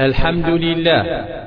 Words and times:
الحمد 0.00 0.48
لله. 0.48 1.02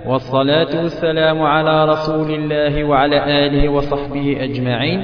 والصلاة 0.05 0.83
والسلام 0.83 1.41
على 1.41 1.85
رسول 1.85 2.29
الله 2.31 2.83
وعلى 2.83 3.17
آله 3.45 3.69
وصحبه 3.69 4.37
أجمعين. 4.45 4.99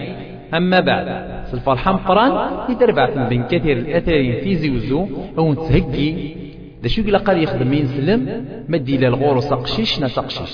أما 0.54 0.80
بعد 0.80 1.08
الفرحة 1.54 1.94
مقران 1.94 2.32
يدربع 2.70 3.28
بين 3.30 3.44
كثير 3.44 3.78
الأثرين 3.78 4.34
في 4.44 4.56
زوزو 4.56 5.08
أو 5.38 5.54
نتهكي 5.54 6.36
دا 6.84 6.88
شو 6.88 7.02
قال 7.26 7.44
يخدم 7.44 7.74
ينسلم 7.74 8.46
مدي 8.70 8.98
للغور 8.98 9.40
سقشيش 9.40 10.04
نسقشيش 10.04 10.54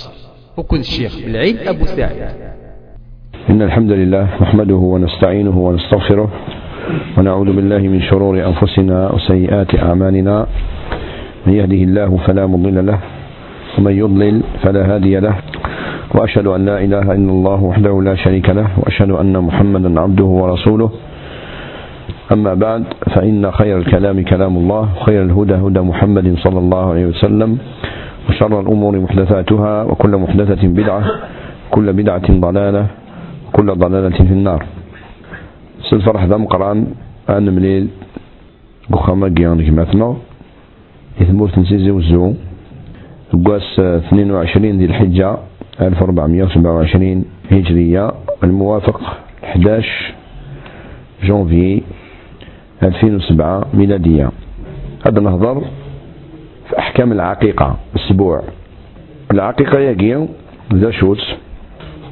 وكل 0.57 0.79
الشيخ 0.79 1.13
بالعيد 1.25 1.57
أبو 1.67 1.85
سعيد. 1.85 2.29
إن 3.49 3.61
الحمد 3.61 3.91
لله 3.91 4.23
نحمده 4.41 4.75
ونستعينه 4.75 5.57
ونستغفره 5.57 6.29
ونعوذ 7.17 7.55
بالله 7.55 7.77
من 7.77 8.01
شرور 8.01 8.35
أنفسنا 8.47 9.11
وسيئات 9.11 9.75
أعمالنا. 9.75 10.47
من 11.45 11.53
يهده 11.53 11.81
الله 11.87 12.17
فلا 12.27 12.45
مضل 12.45 12.85
له 12.85 12.99
ومن 13.77 13.93
يضلل 13.93 14.35
فلا 14.63 14.95
هادي 14.95 15.19
له 15.19 15.35
وأشهد 16.15 16.47
أن 16.47 16.65
لا 16.65 16.77
إله 16.83 17.01
إلا 17.01 17.31
الله 17.31 17.63
وحده 17.63 18.01
لا 18.01 18.15
شريك 18.15 18.49
له 18.49 18.67
وأشهد 18.77 19.11
أن 19.11 19.37
محمدا 19.37 20.01
عبده 20.01 20.23
ورسوله. 20.25 20.89
أما 22.31 22.53
بعد 22.53 22.83
فإن 23.13 23.51
خير 23.51 23.77
الكلام 23.77 24.23
كلام 24.23 24.57
الله 24.57 24.83
وخير 24.97 25.21
الهدى 25.23 25.53
هدى 25.53 25.79
محمد 25.79 26.35
صلى 26.41 26.59
الله 26.59 26.83
عليه 26.89 27.05
وسلم 27.05 27.57
وشر 28.29 28.59
الأمور 28.59 28.99
محدثاتها 28.99 29.83
وكل 29.83 30.17
محدثة 30.17 30.67
بدعة 30.67 31.03
كل 31.71 31.93
بدعة 31.93 32.27
ضلالة 32.31 32.85
كل 33.53 33.67
ضلالة 33.75 34.17
في 34.17 34.33
النار. 34.33 34.65
سلفرح 35.89 36.23
ذم 36.23 36.45
قرآن 36.45 36.87
أن 37.29 37.45
مليل 37.55 37.87
بخامة 38.89 39.27
جيان 39.27 39.61
كماتنا 41.19 41.27
ثمورة 41.31 41.59
نسيزي 41.59 41.91
وزو. 41.91 42.33
قواس 43.33 43.79
22 43.79 44.77
ذي 44.79 44.85
الحجة 44.85 45.37
1427 45.81 47.25
هجرية. 47.51 48.11
الموافق 48.43 49.01
11 49.43 50.13
جونفي 51.23 51.81
2007 52.83 53.65
ميلادية. 53.73 54.31
هذا 55.07 55.19
نهضر 55.21 55.61
في 56.69 56.79
أحكام 56.79 57.11
العقيقة 57.11 57.77
أسبوع 57.95 58.41
العقيقة 59.31 59.79
يجي 59.79 60.25
ذا 60.73 60.91
شوت 60.91 61.21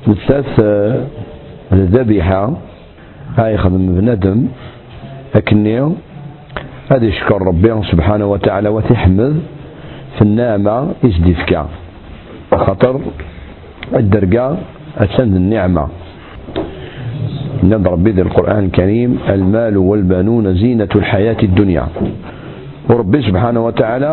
الثالث 0.08 0.60
الذبيحة 1.74 2.54
هاي 3.38 3.58
خدم 3.58 3.96
بنادم 3.96 4.48
أكني 5.36 5.90
هذا 6.92 7.06
يشكر 7.06 7.42
ربي 7.42 7.84
سبحانه 7.92 8.26
وتعالى 8.26 8.70
وتحمد 8.70 9.40
في 10.16 10.22
النعمة 10.22 10.92
إزدفكا 11.06 11.68
خطر 12.54 13.02
الدرجة 13.96 14.56
أتسند 14.98 15.36
النعمة. 15.36 15.88
نضرب 17.64 18.04
بذي 18.04 18.22
القرآن 18.22 18.66
الكريم 18.66 19.20
المال 19.30 19.78
والبنون 19.78 20.56
زينة 20.56 20.90
الحياة 20.96 21.38
الدنيا. 21.44 21.88
وربي 22.90 23.22
سبحانه 23.22 23.66
وتعالى 23.66 24.12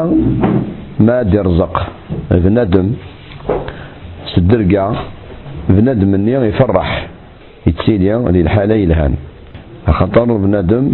ما 1.01 1.21
يرزق 1.21 1.87
بنادم 2.31 2.93
سدرقة 4.35 4.97
بنادم 5.69 6.09
مني 6.09 6.33
يفرح. 6.33 7.07
يتسيدي 7.67 8.15
هذه 8.15 8.41
الحالة 8.41 8.75
يلهان. 8.75 9.15
خطر 9.89 10.25
بنادم 10.25 10.85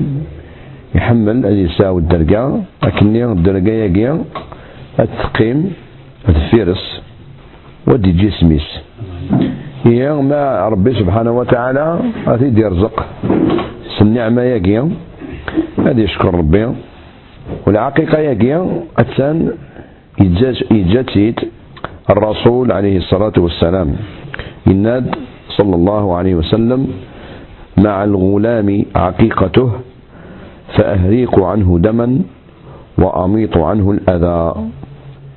يحمل 0.96 1.46
هذه 1.46 1.60
يساوي 1.68 2.00
الدرقة 2.00 2.62
لكن 2.84 3.16
الدرقة 3.16 3.72
يقيا 3.84 4.24
التقيم 5.00 5.72
الفيرس 6.28 6.84
ودي 7.86 8.12
جسميس 8.12 8.68
هي 9.84 10.12
ما 10.12 10.68
ربي 10.68 10.92
سبحانه 11.00 11.32
وتعالى 11.32 11.86
أتيد 12.26 12.58
يرزق 12.58 12.96
النعمة 14.06 14.42
يقيا 14.42 14.90
هذا 15.78 16.00
يشكر 16.00 16.34
ربي. 16.34 16.66
والعقيقة 17.66 18.18
يقيا 18.18 18.60
أتسان 18.98 19.52
يجتيد 20.70 21.40
الرسول 22.10 22.72
عليه 22.72 22.96
الصلاة 22.98 23.32
والسلام. 23.38 23.96
يناد 24.66 25.14
صلى 25.56 25.74
الله 25.74 26.16
عليه 26.16 26.34
وسلم 26.34 26.80
مع 27.78 28.04
الغلام 28.04 28.84
عقيقته 28.96 29.70
فأهريق 30.74 31.40
عنه 31.40 31.78
دما 31.78 32.20
وأميط 32.98 33.58
عنه 33.58 33.90
الأذى. 33.90 34.54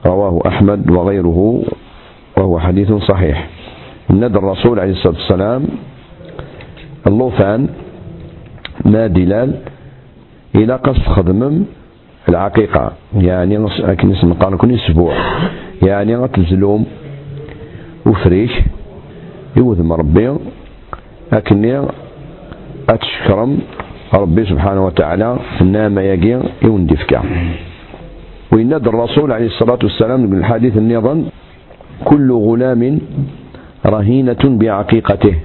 رواه 0.05 0.39
أحمد 0.47 0.91
وغيره 0.91 1.63
وهو 2.37 2.59
حديث 2.59 2.91
صحيح. 2.91 3.49
ندى 4.09 4.37
الرسول 4.37 4.79
عليه 4.79 4.91
الصلاة 4.91 5.13
والسلام 5.13 5.65
اللوفان 7.07 7.67
ما 8.85 9.07
دلال 9.07 9.55
إلى 10.55 10.75
قص 10.75 10.99
خدمم 10.99 11.65
العقيقة. 12.29 12.91
يعني 13.17 13.57
لكن 13.79 14.11
اسم 14.11 14.33
قال 14.33 14.57
كل 14.57 14.75
أسبوع. 14.75 15.13
يعني 15.83 16.15
غتزلوم 16.15 16.85
وفريش 18.05 18.51
يوذم 19.57 19.93
ربي. 19.93 20.35
لكن 21.33 21.87
أتشكرم 22.89 23.59
ربي 24.13 24.45
سبحانه 24.45 24.85
وتعالى 24.85 25.37
النام 25.61 25.99
يقي 25.99 26.41
يوندفك 26.63 27.19
ويناد 28.51 28.87
الرسول 28.87 29.31
عليه 29.31 29.45
الصلاة 29.45 29.79
والسلام 29.83 30.19
من 30.29 30.37
الحديث 30.37 30.77
النظام 30.77 31.25
كل 32.05 32.31
غلام 32.31 32.99
رهينة 33.85 34.43
بعقيقته 34.45 35.35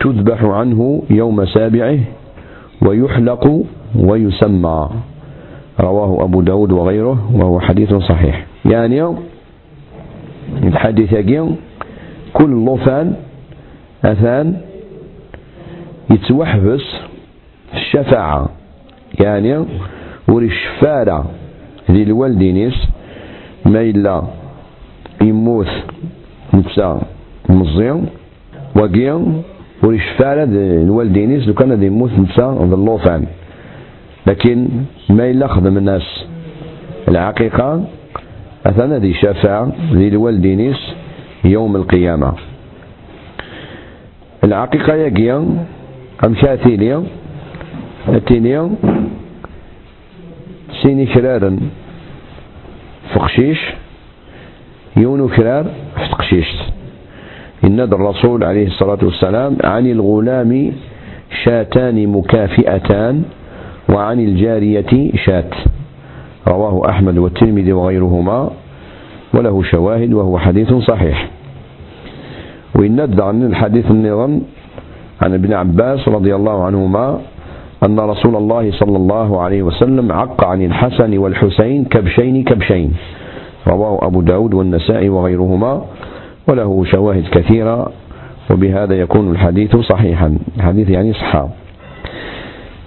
تذبح 0.00 0.44
عنه 0.44 1.02
يوم 1.10 1.44
سابعه 1.44 1.98
ويحلق 2.86 3.62
ويسمى 3.96 4.88
رواه 5.80 6.24
أبو 6.24 6.40
داود 6.42 6.72
وغيره 6.72 7.30
وهو 7.34 7.60
حديث 7.60 7.94
صحيح. 7.94 8.46
يعني 8.64 9.14
الحديث 10.62 11.12
يقول 11.12 11.54
كل 12.32 12.50
لوفان 12.50 13.14
أثان 14.04 14.56
يتوحبس 16.10 16.82
الشفاعة. 17.74 18.48
يعني 19.20 19.64
وري 20.28 20.46
الشفارة 20.46 21.30
ذي 21.90 22.02
الوالدينيس 22.02 22.74
ما 23.66 23.80
إلا 23.80 24.22
يموت 25.22 25.68
نفسه 26.54 27.00
مزيان 27.48 28.06
وقيا 28.76 29.42
وري 29.82 29.96
الشفارة 29.96 30.44
الوالدينيس 30.84 31.48
لو 31.48 31.54
كان 31.54 31.82
يموت 31.82 32.10
نفسه 32.18 32.66
باللوفان 32.66 33.26
لكن 34.26 34.68
ما 35.10 35.30
إلا 35.30 35.46
خدم 35.46 35.76
الناس. 35.76 36.24
العقيقة 37.08 37.84
أثناء 38.66 38.98
ذي 38.98 39.14
شفاعة 39.14 39.72
ذي 39.92 40.08
الوالدينيس 40.08 40.80
يوم 41.44 41.76
القيامة. 41.76 42.32
العقيقة 44.44 44.94
يقيا 44.94 45.36
أم 46.24 46.34
شاثيليا 46.34 47.02
أتينيا 48.08 48.70
سيني 50.82 51.06
كرارا 51.06 51.60
فقشيش 53.14 53.60
يونو 54.96 55.28
كرار 55.28 55.66
فتقشيش 55.96 56.48
إن 57.64 57.80
الرسول 57.80 58.44
عليه 58.44 58.66
الصلاة 58.66 58.98
والسلام 59.02 59.56
عن 59.64 59.86
الغلام 59.86 60.72
شاتان 61.44 62.08
مكافئتان 62.08 63.22
وعن 63.88 64.20
الجارية 64.20 65.12
شات. 65.16 65.54
رواه 66.48 66.90
أحمد 66.90 67.18
والترمذي 67.18 67.72
وغيرهما 67.72 68.50
وله 69.34 69.62
شواهد 69.62 70.12
وهو 70.12 70.38
حديث 70.38 70.72
صحيح. 70.72 71.28
ويند 72.74 73.20
عن 73.20 73.42
الحديث 73.42 73.90
النظام 73.90 74.42
عن 75.22 75.34
ابن 75.34 75.52
عباس 75.52 76.08
رضي 76.08 76.34
الله 76.34 76.64
عنهما 76.64 77.20
أن 77.86 78.00
رسول 78.00 78.36
الله 78.36 78.70
صلى 78.72 78.96
الله 78.96 79.40
عليه 79.40 79.62
وسلم 79.62 80.12
عق 80.12 80.44
عن 80.44 80.62
الحسن 80.62 81.18
والحسين 81.18 81.84
كبشين 81.84 82.44
كبشين. 82.44 82.92
رواه 83.68 83.98
أبو 84.06 84.20
داود 84.20 84.54
والنسائي 84.54 85.08
وغيرهما 85.08 85.84
وله 86.48 86.84
شواهد 86.84 87.24
كثيرة 87.32 87.92
وبهذا 88.50 88.94
يكون 89.00 89.30
الحديث 89.30 89.76
صحيحا. 89.76 90.38
الحديث 90.56 90.90
يعني 90.90 91.12
صحاب. 91.12 91.50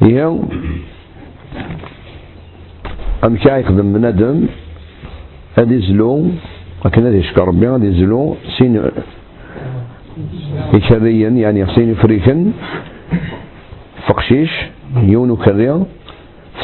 هي 0.02 0.26
أم 3.26 3.36
كاي 3.36 3.62
يخدم 3.62 3.94
بنادم 3.94 4.46
هذه 5.58 5.78
زلو 5.88 6.26
لكن 6.86 7.06
هذه 7.06 7.16
يشكر 7.16 7.48
ربي 7.48 7.68
هذه 7.68 7.90
زلو 7.90 8.36
سين 8.58 8.82
إكريا 10.74 11.30
يعني 11.30 11.66
سين 11.76 11.94
فريكا 11.94 12.52
فقشيش. 14.08 14.52
يونو 14.96 15.36
كريا 15.36 15.84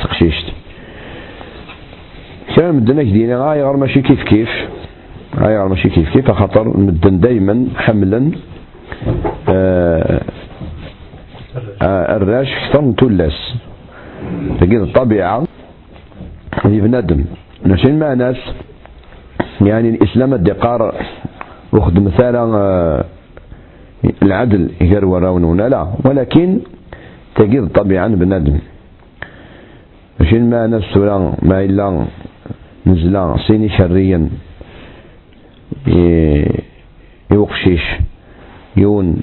فقشيشت 0.03 0.45
كان 2.55 2.75
مدن 2.75 2.99
جدينا 2.99 3.37
غاير 3.45 3.77
ماشي 3.77 4.01
كيف 4.01 4.23
كيف. 4.23 4.49
غاير 5.39 5.67
ماشي 5.67 5.89
كيف 5.89 6.09
كيف 6.13 6.31
خاطر 6.31 6.77
مدن 6.77 7.19
دايما 7.19 7.65
حملا 7.77 8.31
آه 9.49 10.21
آه 11.81 12.15
الراش 12.17 12.47
أكثر 12.53 12.81
من 12.81 12.95
تولاس 12.95 13.53
تلقيت 14.59 14.81
الطبيعة 14.81 15.43
في 16.61 16.81
بنادم. 16.81 17.25
ناشين 17.65 17.99
مع 17.99 18.13
ناس 18.13 18.37
يعني 19.61 19.89
الإسلام 19.89 20.33
الدقار 20.33 20.95
وخد 21.73 21.99
مثلا 21.99 22.57
آه، 22.57 23.05
العدل 24.23 24.71
غير 24.81 25.05
وراون 25.05 25.61
لا. 25.61 25.87
ولكن 26.05 26.59
تجد 27.39 27.67
طبيعا 27.71 28.07
بنادم. 28.07 28.59
ماشين 30.19 30.49
ما 30.49 30.67
ولا 30.97 31.33
ما 31.41 31.63
إلا 31.63 32.05
نزلا 32.87 33.35
سيني 33.47 33.69
شريا 33.69 34.29
يوقشيش 37.31 37.85
يون 38.77 39.17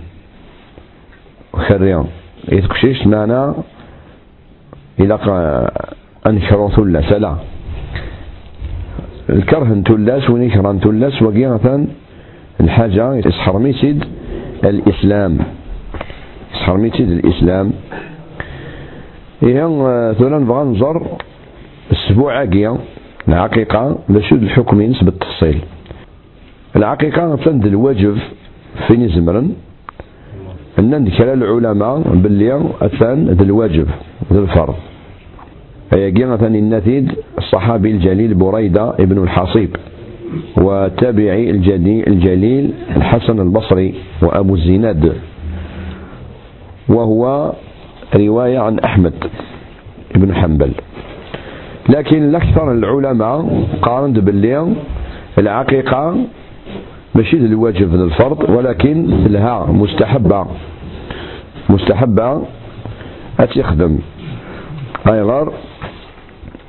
خريا 1.55 2.05
يتقشيش 2.53 3.07
معنا 3.07 3.55
إلى 5.01 5.15
أنشروا 6.27 6.71
ثلث 6.71 7.13
لا. 7.13 7.37
الكره 9.31 9.83
تلاس 9.85 10.31
ونكره 10.31 10.73
تلاس 10.73 11.23
مثلا 11.49 11.87
الحاجة 12.61 13.15
يسحر 13.15 13.59
ميسيد 13.59 14.05
الإسلام. 14.65 15.39
يسحر 16.67 16.77
ميسيد 16.77 17.11
الإسلام. 17.11 17.73
إيه 19.43 19.63
ثولا 20.13 20.39
نبغى 20.39 20.65
نزر 20.65 21.03
السبوع 21.91 22.39
عاقية 22.39 22.77
العقيقة 23.29 23.99
لشد 24.09 24.43
الحكمين 24.43 24.93
بالتفصيل 25.03 25.59
العقيقة 26.77 27.27
مثلا 27.33 27.65
الواجب 27.65 28.17
فين 28.87 29.09
زمرن 29.09 29.51
أن 30.79 31.05
ذكر 31.05 31.33
العلماء 31.33 31.99
باللي 31.99 32.61
أثان 32.83 33.29
ذا 33.29 33.43
الواجب 33.43 33.87
ذا 34.33 34.39
الفرض. 34.39 34.75
أيقين 35.95 36.29
مثلا 36.29 36.55
النتيد 36.55 37.13
الصحابي 37.39 37.91
الجليل 37.91 38.35
بريدة 38.35 38.91
ابن 38.91 39.23
الحصيب 39.23 39.77
وتابعي 40.57 41.51
الجليل 42.11 42.73
الحسن 42.97 43.41
البصري 43.41 43.95
وأبو 44.23 44.55
الزناد. 44.55 45.13
وهو 46.89 47.53
رواية 48.17 48.59
عن 48.59 48.79
أحمد 48.79 49.15
بن 50.15 50.35
حنبل. 50.35 50.73
لكن 51.89 52.23
الأكثر 52.29 52.73
العلماء 52.73 53.65
قارن 53.83 54.13
باللي 54.13 54.75
العقيقة 55.39 56.17
ماشي 57.15 57.37
الواجب 57.37 57.95
الفرض 57.95 58.51
ولكن 58.51 59.07
لها 59.27 59.67
مستحبة 59.73 60.47
مستحبة 61.69 62.43
أتخدم 63.41 63.99
أيضا 65.13 65.53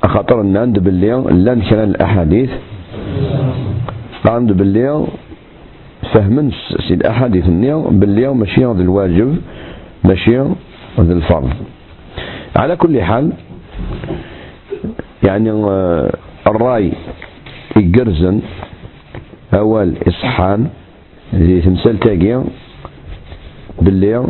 أخطر 0.04 0.40
الناند 0.40 0.78
باللي 0.78 1.24
لأن 1.30 1.60
كان 1.62 1.78
الأحاديث. 1.90 2.50
عند 4.26 4.52
باللي 4.52 5.04
فهمن 6.12 6.50
الأحاديث 6.90 7.46
النية 7.46 7.74
باللي 7.74 8.28
ماشي 8.34 8.64
هذا 8.66 8.82
الواجب. 8.82 9.36
ماشي 10.04 10.40
الفرض 10.98 11.50
على 12.56 12.76
كل 12.76 13.02
حال 13.02 13.32
يعني 15.22 15.50
آه، 15.50 16.12
الرأي 16.46 16.92
يقرزن 17.76 18.40
أول 19.54 19.94
إصحان 20.08 20.68
اللي 21.32 21.60
تمثل 21.60 21.98
تاقي 21.98 22.42
باللي 23.82 24.24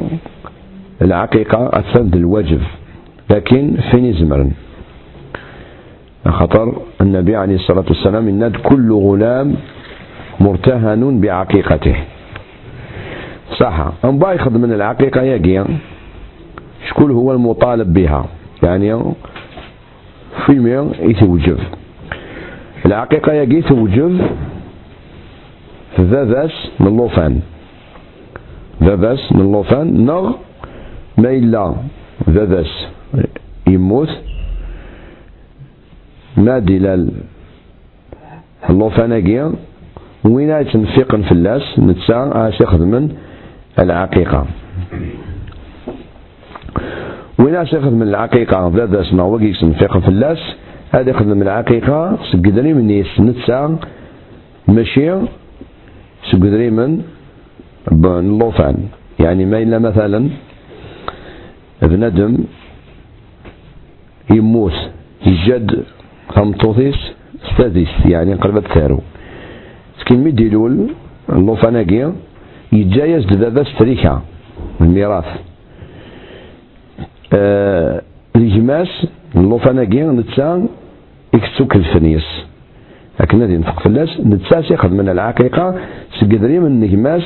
العقيقة 1.02 1.70
أثبت 1.72 2.16
الواجب 2.16 2.60
لكن 3.30 3.76
فين 3.90 4.04
يزمرن؟ 4.04 4.50
خطر 6.28 6.82
النبي 7.00 7.36
عليه 7.36 7.54
الصلاة 7.54 7.84
والسلام 7.88 8.28
إن 8.28 8.52
كل 8.52 8.92
غلام 8.92 9.54
مرتهن 10.40 11.20
بعقيقته. 11.20 11.96
صح 13.58 13.92
أم 14.04 14.18
بايخذ 14.18 14.58
من 14.58 14.72
العقيقة 14.72 15.22
يجي. 15.22 15.64
شكون 16.88 17.10
هو 17.10 17.32
المطالب 17.32 17.92
بها. 17.92 18.26
يعني 18.62 19.02
في 20.46 20.52
المية 20.52 20.90
يتوجب. 21.00 21.58
العقيقة 22.86 23.32
يجي 23.32 23.62
توجب. 23.62 24.20
ذاباس 26.00 26.70
من 26.80 26.96
لوفان. 26.96 27.40
ذاباس 28.82 29.32
من 29.32 29.52
لوفان. 29.52 30.06
نغ 30.06 30.32
ما 31.18 31.30
إلا 31.30 31.74
ذاباس 32.30 32.86
يموت. 33.68 34.08
ما 36.36 36.58
دلال. 36.58 37.10
اللوفاناكيا 38.70 39.52
وين 40.24 40.64
في 41.22 41.32
اللاس؟ 41.32 41.78
نتسا 41.78 42.48
اش 42.48 42.60
يخدمن 42.60 43.16
العقيقة. 43.78 44.46
وين 47.38 47.54
اش 47.54 47.72
يخدم 47.72 48.02
العقيقة 48.02 48.72
ذا 48.74 49.00
اسمه 49.00 49.24
وقيك 49.24 49.54
في 50.04 50.08
اللاس 50.08 50.38
هذا 50.92 51.10
يخدم 51.10 51.42
العقيقة 51.42 52.18
سقدري 52.32 52.74
من 52.74 52.90
يس 52.90 53.20
نتسا 53.20 53.78
ماشي 54.68 55.10
سقدري 56.30 56.70
من 56.70 57.02
اللوفان 57.92 58.76
يعني 59.20 59.44
ما 59.46 59.58
إلا 59.62 59.78
مثلا 59.78 60.28
بندم 61.82 62.38
يموت 64.30 64.76
يجد 65.26 65.84
تمطوطيس 66.34 66.98
ستاديس 67.54 67.88
يعني 68.06 68.34
قربت 68.34 68.66
ثارو 68.74 69.00
سكين 70.00 70.24
مي 70.24 70.30
ديلول 70.30 70.90
اللوفاناكي 71.32 72.12
يتجايز 72.72 73.26
لبابا 73.32 73.64
ستريكا 73.64 74.22
الميراث. 74.80 75.24
آه 77.32 78.02
الجماس 78.36 79.06
اللوفاناكي 79.36 80.02
نتسا 80.02 80.66
إكتسوك 81.34 81.76
الفنيس. 81.76 82.26
لكن 83.20 83.42
هذه 83.42 83.56
نفق 83.56 83.80
فلاس 83.80 84.20
نتسا 84.20 84.62
سيخذ 84.62 84.88
من 84.88 85.08
العقيقة 85.08 85.74
سقدري 86.20 86.58
من 86.58 86.66
النجماس 86.66 87.22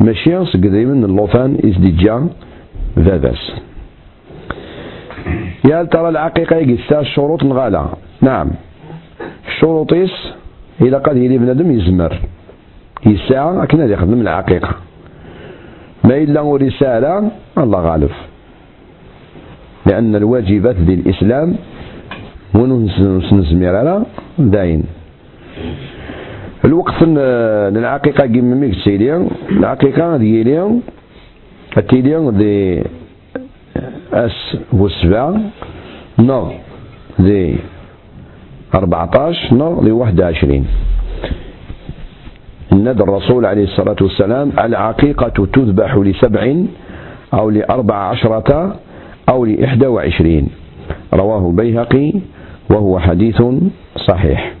ماشي 0.00 0.44
سقدري 0.44 0.84
من 0.86 1.04
اللوفان 1.04 1.58
إزديجا 1.64 2.28
ذاباس 2.98 3.52
يا 5.70 5.82
ترى 5.82 6.08
العقيقة 6.08 6.56
يقسا 6.56 7.00
الشروط 7.00 7.44
نغالا 7.44 7.86
نعم. 8.20 8.50
الشروطيس 9.48 10.10
إذا 10.82 10.98
قد 10.98 11.16
يلي 11.16 11.38
بنادم 11.38 11.70
يزمر. 11.70 12.18
يسعى 13.06 13.62
أكن 13.62 13.80
هذا 13.80 13.92
يخدم 13.92 14.20
العقيقة 14.20 14.70
ما 16.04 16.16
إلا 16.16 16.56
رسالة 16.56 17.30
الله 17.58 17.80
غالب. 17.80 18.10
لأن 19.86 20.16
الواجبات 20.16 20.76
ديال 20.76 20.98
الإسلام 21.00 21.56
ونزمير 22.54 23.76
على 23.76 24.02
داين. 24.38 24.84
الوقت 26.64 27.02
العقيقة 27.02 28.26
كيما 28.26 28.54
ميك 28.54 28.74
سيدي 28.84 29.16
العقيقة 29.50 30.16
ديالي 30.16 30.80
التيلي 31.76 32.30
دي 32.30 32.82
أس 34.12 34.56
وسبع 34.72 35.36
نو 36.18 36.50
دي 37.18 37.56
14 38.74 39.54
نو 39.54 39.80
ل 39.82 39.90
21 39.92 40.66
ندى 42.84 43.02
الرسول 43.02 43.46
عليه 43.46 43.64
الصلاة 43.64 43.96
والسلام 44.00 44.52
العقيقة 44.58 45.46
تذبح 45.52 45.96
لسبع 45.96 46.56
أو 47.34 47.50
لأربع 47.50 47.94
عشرة 47.94 48.76
أو 49.28 49.44
لإحدى 49.44 49.86
وعشرين. 49.86 50.48
رواه 51.14 51.48
البيهقي 51.50 52.12
وهو 52.70 52.98
حديث 52.98 53.42
صحيح. 53.96 54.54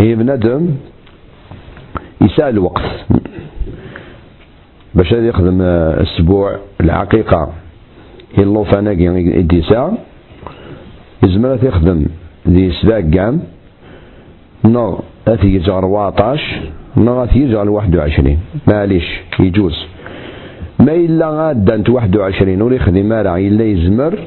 هي 0.00 0.14
بندم 0.14 0.68
يسأل 2.20 2.48
الوقت 2.48 2.84
باش 4.94 5.12
يخدم 5.12 5.62
أسبوع 6.02 6.56
العقيقة. 6.80 7.52
هي 8.34 8.42
اللوفاناكي 8.42 9.08
الديسا 9.08 9.98
يزمر 11.22 11.58
يخدم 11.62 12.06
ذي 12.48 12.72
سباق 12.82 13.04
قام. 13.16 13.40
نو 14.64 15.00
أثي 15.28 15.54
يجعل 15.54 15.82
14 15.82 16.77
أثي 16.96 17.38
يجعل 17.38 17.68
21 17.68 18.38
معليش 18.66 19.20
يجوز. 19.40 19.86
ما 20.78 20.92
إلا 20.92 21.28
غادا 21.30 21.82
21 21.88 22.62
وري 22.62 22.78
خدي 22.78 23.02
مالع 23.02 23.36
إلا 23.36 23.64
يزمر 23.64 24.18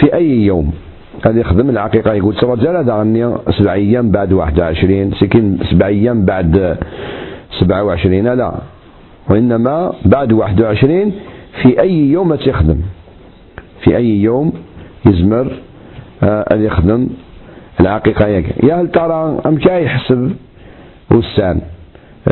في 0.00 0.14
أي 0.14 0.46
يوم. 0.46 0.72
هذا 1.26 1.40
يخدم 1.40 1.70
العقيقة 1.70 2.12
يقول 2.12 2.36
الرجال 2.42 2.76
هذا 2.76 2.94
غني 2.94 3.36
سبع 3.58 3.72
أيام 3.72 4.10
بعد 4.10 4.32
واحد 4.32 4.60
وعشرين 4.60 5.12
سكين 5.20 5.58
سبع 5.70 5.86
أيام 5.86 6.24
بعد 6.24 6.78
سبعة 7.60 7.84
وعشرين. 7.84 8.28
لا 8.28 8.52
وإنما 9.30 9.92
بعد 10.04 10.32
واحد 10.32 10.60
وعشرين 10.60 11.12
في 11.62 11.80
أي 11.80 12.10
يوم 12.10 12.34
تخدم 12.34 12.80
في 13.84 13.96
أي 13.96 14.22
يوم 14.22 14.52
يزمر 15.06 15.52
آه، 16.22 16.44
أن 16.52 16.64
يخدم 16.64 17.08
العقيقة 17.80 18.26
يا 18.62 18.74
هل 18.74 18.88
ترى 18.88 19.40
أم 19.46 19.56
كاي 19.56 19.84
يحسب؟ 19.84 20.32
وسان 21.10 21.60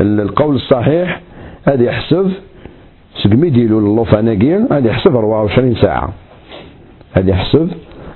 القول 0.00 0.54
الصحيح 0.54 1.20
هذا 1.64 1.82
يحسب 1.82 2.30
سقمي 3.22 3.50
ديلو 3.50 3.78
اللوفاناكي 3.78 4.54
هذا 4.70 4.88
يحسب 4.88 5.16
24 5.16 5.74
ساعة. 5.74 6.12
هذا 7.12 7.30
يحسب 7.30 7.68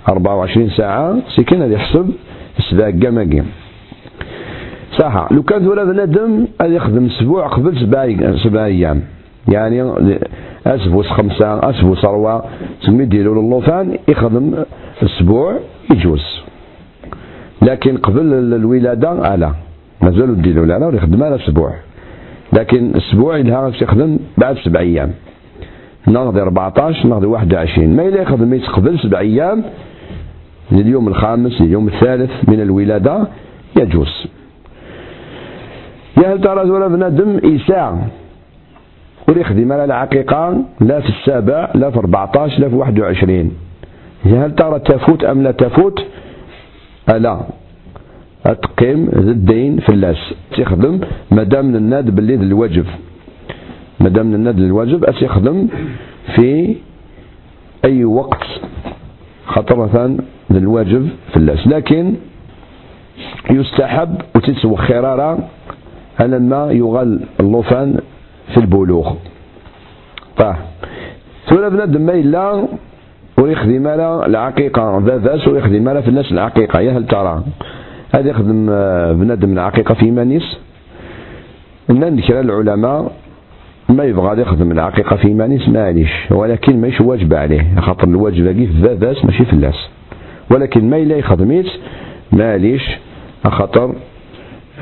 24 0.09 0.71
ساعة 0.71 1.17
سكين 1.37 1.63
هذا 1.63 1.73
يحسب 1.75 2.11
سباق 2.71 2.91
كاماكي 2.91 3.43
صح 4.99 5.29
لو 5.33 5.43
كان 5.43 5.63
ذولا 5.63 5.85
بنادم 5.85 6.47
هذا 6.61 6.75
يخدم 6.75 7.07
أسبوع 7.07 7.47
قبل 7.47 7.79
سبع 8.45 8.65
أيام. 8.65 9.03
يعني 9.49 9.93
اسبوس 10.67 11.07
خمسة 11.07 11.71
اسبوس 11.71 12.05
أربعة 12.05 12.45
سمي 12.81 13.05
ديروا 13.05 13.43
للوفان 13.43 13.99
يخدم 14.09 14.65
أسبوع 15.03 15.59
يجوز. 15.91 16.25
لكن 17.63 17.97
قبل 17.97 18.55
الولادة 18.55 19.35
ألا 19.35 19.64
مازالوا 20.05 20.37
ديروا 20.37 20.67
لا 20.67 20.91
يخدم 20.95 21.23
على 21.23 21.37
أسبوع. 21.37 21.75
لكن 22.53 22.97
أسبوع 22.97 23.37
لها 23.37 23.69
يخدم 23.69 24.19
بعد 24.39 24.57
سبع 24.65 24.81
أيام. 24.81 25.11
ناخذ 26.07 26.39
14 26.39 27.07
ناخذ 27.07 27.27
21 27.27 27.97
ما 27.97 28.03
إلا 28.09 28.23
يخدم 28.23 28.61
قبل 28.61 28.99
سبع 28.99 29.19
أيام 29.19 29.65
لليوم 30.73 31.09
الخامس 31.09 31.61
لليوم 31.61 31.89
الثالث 31.89 32.31
من 32.49 32.61
الولادة 32.61 33.29
يجوز. 33.81 34.27
يا 36.23 36.35
هل 36.35 36.41
ترى 36.41 36.71
ولا 36.71 36.89
بنادم 36.89 37.41
إيساع؟ 37.45 37.99
ويخدم 39.29 39.73
على 39.73 39.85
العقيقة 39.85 40.65
لا 40.81 41.01
في 41.01 41.09
السابع 41.09 41.71
لا 41.75 41.91
في 41.91 41.99
14 41.99 42.61
لا 42.61 42.69
في 42.69 42.75
21 42.75 43.53
يا 44.25 44.47
هل 44.47 44.55
ترى 44.55 44.79
تفوت 44.79 45.25
أم 45.25 45.43
لا 45.43 45.51
تفوت؟ 45.51 45.99
ألا. 47.09 47.41
أتقيم 48.47 49.09
الدين 49.09 49.79
في 49.79 49.89
اللاس. 49.89 50.35
تخدم 50.57 51.01
مادام 51.31 51.77
الناد 51.77 52.15
باللي 52.15 52.35
الواجب. 52.35 52.87
مادام 54.01 54.35
الناد 54.35 54.59
الواجب 54.59 55.05
أتخدم 55.05 55.69
في 56.37 56.77
أي 57.85 58.05
وقت. 58.05 58.45
خاطر 59.47 59.77
مثلا 59.77 60.19
الواجب 60.51 61.09
في 61.31 61.37
اللاس. 61.37 61.67
لكن 61.67 62.15
يستحب 63.51 64.21
وتتسوى 64.37 64.77
خرارة 64.77 65.49
لما 66.21 66.73
يغل 66.73 67.21
اللوفان 67.41 68.01
في 68.55 68.61
البلوغ. 68.61 69.15
طه 70.37 70.57
ثم 71.47 71.69
بنادم 71.69 72.01
ما 72.01 72.13
إلا 72.15 72.69
ويخدم 73.39 73.89
على 73.89 74.27
العقيقة. 74.27 74.99
ذا 74.99 75.49
ويخدم 75.49 75.89
على 75.89 76.03
في 76.03 76.09
الناس 76.09 76.33
العقيقة. 76.33 76.81
يا 76.81 76.93
هل 76.93 77.07
ترى؟ 77.07 77.45
هذا 78.15 78.31
يخدم 78.31 78.67
آه، 78.71 79.13
بنادم 79.13 79.53
العقيقة 79.53 79.95
في 79.95 80.11
مانيس. 80.11 80.57
إن 81.91 82.05
ذكر 82.05 82.41
العلماء 82.41 83.13
ما 83.89 84.05
يبغى 84.05 84.41
يخدم 84.41 84.73
العقيقة 84.73 85.17
في 85.17 85.35
مانيس 85.35 85.69
معليش 85.69 86.11
ولكن 86.31 86.81
ماشي 86.81 87.03
واجب 87.03 87.35
عليه. 87.35 87.81
خاطر 87.81 88.09
الواجب 88.09 88.53
في 88.53 88.95
ذاس 88.95 89.25
ماشي 89.25 89.45
في 89.45 89.53
اللاس. 89.53 89.89
ولكن 90.51 90.91
ما 90.91 90.97
إلا 90.97 91.17
يخدميت 91.17 91.67
معليش 92.33 92.83
خاطر 93.45 93.95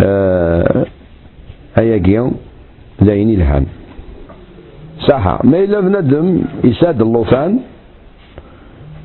آه 0.00 0.86
أياكي 1.78 2.30
لاين 3.00 3.30
الهان 3.30 3.66
صح 5.08 5.44
ما 5.44 5.58
إلا 5.58 5.80
بنادم 5.80 6.42
يساد 6.64 7.02
اللوفان 7.02 7.58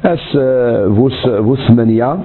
أس 0.05 0.37
فوس 0.97 1.27
فوس 1.27 1.59
ثمانية. 1.67 2.17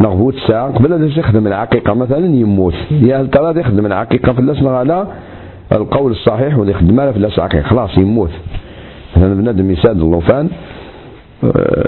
نغ 0.00 0.30
ساعة 0.48 0.72
قبل 0.72 0.92
أن 0.92 1.08
يخدم 1.08 1.46
العقيقة. 1.46 1.94
مثلا 1.94 2.26
يموت. 2.26 2.74
يا 2.90 3.20
هل 3.20 3.30
ترى 3.30 3.60
يخدم 3.60 3.86
العقيقة 3.86 4.32
في 4.32 4.38
اللسنا 4.38 4.78
على 4.78 5.06
القول 5.72 6.12
الصحيح 6.12 6.58
ولا 6.58 6.70
يخدم 6.70 7.12
في 7.12 7.16
اللسنا 7.16 7.36
العقيقة. 7.38 7.68
خلاص 7.68 7.98
يموت. 7.98 8.30
مثلا 9.16 9.34
بنادم 9.34 9.70
يساد 9.70 10.00
اللوفان 10.00 10.48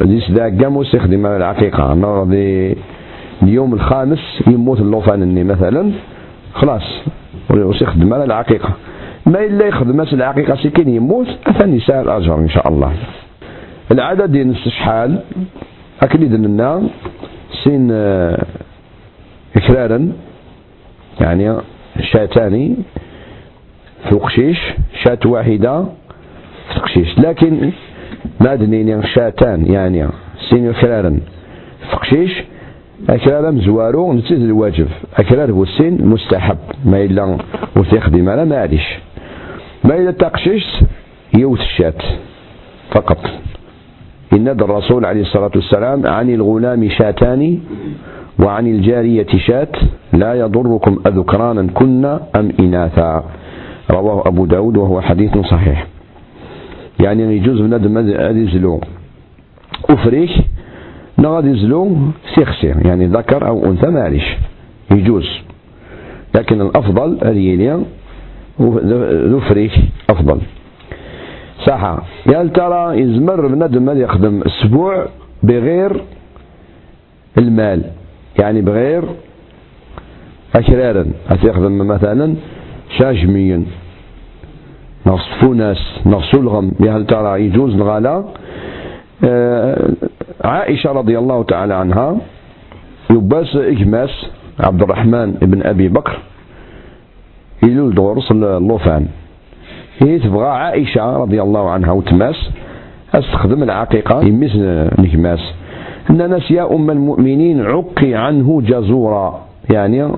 ديس 0.02 0.30
ذا 0.30 0.44
قاموس 0.44 0.94
يخدم 0.94 1.26
العقيقة. 1.26 1.92
اليوم 3.42 3.74
الخامس 3.74 4.42
يموت 4.46 4.80
اللوفان 4.80 5.46
مثلا. 5.46 5.90
خلاص 6.54 6.82
ويخدم 7.50 8.14
على 8.14 8.24
العقيقة. 8.24 8.68
ما 9.26 9.44
إلا 9.44 9.66
يخدم 9.66 10.00
العقيقة 10.00 10.56
سكين 10.56 10.88
يموت 10.88 11.26
أثني 11.46 11.76
يسال 11.76 11.96
الأجر 11.96 12.34
إن 12.34 12.48
شاء 12.48 12.68
الله. 12.68 12.92
العدد 13.90 14.54
شحال 14.64 15.18
أكيد 16.02 16.32
لنا 16.32 16.82
سين 17.66 17.88
آه، 17.92 18.44
إكرارا 19.56 20.12
يعني 21.20 21.56
شاتان 22.12 22.76
في 24.08 24.14
قشيش 24.14 24.58
شات 25.04 25.26
واحدة 25.26 25.84
في 26.74 26.80
قشيش 26.80 27.18
لكن 27.18 27.72
ما 28.40 28.54
دنين 28.54 29.02
شاتان 29.02 29.66
يعني 29.72 30.08
سين 30.50 30.68
إكرارا 30.70 31.20
في 31.90 31.96
قشيش 31.96 32.32
أكرار 33.08 33.50
مزوارو 33.52 34.12
نتيز 34.12 34.40
الواجب. 34.42 34.88
أكرار 35.18 35.50
هو 35.52 35.62
السن 35.62 35.98
مستحب 36.06 36.58
ما 36.84 37.02
إلا 37.02 37.38
وتخدم 37.76 38.28
على 38.28 38.44
معليش 38.44 38.98
ما 39.84 39.94
إلا 39.96 40.10
تقشيش 40.10 40.64
يوت 41.38 41.60
الشات 41.60 42.02
فقط. 42.90 43.18
إن 44.36 44.48
الرسول 44.48 45.04
عليه 45.04 45.20
الصلاة 45.20 45.50
والسلام 45.54 46.06
عن 46.06 46.30
الغلام 46.30 46.88
شاتان 46.88 47.58
وعن 48.38 48.66
الجارية 48.66 49.26
شات 49.46 49.76
لا 50.12 50.34
يضركم 50.34 50.98
أذكرانا 51.06 51.66
كنا 51.74 52.20
أم 52.36 52.52
إناثا. 52.60 53.24
رواه 53.90 54.28
أبو 54.28 54.46
داود 54.46 54.76
وهو 54.76 55.00
حديث 55.00 55.38
صحيح. 55.38 55.86
يعني 57.04 57.36
يجوز 57.36 57.60
بنادم 57.60 57.98
هذا 57.98 58.30
يزلو 58.30 58.80
أفريك 59.90 60.30
نغادي 61.18 61.50
يزلو 61.50 61.96
سيخسي 62.34 62.66
يعني 62.66 63.06
ذكر 63.06 63.48
أو 63.48 63.64
أنثى 63.64 63.86
معليش 63.86 64.36
يجوز. 64.90 65.28
لكن 66.34 66.60
الأفضل 66.60 67.18
هذه 67.22 67.38
فريك 69.48 69.72
أفضل. 70.10 70.40
صح 71.66 71.98
يا 72.26 72.42
ترى 72.54 73.00
يزمر 73.00 73.46
بنادم 73.46 73.90
هذا 73.90 73.98
يخدم 73.98 74.42
أسبوع 74.46 75.06
بغير 75.42 76.02
المال. 77.38 77.82
يعني 78.38 78.60
بغير 78.62 79.04
أكرارا 80.54 81.06
يخدم 81.44 81.78
مثلا 81.86 82.34
شاجميا 82.98 83.64
نصفو 85.06 85.54
ناس 85.54 86.00
نغسو 86.06 86.40
الغم. 86.40 86.72
يا 86.80 86.98
ترى 87.08 87.44
يجوز 87.44 87.74
الغلا 87.74 88.24
آه، 89.24 89.90
عائشة 90.44 90.92
رضي 90.92 91.18
الله 91.18 91.42
تعالى 91.42 91.74
عنها 91.74 92.16
يباس 93.10 93.56
إجماس 93.56 94.10
عبد 94.60 94.82
الرحمن 94.82 95.32
بن 95.32 95.66
أبي 95.66 95.88
بكر. 95.88 96.18
يلول 97.62 97.94
دورس 97.94 98.30
اللوفان. 98.30 99.06
هي 99.98 100.18
تبغى 100.18 100.46
عائشة 100.46 101.16
رضي 101.16 101.42
الله 101.42 101.70
عنها 101.70 101.92
وتماس. 101.92 102.36
استخدم 103.14 103.62
العقيقة. 103.62 104.24
يمس 104.24 104.56
نجماس 104.98 105.40
إن 106.10 106.30
ناس 106.30 106.50
يا 106.50 106.74
أم 106.74 106.90
المؤمنين 106.90 107.60
عقي 107.60 108.14
عنه 108.14 108.62
جزورا. 108.62 109.46
يعني 109.70 110.12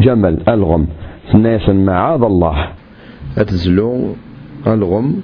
جمل 0.00 0.38
ألغم. 0.48 0.86
ناس 1.34 1.68
معاذ 1.68 2.22
الله. 2.22 2.68
أتزلو 3.38 4.14
ألغم 4.66 5.20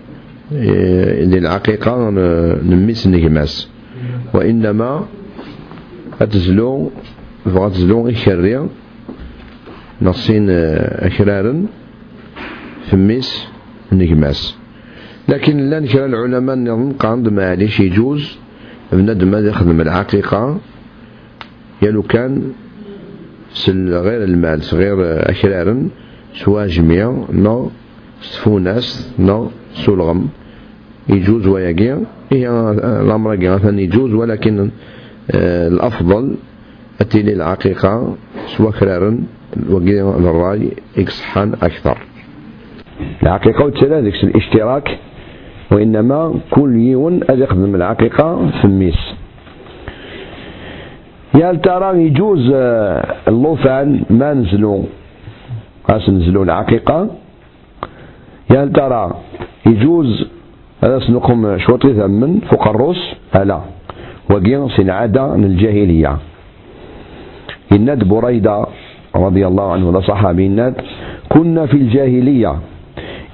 للعقيقة 1.32 2.10
نميس 2.70 3.08
نجماس 3.08 3.70
وإنما 4.34 5.04
أتزلو 6.20 6.90
فغتزلو 7.44 8.08
إكري 8.08 8.68
نصين 10.02 10.50
أكرارا 11.08 11.66
فميس 12.90 13.46
نجماس. 13.92 14.54
لكن 15.28 15.70
لأن 15.70 15.86
كان 15.86 16.04
العلماء 16.14 16.56
نظن 16.56 16.92
قاند 16.92 17.28
معليش 17.28 17.80
يجوز 17.80 18.38
بنادم 18.92 19.34
هذا 19.34 19.48
يخدم 19.48 19.80
العقيقة. 19.80 20.58
يالو 21.82 22.02
كان 22.02 22.52
سل 23.54 23.94
غير 23.94 24.24
المال 24.24 24.60
غير 24.72 24.96
أكرارا 25.30 25.88
سوا 26.34 26.66
جميع 26.66 27.24
نو 27.32 27.70
سفوناس 28.22 29.12
نو 29.18 29.50
سولغم 29.74 30.28
يجوز 31.08 31.46
ويجي 31.46 31.96
هي 32.30 32.48
الأمر 33.02 33.36
مثلا 33.36 33.80
يجوز 33.80 34.12
ولكن 34.14 34.70
آه، 35.30 35.68
الأفضل 35.68 36.34
أتي 37.00 37.22
للعقيقة 37.22 38.16
سوا 38.56 38.70
كرارا 38.70 39.24
وقيل 39.70 40.08
الراي 40.08 40.70
إكسحان 40.98 41.54
أكثر. 41.62 41.98
العقيقة 43.22 43.64
وتسالى 43.64 44.00
ذيك 44.00 44.24
الاشتراك. 44.24 44.98
وإنما 45.72 46.34
كل 46.50 46.76
يون 46.76 47.20
أذ 47.30 47.38
يخدم 47.38 47.74
العقيقة 47.74 48.50
في 48.58 48.64
الميس. 48.64 48.98
يا 51.34 51.52
ترى 51.52 52.04
يجوز 52.04 52.50
آه، 52.54 53.14
اللوفان 53.28 54.02
ما 54.10 54.34
نزلوا؟ 54.34 54.82
خاص 55.88 56.08
نزلوا 56.10 56.44
العقيقة. 56.44 57.08
يا 58.50 58.64
ترى 58.64 59.14
يجوز 59.66 60.26
هذا 60.84 60.98
سنقوم 60.98 61.58
شوطي 61.58 61.94
ثمن 61.94 62.40
فوق 62.50 62.68
الروس؟ 62.68 63.14
ألا. 63.36 63.60
وقيا 64.30 64.68
سن 64.76 64.90
عادة 64.90 65.36
من 65.36 65.44
الجاهلية. 65.44 66.16
إناد 67.72 68.04
بريدة 68.08 68.66
رضي 69.16 69.46
الله 69.46 69.72
عنه 69.72 69.90
هذا 69.90 70.00
صحابي 70.00 70.46
إناد 70.46 70.74
كنا 71.28 71.66
في 71.66 71.74
الجاهلية. 71.76 72.56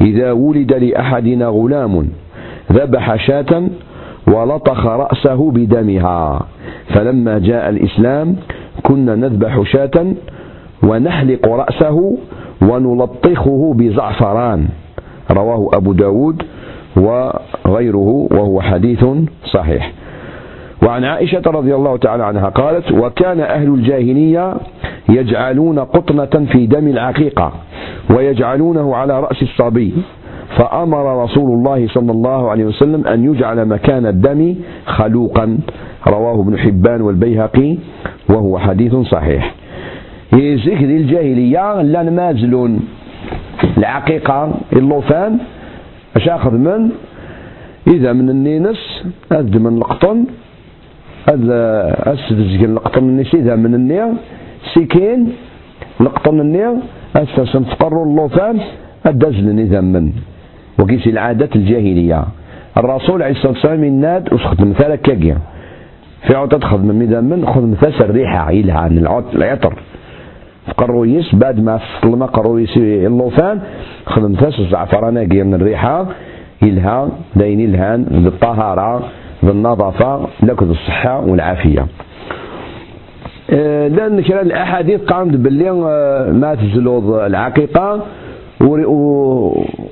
إذا 0.01 0.33
ولد 0.33 0.73
لأحدنا 0.73 1.47
غلام 1.47 2.09
ذبح 2.73 3.17
شاة 3.27 3.69
ولطخ 4.29 4.87
رأسه 4.87 5.51
بدمها. 5.51 6.47
فلما 6.89 7.39
جاء 7.39 7.69
الإسلام 7.69 8.37
كنا 8.83 9.15
نذبح 9.15 9.63
شاة 9.63 10.15
ونحلق 10.83 11.49
رأسه 11.49 12.19
ونلطخه 12.63 13.75
بزعفران. 13.77 14.69
رواه 15.31 15.71
أبو 15.75 15.93
داود 15.93 16.43
وغيره 16.97 18.29
وهو 18.31 18.61
حديث 18.61 19.05
صحيح. 19.45 19.93
وعن 20.83 21.05
عائشة 21.05 21.43
رضي 21.47 21.75
الله 21.75 21.97
تعالى 21.97 22.25
عنها 22.25 22.49
قالت 22.49 22.93
وكان 22.93 23.41
أهل 23.41 23.69
الجاهلية 23.69 24.55
يجعلون 25.09 25.79
قطنة 25.79 26.47
في 26.53 26.67
دم 26.67 26.89
العقيقة 26.89 27.53
ويجعلونه 28.11 28.97
على 28.97 29.21
رأس 29.21 29.43
الصبي. 29.43 29.93
فأمر 30.57 31.25
رسول 31.25 31.51
الله 31.59 31.89
صلى 31.89 32.13
الله 32.13 32.51
عليه 32.51 32.65
وسلم 32.65 33.07
أن 33.07 33.25
يجعل 33.25 33.69
مكان 33.69 34.07
الدم 34.07 34.55
خلوقا. 34.87 35.59
رواه 36.07 36.41
ابن 36.41 36.59
حبان 36.59 37.01
والبيهقي 37.01 37.77
وهو 38.29 38.59
حديث 38.59 38.95
صحيح. 38.95 39.55
يزيك 40.33 40.83
ذي 40.83 40.97
الجاهلية 40.97 41.83
لأن 41.83 42.17
مازلون 42.17 42.81
العقيقة 43.79 44.55
اللوفان 44.73 45.39
أش 46.17 46.29
آخذ 46.29 46.55
من؟ 46.55 46.91
إذا 47.87 48.13
من 48.13 48.31
النينس 48.31 48.81
اد 49.33 49.57
من 49.57 49.77
القطن. 49.77 50.25
اد 51.29 51.51
اسفزق 52.07 52.63
القطن 52.63 53.03
النيس 53.03 53.35
إذا 53.35 53.57
من 53.57 53.75
النير. 53.75 54.09
سكين 54.75 55.33
القطن 56.01 56.41
النير. 56.41 56.73
أساسا 57.17 57.59
تقروا 57.59 58.07
اللوفان 58.07 58.61
ادزلن 59.07 59.59
اذا 59.59 59.81
من 59.81 60.13
وكيس 60.81 61.07
العادة 61.07 61.49
الجاهلية. 61.57 62.25
الرسول 62.79 63.23
عليه 63.23 63.33
الصلاة 63.33 63.53
والسلام 63.53 63.85
يناد 63.85 64.33
وخدم 64.33 64.71
مثال 64.71 64.95
كاكيا 64.95 65.39
في 66.27 66.35
عود 66.35 66.49
تدخل 66.49 66.79
من 66.79 66.95
ميدا 66.99 67.21
من 67.21 67.47
خذ 67.47 67.67
مثال 67.67 67.95
الريحة 68.01 68.39
عيلها 68.39 68.79
عن 68.79 68.99
العطر. 68.99 69.75
قرويس 70.77 71.35
بعد 71.35 71.61
ما 71.61 71.81
ما 72.05 72.27
قرويس 72.27 72.77
اللوفان 72.77 73.61
خذ 74.07 74.29
مثال 74.29 74.61
الزعفران 74.61 75.17
من 75.47 75.55
الريحة. 75.55 76.07
يلها 76.63 77.09
داين 77.37 77.61
الهان 77.61 78.03
بالطهارة 78.05 79.09
بالنظافة 79.43 80.27
لكن 80.43 80.71
الصحة 80.71 81.21
والعافية. 81.21 81.87
لأن 83.49 84.21
كلا 84.21 84.43
الأحاديث 84.43 85.01
قامت 85.01 85.37
باللي 85.37 85.71
آه، 85.71 86.31
ما 86.33 86.55
تزلوض 86.55 87.11
العقيقة 87.11 88.07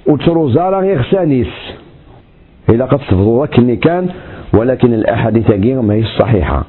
وتروزا 0.07 0.69
غير 0.69 1.03
خسانيس. 1.03 1.47
إلا 2.71 2.85
قد 2.85 2.99
تفضل 2.99 3.47
كني 3.47 3.77
كان 3.77 4.09
ولكن 4.55 4.95
الأحاديث 4.95 5.51
ما 5.81 5.95
هي 5.95 6.01
الصحيحة 6.01 6.65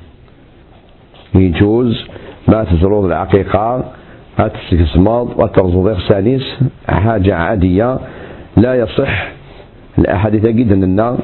يجوز 1.35 2.05
ما 2.47 2.63
تزروض 2.63 3.05
العقيقة 3.05 3.83
أتسكسماض 4.39 5.39
وترزو 5.39 5.87
غير 5.87 5.95
خسانيس. 5.95 6.43
حاجة 6.89 7.35
عادية 7.35 7.99
لا 8.57 8.75
يصح. 8.75 9.27
الأحاديث 9.99 10.45
جدا 10.45 10.75
لنا 10.75 11.17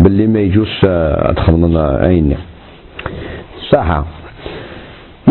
باللي 0.00 0.26
ما 0.26 0.40
يجوز 0.40 0.68
أدخل 0.84 1.52
من 1.52 1.76
عيني. 1.76 2.36
صحة. 3.70 4.04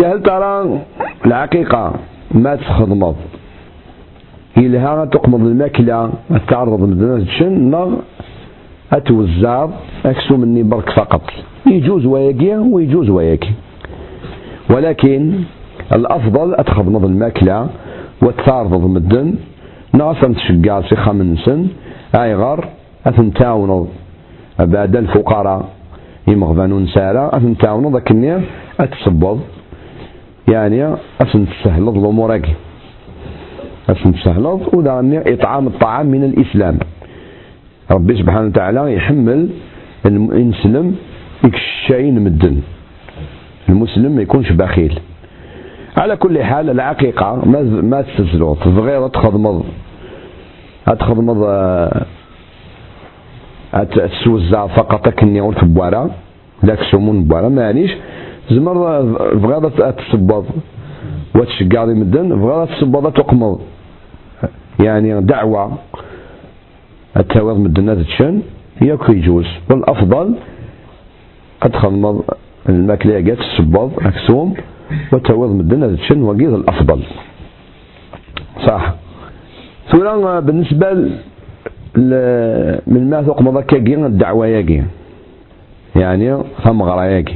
يا 0.01 0.13
هل 0.13 0.21
ترى 0.23 0.79
العقيقة 1.25 1.93
ما 2.31 2.55
تخدمض 2.55 3.15
يلها 4.57 5.05
تقمض 5.05 5.41
الماكلة 5.41 6.11
تعرض 6.47 6.79
من 6.79 7.25
شن 7.25 7.69
نار 7.69 7.91
أتوزع 8.93 9.67
أكسو 10.05 10.37
مني 10.37 10.63
برك 10.63 10.89
فقط. 10.89 11.21
يجوز 11.65 12.05
وياكي 12.05 12.57
ويجوز 12.57 13.09
وياكي. 13.09 13.51
ولكن 14.69 15.33
الأفضل 15.95 16.55
أتخضمض 16.55 17.05
الماكلة 17.05 17.69
وتعرض 18.21 18.85
مدن 18.85 19.35
ناصم 19.93 20.33
تشقع 20.33 20.81
سخة 20.81 21.11
من 21.11 21.37
سن 21.37 21.67
أيغر 22.15 22.65
أثنتاونض 23.05 23.87
بعد 24.59 24.95
الفقراء. 24.95 25.69
يمغبانون 26.27 26.87
سارة 26.87 27.37
أثنتاونض 27.37 27.93
ذاك 27.93 28.41
أتصبض 28.79 29.39
يعني 30.53 30.95
أثن 31.21 31.45
تسهل 31.45 31.89
الأمور 31.89 32.41
اسم 33.89 34.13
سهلض 34.23 34.69
ولا 34.73 35.23
إطعام 35.33 35.67
الطعام 35.67 36.05
من 36.05 36.23
الإسلام. 36.23 36.77
ربي 37.91 38.17
سبحانه 38.17 38.47
وتعالى 38.47 38.93
يحمل 38.93 39.49
المسلم 40.05 40.95
يكشاين 41.43 42.23
مدن 42.23 42.61
المسلم 43.69 44.11
ما 44.11 44.21
يكونش 44.21 44.51
بخيل. 44.51 44.99
على 45.97 46.15
كل 46.15 46.43
حال 46.43 46.69
العقيقة 46.69 47.41
ما 47.45 47.61
ما 47.61 48.01
تستزلو 48.01 48.55
تبغي 48.55 49.09
تخدمض 49.09 49.63
تخدمض 50.99 51.39
تسوزع 53.95 54.67
فقط 54.67 55.09
كني 55.09 55.41
ولك 55.41 55.63
بوارا. 55.63 56.09
لاك 56.63 56.79
سمون 56.91 57.23
بوارا. 57.23 57.49
مانيش. 57.49 57.91
زمر 58.51 59.01
بغا 59.33 59.91
تصبض 59.91 60.45
وتشقاضي 61.35 61.93
مدن 61.93 62.29
بغا 62.41 62.65
تصبض 62.65 63.13
تقمض. 63.13 63.59
يعني 64.79 65.21
دعوة. 65.21 65.77
التواضع 67.17 67.59
الدنات 67.65 67.97
تشن 67.97 68.41
هي 68.79 68.97
يجوز. 69.09 69.45
والأفضل 69.69 70.35
أدخل 71.63 72.21
الماكلة 72.69 73.19
جات 73.19 73.39
السباض 73.39 73.91
أكسوم 73.99 74.53
والتواضع 75.11 75.53
من 75.53 75.59
الدنات 75.59 75.91
تشن 75.99 76.21
وقيد 76.23 76.53
الأفضل. 76.53 77.03
صح. 78.67 78.93
ثورا 79.91 80.39
بالنسبة 80.39 80.93
من 82.87 83.09
ما 83.09 83.23
ثق 83.23 83.41
مضكا 83.41 83.77
الدعوة 84.05 84.47
يجي 84.47 84.83
يعني 85.95 86.37
ثم 86.63 86.81
يجي 87.05 87.35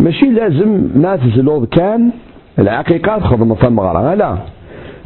ماشي 0.00 0.26
لازم 0.26 0.70
ما 0.94 1.16
تزلوض 1.16 1.64
كان 1.66 2.10
العقيقات 2.58 3.22
خذ 3.22 3.54
ثم 3.54 3.80
غرا 3.80 4.14
لا. 4.14 4.38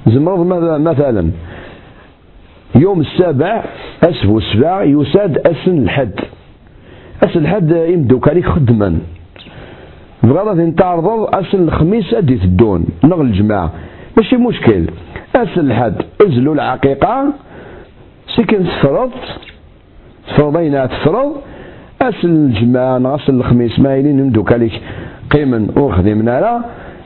زمرض 0.07 0.41
مثلا 0.81 1.31
يوم 2.75 3.01
السابع 3.01 3.65
أسفو 4.03 4.39
السبع 4.39 4.83
يساد 4.83 5.39
أسن 5.39 5.79
الحد. 5.83 6.21
أسن 7.25 7.41
الحد 7.41 7.71
يمدو 7.71 8.21
كاريك 8.21 8.47
خدما 8.47 8.99
بغضة 10.23 10.71
تعرض 10.71 11.35
أسن 11.35 11.63
الخميس 11.63 12.15
أدي 12.15 12.37
تدون 12.37 12.87
نغ 13.05 13.21
الجماعة. 13.21 13.71
ماشي 14.17 14.37
مشكل. 14.37 14.87
أسن 15.37 15.61
الحد 15.61 15.97
أزلوا 16.27 16.55
العقيقة. 16.55 17.33
سكن 18.37 18.65
تفرض. 18.65 19.11
تفرضين 20.29 20.89
تفرض. 20.89 21.33
أسن 22.09 22.29
الجماعة 22.47 22.99
نغسل 22.99 23.35
الخميس 23.35 23.79
ما 23.81 23.97
يلين 23.97 24.19
يمدو 24.19 24.43
كاريك 24.43 24.81
قيمن 25.31 25.71
وخدمنا 25.77 26.41
لا 26.41 26.61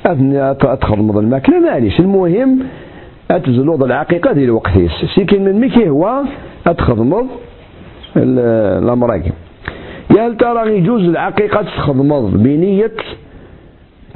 أثناء 0.07 0.53
تخدم 0.75 1.19
الماكلة. 1.19 1.61
معليش 1.61 2.01
المهم 2.01 2.59
أتزلوض 3.31 3.83
العقيقة 3.83 4.33
ديال 4.33 4.51
وقتيس 4.51 4.91
سيكن 5.15 5.45
من 5.45 5.61
ميكي 5.61 5.89
هو 5.89 6.23
أتخضمض 6.67 7.27
الأمراكي 8.17 9.31
يا 10.17 10.29
ترى 10.29 10.77
يجوز 10.79 11.03
العقيقة 11.03 11.63
تخضمض 11.63 12.33
بنية 12.43 12.93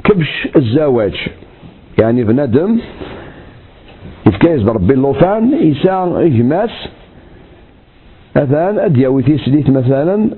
كبش 0.03 0.47
الزواج؟ 0.55 1.15
يعني 2.01 2.23
بنادم 2.23 2.79
يتكايز 4.27 4.61
بربي 4.61 4.93
اللوفان 4.93 5.53
يسا 5.61 6.13
إجماس 6.17 6.69
مثلا 8.35 8.85
أدياوي 8.85 9.23
تيسليت 9.23 9.69
مثلا 9.69 10.29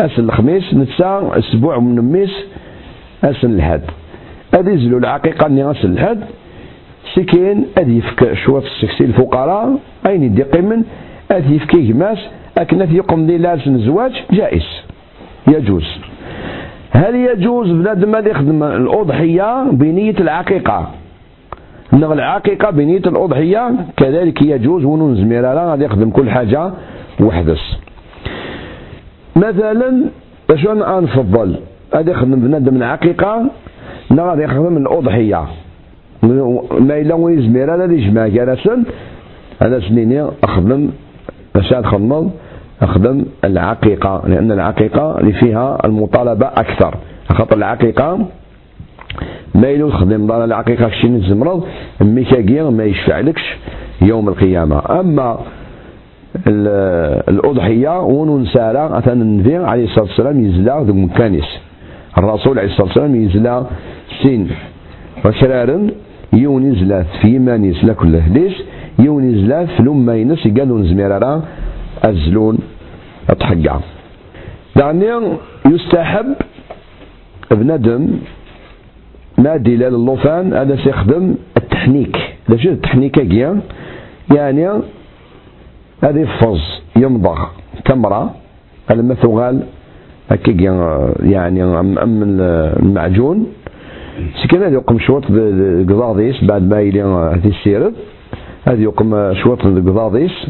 أسن 0.00 0.24
الخميس 0.24 0.74
نتسا 0.74 1.30
أسبوع 1.38 1.78
من 1.78 2.12
ميس 2.12 2.30
أسن 3.24 3.54
الحد 3.54 3.82
أدي 4.54 4.70
يزلو 4.70 4.98
العقيقة 4.98 5.48
ني 5.48 5.70
أسن 5.70 5.92
الحد 5.92 6.20
سكين 7.14 7.66
أدي 7.78 7.98
يفك 7.98 8.32
شوية 8.32 8.62
السكسي 8.62 9.04
الفقراء 9.04 9.78
أين 10.06 10.22
يدي 10.22 10.42
قيمن؟ 10.42 10.84
أدي 11.30 11.56
يفكي 11.56 11.92
ماس 11.92 12.18
أكن 12.58 12.80
يقوم 12.94 13.26
دي 13.26 13.38
لازم 13.38 13.74
الزواج 13.74 14.12
جائز. 14.32 14.66
يجوز. 15.48 15.84
هل 16.90 17.14
يجوز 17.14 17.70
بنادم 17.70 18.14
هذا 18.16 18.28
يخدم 18.28 18.62
الأضحية 18.62 19.70
بنية 19.70 20.14
العقيقة؟ 20.20 20.90
نغ 21.92 22.12
العقيقة 22.12 22.70
بنية 22.70 22.98
الأضحية 23.06 23.74
كذلك 23.96 24.42
يجوز 24.42 24.84
ونون 24.84 25.16
زميرة 25.16 25.70
غادي 25.70 25.84
يخدم 25.84 26.10
كل 26.10 26.30
حاجة 26.30 26.70
وحدس. 27.20 27.76
مثلا 29.36 30.04
اش 30.50 30.66
أنا 30.66 31.00
نفضل 31.00 31.56
غادي 31.94 32.10
يخدم 32.10 32.40
بنادم 32.40 32.76
العقيقة 32.76 33.50
نا 34.10 34.22
غادي 34.22 34.42
يخدم 34.42 34.76
الأضحية 34.76 35.44
ما 36.22 36.98
إلا 37.00 37.14
وين 37.14 37.42
زميرة 37.42 37.74
هذا 37.74 37.92
يجمع 37.92 38.26
جالسا 38.26 38.84
أنا 39.62 39.80
سنيني 39.80 40.26
أخدم 40.44 40.90
اش 41.56 41.72
نخدم 41.72 42.30
أخدم 42.82 43.24
العقيقة 43.44 44.22
لأن 44.26 44.52
العقيقة 44.52 45.18
اللي 45.20 45.32
فيها 45.32 45.78
المطالبة 45.84 46.46
أكثر. 46.46 46.94
خاطر 47.28 47.56
العقيقة 47.56 48.18
ما 49.54 49.68
يلو 49.68 49.90
تخدم 49.90 50.26
دار 50.26 50.44
العقيقة 50.44 50.88
كشي 50.88 51.08
نزمرض 51.08 51.64
ميكاكيا 52.00 52.62
ما 52.62 52.84
يشفعلكش 52.84 53.56
يوم 54.02 54.28
القيامة. 54.28 55.00
أما 55.00 55.38
الأضحية 57.28 58.00
وننسارة 58.00 58.98
أثنى 58.98 59.22
النبي 59.22 59.56
عليه 59.56 59.84
الصلاة 59.84 60.04
والسلام 60.04 60.44
يزلا 60.44 60.80
ذو 60.80 60.94
مكانيس. 60.94 61.44
الرسول 62.18 62.58
عليه 62.58 62.68
الصلاة 62.68 62.86
والسلام 62.86 63.14
يزلا 63.14 63.64
سين. 64.22 64.50
وكرارا 65.24 65.86
يون 66.32 66.72
يزلا 66.72 67.02
في 67.02 67.38
مانيس 67.38 67.84
لكل 67.84 68.16
هليس 68.16 68.52
يون 68.98 69.24
يزلا 69.30 69.66
في 69.66 69.82
لما 69.82 70.16
ينس 70.16 70.48
قالوا 70.48 70.78
نزميرا 70.78 71.42
أزلون 72.04 72.58
أتحقع 73.30 73.80
يعني 74.76 75.06
يستحب 75.70 76.26
بندم 77.50 78.08
ما 79.38 79.56
دلال 79.56 79.94
اللوفان 79.94 80.54
هذا 80.54 80.76
سيخدم 80.76 81.34
التحنيك. 81.56 82.16
شو 82.56 82.68
التحنيك 82.68 83.18
يعني 84.36 84.68
هذا 86.04 86.20
يفز 86.20 86.60
يمضغ 86.96 87.38
تمرة. 87.84 88.34
ثغال؟ 89.22 89.60
هكا 90.30 90.52
يعني 91.22 91.64
أم 91.64 92.22
المعجون. 92.22 93.46
سكن 94.42 94.62
هذا 94.62 94.74
يقوم 94.74 94.98
شوط 94.98 95.24
قضاضيس 95.90 96.44
بعد 96.44 96.62
ما 96.62 96.80
يلي 96.80 97.02
هذه 97.02 97.48
السيرد. 97.48 97.94
هذا 98.64 98.82
يقوم 98.82 99.34
شوط 99.34 99.62
قضاضيس. 99.62 100.46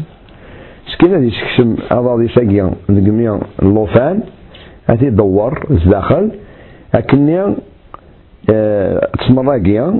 سكين 0.93 1.13
هذه 1.15 1.27
يسكسم 1.27 1.75
أضاضي 1.91 2.27
ساقيا 2.27 2.71
دقميا 2.89 3.39
اللوفان. 3.61 4.19
هذه 4.89 5.05
يدور 5.05 5.67
داخل 5.85 6.31
أكني 6.95 7.55
آه 8.49 9.09
تسمراقيا 9.19 9.99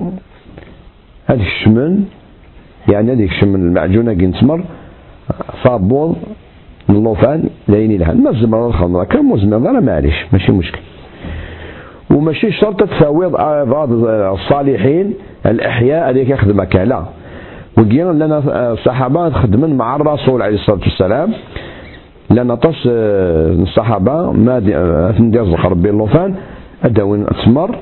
هذه 1.26 1.42
الشمن 1.42 2.04
يعني 2.92 3.12
هذه 3.12 3.26
الشمن 3.26 3.56
المعجونة 3.56 4.14
كي 4.14 4.26
نتمر 4.26 4.64
صابون 5.64 6.16
اللوفان 6.90 7.50
لين 7.68 8.00
لهن 8.00 8.24
ما 8.24 8.30
الزمر 8.30 8.68
الخمرة 8.68 9.04
كان 9.04 9.26
مزمر 9.26 9.72
راه 9.74 9.80
معليش 9.80 10.26
ماشي 10.34 10.52
مشكل. 10.52 10.80
وماشي 12.12 12.52
شرط 12.52 12.84
تفاوض 12.84 13.32
بعض 13.70 13.90
الصالحين 13.92 15.14
الأحياء 15.46 16.10
هذيك 16.10 16.30
يخدمك 16.30 16.76
لا. 16.76 17.04
وقينا 17.78 18.12
لنا 18.26 18.72
الصحابة 18.74 19.30
خدمن 19.30 19.78
مع 19.78 19.96
الرسول 19.96 20.42
عليه 20.42 20.56
الصلاة 20.56 20.80
والسلام. 20.80 21.34
لأن 22.30 22.56
طس 22.56 22.82
الصحابة 22.86 24.32
ما 24.32 24.60
ندير 25.20 25.66
ربي 25.66 25.90
اللوفان 25.90 26.36
أداوين 26.84 27.26
أتمر 27.28 27.76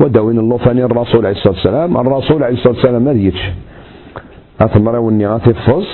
وداوين 0.00 0.38
اللوفان 0.38 0.78
الرسول 0.78 1.26
عليه 1.26 1.36
الصلاة 1.36 1.54
والسلام. 1.54 1.96
الرسول 1.96 2.42
عليه 2.42 2.54
الصلاة 2.54 2.74
والسلام 2.74 3.02
ما 3.02 3.12
ديتش 3.12 3.50
أتمر 4.60 4.96
وني 4.96 5.26
غاتفص 5.26 5.86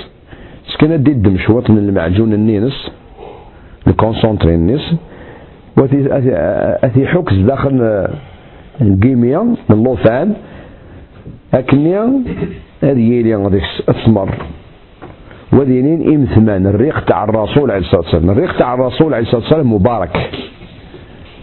سكن 0.77 1.03
دي 1.03 1.11
الدم 1.11 1.37
شوط 1.37 1.69
من 1.69 1.77
المعجون 1.77 2.33
النينس 2.33 2.91
الكونسونتري 3.87 4.55
النيس 4.55 4.93
وثي 5.77 6.07
أثي 6.83 7.07
حكس 7.07 7.33
داخل 7.33 8.07
الكيمياء 8.81 9.43
من 9.43 9.55
اللوفان 9.71 10.33
أكنيا 11.53 12.21
هذه 12.83 13.13
يلي 13.13 13.35
غادي 13.35 13.61
تسمر 13.87 14.29
وذينين 15.53 16.13
إمثمان 16.15 16.67
الريق 16.67 17.05
تاع 17.05 17.23
الرسول 17.23 17.71
عليه 17.71 17.81
الصلاة 17.85 18.01
والسلام. 18.01 18.29
الريق 18.29 18.57
تاع 18.57 18.73
الرسول 18.73 19.13
عليه 19.13 19.25
الصلاة 19.25 19.41
والسلام 19.41 19.73
مبارك. 19.73 20.29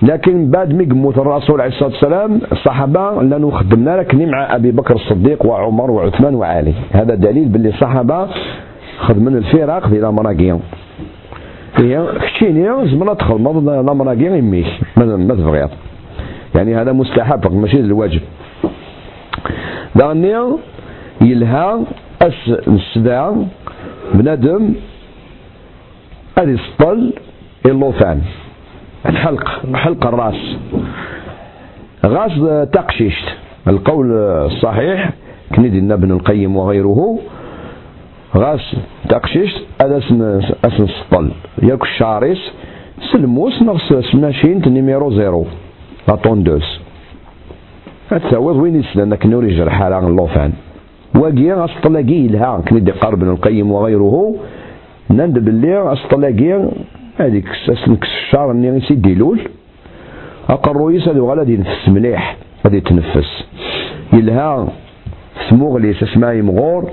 لكن 0.02 0.50
بعد 0.50 0.74
ما 0.74 0.82
يموت 0.82 1.18
الرسول 1.18 1.60
عليه 1.60 1.72
الصلاة 1.72 1.90
والسلام 1.90 2.40
الصحابة 2.52 3.22
لأنه 3.22 3.50
خدمنا 3.50 3.96
لك 3.96 4.14
مع 4.14 4.56
أبي 4.56 4.70
بكر 4.70 4.94
الصديق 4.94 5.46
وعمر 5.46 5.90
وعثمان 5.90 6.34
وعلي. 6.34 6.74
هذا 6.92 7.14
دليل 7.14 7.48
باللي 7.48 7.68
الصحابة 7.68 8.28
خدمنا 8.98 9.38
الفراق 9.38 9.88
ديال 9.88 10.12
مراكيان 10.12 10.60
هي 11.76 12.06
كشيني 12.20 12.88
زمرا 12.88 13.14
تدخل 13.14 13.64
لا 13.64 13.92
مراكيان 13.92 14.34
يميك 14.34 14.66
ما 14.96 15.34
تبغيض 15.34 15.70
يعني 16.54 16.76
هذا 16.76 16.92
مستحب 16.92 17.52
ماشي 17.52 17.80
الواجب. 17.80 18.20
دانيا 19.94 20.58
يلها 21.20 21.80
أس 22.22 22.48
السداع 22.68 23.36
بنادم 24.14 24.74
هذه 26.38 26.54
السطل 26.54 27.12
اللوفان 27.66 28.20
الحلق 29.06 29.48
حلق 29.74 30.06
الراس. 30.06 30.56
غاز 32.06 32.66
تقشيشت. 32.72 33.28
القول 33.68 34.12
الصحيح 34.12 35.10
كندي 35.56 35.94
ابن 35.94 36.10
القيم 36.10 36.56
وغيره 36.56 37.18
غاس 38.36 38.76
تقشيشت 39.08 39.66
هذا 39.82 39.98
اسم 39.98 40.82
السطل. 40.82 41.30
ياك 41.62 41.82
الشارس 41.82 42.52
سلموس 43.12 43.62
نغس 43.62 43.92
سماشين 44.12 44.62
نيميرو 44.66 45.10
زيرو. 45.10 45.44
لا 46.08 46.14
طوندوس 46.14 46.80
التعويض 48.12 48.56
وين 48.56 48.76
يسلم؟ 48.80 49.14
كنوري 49.14 49.56
جرح 49.56 49.82
على 49.82 49.98
اللوفان. 49.98 50.52
واقيا 51.14 51.64
أسطلاقي 51.64 52.26
لها. 52.28 52.62
كندي 52.68 52.90
قرب 52.90 53.18
بن 53.18 53.30
القيم 53.30 53.72
وغيره. 53.72 54.34
نند 55.10 55.38
باللي 55.38 55.92
أسطلاقي 55.92 56.68
هذيك 57.18 57.48
ساسنك 57.66 58.02
الشعر 58.02 58.50
اني 58.50 58.80
سيدي 58.80 59.14
لول. 59.14 59.40
أقرو 60.48 60.90
يسال 60.90 61.20
وغلا 61.20 61.42
دي 61.42 61.56
نفس 61.56 61.88
مليح. 61.88 62.36
غادي 62.64 62.80
تنفس. 62.80 63.44
يلها 64.12 64.68
ثموغلي 65.50 65.94
سسماي 65.94 66.42
مغور. 66.42 66.90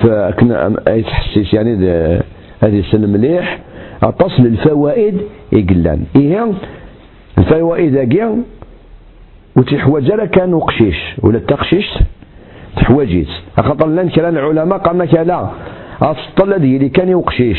فكنا 0.00 0.74
أي 0.88 1.02
تحسيس 1.02 1.54
يعني 1.54 1.74
هذه 2.62 2.78
السنة 2.78 3.06
مليح. 3.06 3.58
اتصل 4.02 4.46
الفوائد 4.46 5.20
يقلان 5.52 6.04
إيه؟ 6.16 6.52
الفوائد 7.38 7.96
هاكيا 7.96 8.42
وتحواج 9.56 10.10
راه 10.10 10.24
كان 10.24 10.58
قشيش 10.60 10.96
ولا 11.22 11.38
تقشيش؟ 11.38 11.98
تحواجيت 12.76 13.28
خاطر 13.60 13.86
لأن 13.86 14.08
كلام 14.08 14.36
العلماء 14.36 14.78
قالنا 14.78 15.04
لا 15.04 15.48
أفضل 16.02 16.52
الذي 16.54 16.76
اللي 16.76 16.88
كان 16.88 17.08
يقشيش. 17.08 17.58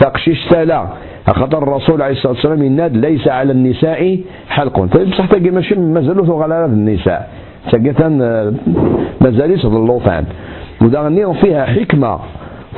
تقشيش 0.00 0.52
لا 0.52 0.86
خاطر 1.26 1.62
الرسول 1.62 2.02
عليه 2.02 2.14
الصلاة 2.14 2.32
والسلام 2.32 2.62
يناد 2.62 2.96
ليس 2.96 3.28
على 3.28 3.52
النساء 3.52 4.20
حلق. 4.48 4.84
فبصح 4.86 5.26
تلقى 5.26 5.50
ماشي 5.50 5.74
مازالوا 5.74 6.44
على 6.44 6.64
النساء. 6.64 7.30
تلقى 7.72 8.52
مازال 9.20 9.50
يصد 9.50 9.74
اللوطان 9.74 10.24
ودا 10.82 11.32
فيها 11.32 11.64
حكمة 11.64 12.18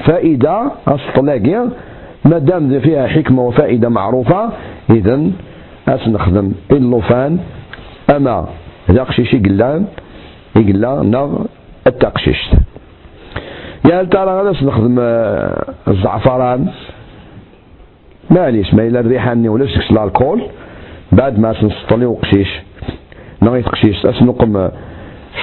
فائدة 0.04 0.70
أصطلاقيا 0.88 1.70
ما 2.24 2.38
دام 2.38 2.80
فيها 2.80 3.06
حكمة 3.06 3.42
وفائدة 3.42 3.88
معروفة 3.88 4.50
اذا 4.90 5.30
أسنخدم 5.88 6.52
اللوفان 6.70 7.38
أما 8.10 8.48
ذا 8.90 9.02
قشيش 9.02 9.34
يقلان 9.34 9.86
يقلا 10.56 11.02
نغ 11.02 11.38
التقشيش. 11.86 12.50
يا 13.90 14.00
هل 14.00 14.08
ترى 14.08 14.30
غادا 14.30 14.50
نخدم 14.50 14.96
آه، 15.00 15.64
الزعفران؟ 15.88 16.68
معليش 18.30 18.74
ما 18.74 18.86
إلا 18.86 19.00
الريحاني 19.00 19.48
ولا 19.48 19.66
سكس 19.66 19.90
الكول 19.90 20.42
بعد 21.12 21.38
ما 21.38 21.52
سنسطلي 21.60 22.06
وقشيش 22.06 22.48
نغ 23.42 23.56
يتقشيش 23.56 24.06
أسنقم 24.06 24.56
آه، 24.56 24.72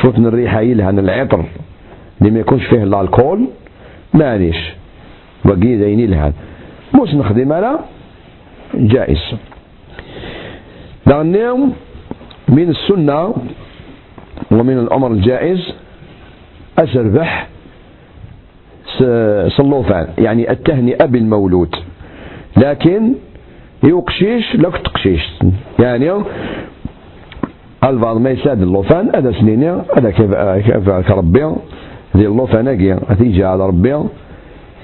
من 0.03 0.25
الريحة 0.25 0.61
يلهن 0.61 0.99
العطر. 0.99 1.45
اللي 2.21 2.31
ما 2.31 2.39
يكونش 2.39 2.65
فيه 2.65 2.83
الكول 2.83 3.47
معليش 4.13 4.57
بقي 5.45 5.75
ذيني 5.75 6.05
لها. 6.07 6.33
مش 7.03 7.13
نخدم 7.15 7.53
على 7.53 7.79
جائز. 8.73 9.21
لأنهم 11.07 11.73
من 12.49 12.69
السنة 12.69 13.35
ومن 14.51 14.77
الأمر 14.79 15.11
الجائز 15.11 15.73
أسربح 16.79 17.47
صلوفان 19.57 20.07
يعني 20.17 20.51
التهنئة 20.51 21.05
بالمولود. 21.05 21.75
لكن 22.57 23.13
يقشيش 23.83 24.55
لك 24.55 24.77
تقشيش. 24.77 25.21
يعني 25.79 26.11
البعض 27.83 28.17
ما 28.17 28.29
يساعد 28.29 28.61
اللوفان؟ 28.61 29.15
هذا 29.15 29.31
سنين 29.31 29.63
هذا 29.97 30.09
كيف 30.11 31.11
ربي 31.11 31.43
ذي 32.17 32.25
اللوفان 32.25 32.67
هذي 33.09 33.31
جاء 33.31 33.47
على 33.47 33.67
ربي. 33.67 33.93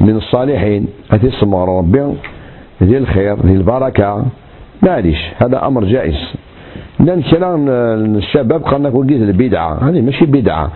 من 0.01 0.15
الصالحين 0.15 0.87
هذي 1.09 1.31
سمار 1.31 1.77
ربي. 1.77 2.13
ذي 2.83 2.97
الخير 2.97 3.45
ذي 3.45 3.53
البركة. 3.53 4.25
معليش 4.81 5.17
هذا 5.43 5.67
أمر 5.67 5.83
جائز. 5.83 6.15
لأن 6.99 7.21
كلام 7.21 7.69
الشباب 7.69 8.63
قالنا 8.63 8.89
وقيت 8.89 9.21
البدعة. 9.21 9.89
هذه 9.89 10.01
ماشي 10.01 10.25
بدعة. 10.25 10.71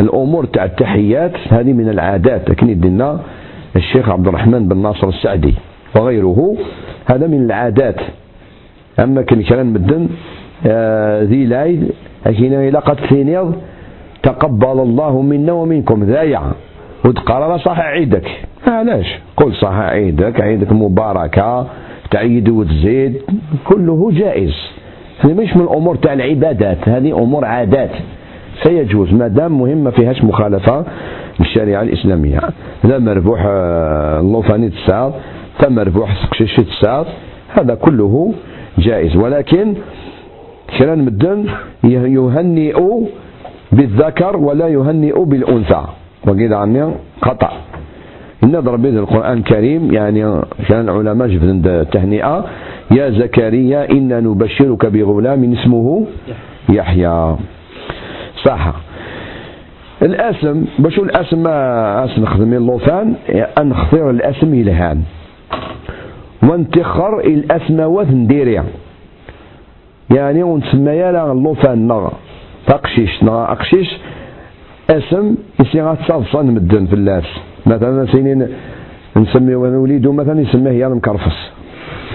الأمور 0.00 0.44
تاع 0.44 0.64
التحيات 0.64 1.32
هذه 1.48 1.72
من 1.72 1.88
العادات. 1.88 2.50
لكن 2.50 2.68
يدنا 2.68 3.20
الشيخ 3.76 4.08
عبد 4.08 4.28
الرحمن 4.28 4.68
بن 4.68 4.82
ناصر 4.82 5.08
السعدي 5.08 5.54
وغيره. 5.96 6.56
هذا 7.06 7.26
من 7.26 7.44
العادات. 7.44 8.00
أما 9.00 9.22
كان 9.22 9.42
كلام 9.42 9.72
مدن 9.72 10.08
ذي 11.22 11.44
لاي 11.46 11.80
لكن 12.26 12.54
إلى 12.54 12.78
قد 12.78 13.00
ثينيض 13.00 13.54
تقبل 14.22 14.80
الله 14.80 15.22
منا 15.22 15.52
ومنكم 15.52 16.04
ذايع 16.04 16.42
وتقرر 17.04 17.58
صح 17.58 17.80
عيدك. 17.80 18.30
علاش 18.66 19.06
قل 19.36 19.54
صح 19.54 19.72
عيدك 19.78 20.40
عيدك 20.40 20.72
مباركة 20.72 21.66
تعيد 22.10 22.48
وتزيد 22.48 23.22
كله 23.64 24.10
جائز. 24.12 24.54
هذه 25.20 25.34
مش 25.34 25.56
من 25.56 25.62
الأمور 25.62 25.96
تاع 25.96 26.12
العبادات 26.12 26.88
هذه 26.88 27.18
أمور 27.22 27.44
عادات. 27.44 27.90
سيجوز 28.62 29.12
ما 29.12 29.28
دام 29.28 29.58
مهمة 29.58 29.90
فيهاش 29.90 30.24
مخالفة 30.24 30.84
للشريعة 31.40 31.82
الإسلامية. 31.82 32.40
لا 32.84 32.98
مربوح 32.98 33.42
آه، 33.46 34.20
اللوفاني 34.20 34.70
تسعة 34.70 35.14
فمربوح 35.58 36.24
سقشيشي 36.24 36.62
تسعة 36.62 37.06
هذا 37.54 37.74
كله 37.74 38.34
جائز. 38.78 39.16
ولكن 39.16 39.74
كلام 40.78 41.04
مدن 41.04 41.46
يهنئ 41.84 42.78
بالذكر 43.72 44.36
ولا 44.36 44.68
يهنئ 44.68 45.24
بالأنثى. 45.24 45.82
وقيل 46.26 46.54
عني 46.54 46.90
خطأ 47.22 47.50
نضرب 48.44 48.82
به 48.82 48.88
القرآن 48.88 49.38
الكريم 49.38 49.92
يعني 49.92 50.40
كان 50.68 50.88
العلماء 50.88 51.28
جبت 51.28 51.66
التهنئة. 51.66 52.44
يا 52.90 53.10
زكريا 53.10 53.90
إنا 53.90 54.20
نبشرك 54.20 54.86
بغلام 54.86 55.52
اسمه 55.52 56.06
يحيى. 56.68 57.36
صح. 58.44 58.74
الأسم 60.02 60.64
باش 60.78 60.98
الأسم 60.98 61.42
ما 61.42 62.08
نخدم 62.18 62.52
اللوفان 62.52 63.14
أن 63.58 63.68
نختار 63.68 64.10
الأسم 64.10 64.54
يلهان 64.54 65.02
وانتخر 66.42 67.20
الاسماوات 67.20 68.10
نديريا 68.10 68.64
يعني 70.10 70.42
ونسمى 70.42 70.90
يا 70.90 71.32
اللوفان 71.32 71.88
نغ 71.88 72.08
تقشيش 72.66 73.22
نغ 73.22 73.42
أقشيش. 73.52 73.90
اسم 74.90 75.34
يصير 75.60 75.94
تصادصا 75.94 76.42
مدن 76.42 76.86
في 76.86 76.92
اللاس. 76.94 77.24
مثلا 77.66 78.06
سينين 78.12 78.48
نسمي 79.16 79.54
وليدو 79.54 80.12
مثلا 80.12 80.40
يسميه 80.40 80.70
يا 80.70 80.86
المكرفس. 80.86 81.50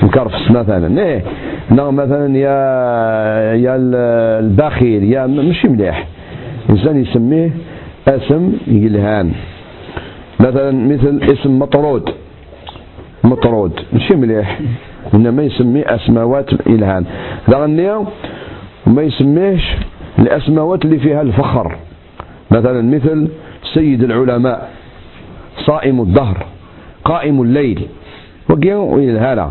مكرفس 0.04 0.52
مثلا. 0.52 1.02
إيه. 1.02 1.24
نغ 1.72 1.92
مثلا 1.92 2.38
يا 2.38 2.58
يا 3.54 3.76
البخيل 4.40 5.04
يا 5.04 5.28
ماشي 5.28 5.68
مليح. 5.68 6.08
الإنسان 6.70 7.02
يسميه 7.02 7.52
اسم 8.08 8.54
يلهان 8.68 9.32
مثلا 10.40 10.72
مثل 10.72 11.20
اسم 11.34 11.60
مطرود. 11.60 12.10
مطرود. 13.24 13.80
ماشي 13.94 14.16
مليح. 14.16 14.60
إنما 15.14 15.44
يسميه 15.44 15.84
أسماوات 15.96 16.68
إلهان. 16.68 17.06
لأنه 17.48 18.08
ما 18.88 19.02
يسميهش 19.02 19.76
الأسماوات 20.20 20.86
اللي 20.86 21.00
فيها 21.00 21.22
الفخر. 21.22 21.76
مثلا 22.52 22.82
مثل 22.82 23.28
سيد 23.74 24.04
العلماء 24.04 24.70
صائم 25.66 26.02
الدهر 26.02 26.46
قائم 27.06 27.42
الليل. 27.42 27.88
وكيو 28.50 28.96
ويلهالا 28.96 29.50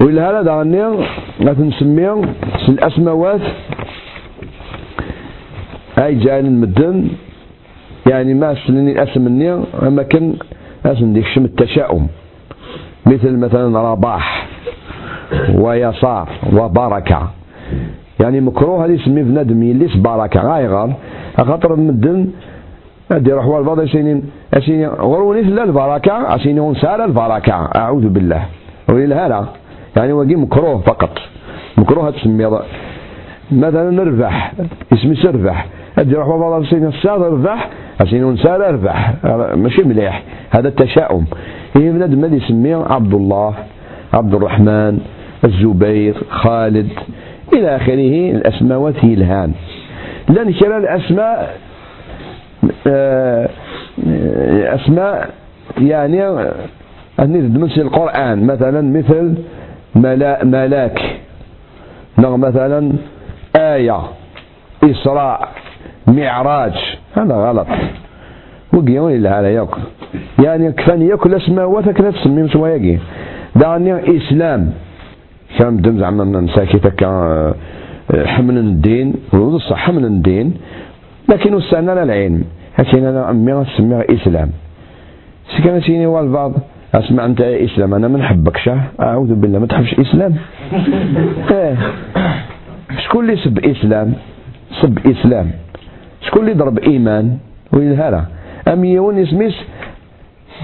ويلهالا 0.00 0.42
دغنيا 0.42 0.90
غادي 1.44 1.62
نسميه 1.62 2.22
الأسماوات. 2.68 3.40
هاي 5.96 6.14
جاي 6.14 6.40
المدن 6.40 7.08
يعني 8.10 8.34
ما 8.34 8.54
سنني 8.66 9.02
اسم 9.02 9.22
مني 9.24 9.52
أما 9.82 10.02
كان 10.02 10.34
اسم 10.86 11.12
ديك 11.12 11.26
شم 11.34 11.44
التشاؤم. 11.44 12.08
مثل 13.08 13.36
مثلا 13.36 13.92
رباح 13.92 14.46
ويسار 15.54 16.28
وبركة. 16.52 17.28
يعني 18.20 18.40
مكروه 18.40 18.84
هذه 18.84 18.90
يسمي 18.90 19.22
بنادم 19.22 19.62
يليس 19.62 19.96
بركة 19.96 20.40
غايغر 20.40 20.92
خاطر 21.38 21.74
المدن 21.74 22.30
هادي 23.12 23.30
يروح 23.30 23.46
والبعض 23.46 23.80
عشان 23.80 24.22
عشان 24.56 24.84
غروني 24.84 25.42
لا 25.42 25.64
البركة 25.64 26.12
عشان 26.12 26.58
ونسال 26.58 27.00
البركة. 27.00 27.54
أعوذ 27.76 28.08
بالله. 28.08 28.42
ولهذا 28.88 29.48
يعني 29.96 30.12
وقي 30.12 30.34
مكروه 30.34 30.78
فقط. 30.80 31.18
مكروه 31.78 32.10
تسمي 32.10 32.60
مثلا 33.52 33.90
نربح 33.90 34.52
اسمي 34.92 35.14
سربح. 35.14 35.66
أدي 35.98 36.14
روح 36.14 36.28
بابا 36.28 36.70
سين 36.70 36.86
الساد 36.86 37.22
اربح 37.22 37.68
عشان 38.00 38.32
نسال 38.32 38.62
أربح. 38.62 39.14
ماشي 39.54 39.82
مليح. 39.82 40.22
هذا 40.50 40.68
التشاؤم. 40.68 41.24
بنادم 41.74 42.24
اللي 42.24 42.36
يسميه 42.36 42.76
عبد 42.90 43.14
الله 43.14 43.54
عبد 44.14 44.34
الرحمن 44.34 44.98
الزبير 45.44 46.14
خالد 46.30 46.88
إلى 47.52 47.76
آخره 47.76 48.30
الأسماء 48.30 48.94
هي 49.00 49.14
الهان 49.14 49.52
لأن 50.28 50.52
كلا 50.52 50.76
الأسماء 50.78 51.56
آه، 52.86 53.48
أسماء 54.74 55.30
يعني 55.78 56.28
أني 57.20 57.58
مثل 57.58 57.80
القرآن. 57.80 58.46
مثلا 58.46 58.80
مثل 58.98 59.34
ملاك. 60.44 61.00
مثلا 62.18 62.92
آية 63.56 64.00
إسراء 64.84 65.48
معراج. 66.06 66.72
هذا 67.16 67.34
غلط. 67.34 67.66
وقيون 68.72 69.12
إلا 69.12 69.34
على 69.34 69.54
يوك 69.54 69.78
يعني 70.44 70.72
كفاني 70.72 71.06
يأكل 71.08 71.34
اسماء 71.34 71.92
كلا 71.92 72.10
تسميهم 72.10 72.48
شوية 72.48 72.98
دعني 73.56 74.16
إسلام. 74.16 74.72
كان 75.58 75.76
بدم 75.76 75.98
زعما 75.98 76.24
نساكي 76.24 76.80
آه، 77.04 77.54
حمل 78.10 78.58
الدين. 78.58 79.14
صح 79.70 79.76
حمل 79.76 80.04
الدين. 80.04 80.54
لكن 81.28 81.54
وسعنا 81.54 82.02
العلم 82.02 82.44
لكن 82.78 83.04
أنا 83.04 83.30
أمي 83.30 83.62
أسميها 83.62 84.04
إسلام. 84.10 84.50
سكن 85.56 85.80
سيني 85.80 86.06
والبعض 86.06 86.52
أسمع 86.94 87.24
أنت 87.24 87.40
إسلام 87.40 87.94
أنا 87.94 88.08
ما 88.08 88.18
نحبكش 88.18 88.70
أعوذ 89.00 89.34
بالله 89.34 89.58
ما 89.58 89.66
تحبش 89.66 89.94
إسلام؟ 89.94 90.34
إيه. 91.50 91.76
شكون 93.04 93.24
اللي 93.24 93.36
سب 93.36 93.58
إسلام؟ 93.58 94.12
سب 94.82 94.98
إسلام. 95.06 95.50
شكون 96.26 96.42
اللي 96.42 96.54
ضرب 96.54 96.78
إيمان؟ 96.78 97.38
وينهارا 97.72 98.24
أم 98.68 98.84
يون 98.84 99.18
اسميس 99.18 99.54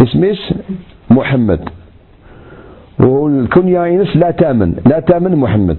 اسميس 0.02 0.54
محمد 1.10 1.60
والكنيا 2.98 3.86
ينس 3.86 4.16
لا 4.16 4.30
تأمن. 4.30 4.74
لا 4.86 5.00
تأمن 5.00 5.36
محمد. 5.36 5.76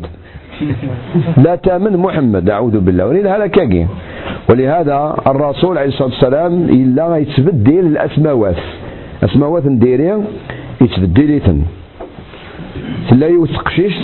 لا 1.37 1.55
تأمن 1.55 1.97
محمد. 1.97 2.49
أعوذ 2.49 2.79
بالله. 2.79 3.07
ولهذا 3.07 3.47
كاكي. 3.47 3.87
ولهذا 4.49 5.15
الرسول 5.27 5.77
عليه 5.77 5.89
الصلاة 5.89 6.09
والسلام 6.09 6.53
إلا 6.69 7.17
يتبدل 7.17 7.79
الأسماوات. 7.79 8.55
أسماوات 9.23 9.65
نديري 9.65 10.23
يتبدل 10.81 11.61
تلا 13.09 13.27
يوثقشيش. 13.27 13.95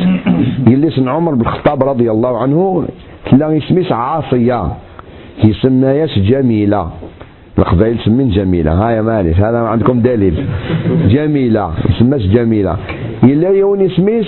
يليس 0.67 0.99
عمر 0.99 1.33
بن 1.35 1.41
الخطاب 1.41 1.83
رضي 1.83 2.11
الله 2.11 2.37
عنه 2.41 2.87
تلا 3.31 3.51
يسميس 3.51 3.91
عاصية. 3.91 4.61
يسمياش 5.43 6.19
جميلة. 6.19 6.89
القبائل 7.59 7.99
سمين 8.05 8.29
جميلة. 8.29 8.71
هاي 8.73 9.01
مالش 9.01 9.37
هذا 9.37 9.57
عندكم 9.57 10.01
دليل. 10.01 10.45
جميلة 11.07 11.73
يسماش 11.89 12.21
جميلة. 12.21 12.77
إلا 13.23 13.49
يوني 13.49 13.89
سميس 13.89 14.27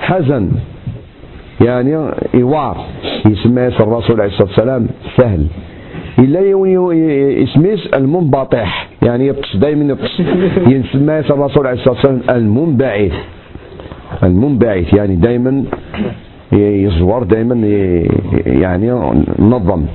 حزن 0.00 0.50
يعني 1.60 2.10
إيوار 2.34 2.84
يسمى 3.26 3.66
الرسول 3.66 4.20
عليه 4.20 4.30
الصلاة 4.32 4.48
والسلام 4.48 4.86
سهل. 5.16 5.46
إلا 6.18 6.40
اسميس 7.42 7.86
المنبطح 7.94 8.88
يعني 9.02 9.26
يبطش 9.26 9.56
دائما 9.56 9.84
يبطش 9.92 10.20
ينسمى 10.66 11.18
الرسول 11.18 11.66
عليه 11.66 11.78
الصلاة 11.80 11.94
والسلام 11.94 12.20
المنبعث. 12.30 13.12
المنبعث 14.22 14.94
يعني 14.94 15.16
دائما 15.16 15.64
يزور 16.52 17.22
دائما 17.22 17.54
يعني 18.46 18.90
نظم. 19.38 19.86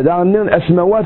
دعني 0.00 0.38
آه، 0.38 0.42
الأسماوات 0.42 1.04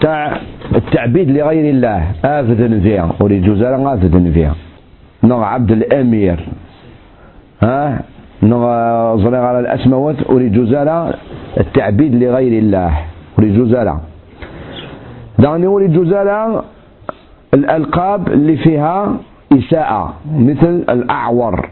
تاع 0.00 0.40
التعبيد 0.74 1.30
لغير 1.30 1.70
الله. 1.70 2.04
افذن 2.24 2.80
فيها 2.80 3.12
اريد 3.22 3.42
جزارة 3.44 3.94
افذن 3.94 4.32
فيها 4.32 4.54
نغ 5.24 5.42
عبد 5.42 5.70
الأمير. 5.70 6.48
ها؟ 7.62 8.02
نغ 8.42 8.62
زريغ 9.16 9.40
على 9.40 9.60
الأسماوات 9.60 10.16
اريد 10.30 10.52
جزارة 10.52 11.14
التعبيد 11.60 12.14
لغير 12.14 12.58
الله. 12.58 12.92
اريد 13.38 13.54
جزارة 13.64 14.00
دعني 15.38 15.66
اريد 15.66 15.92
جزارة 15.92 16.64
الألقاب 17.54 18.28
اللي 18.28 18.56
فيها 18.56 19.16
إساءة 19.52 20.14
مثل 20.34 20.84
الأعور. 20.88 21.68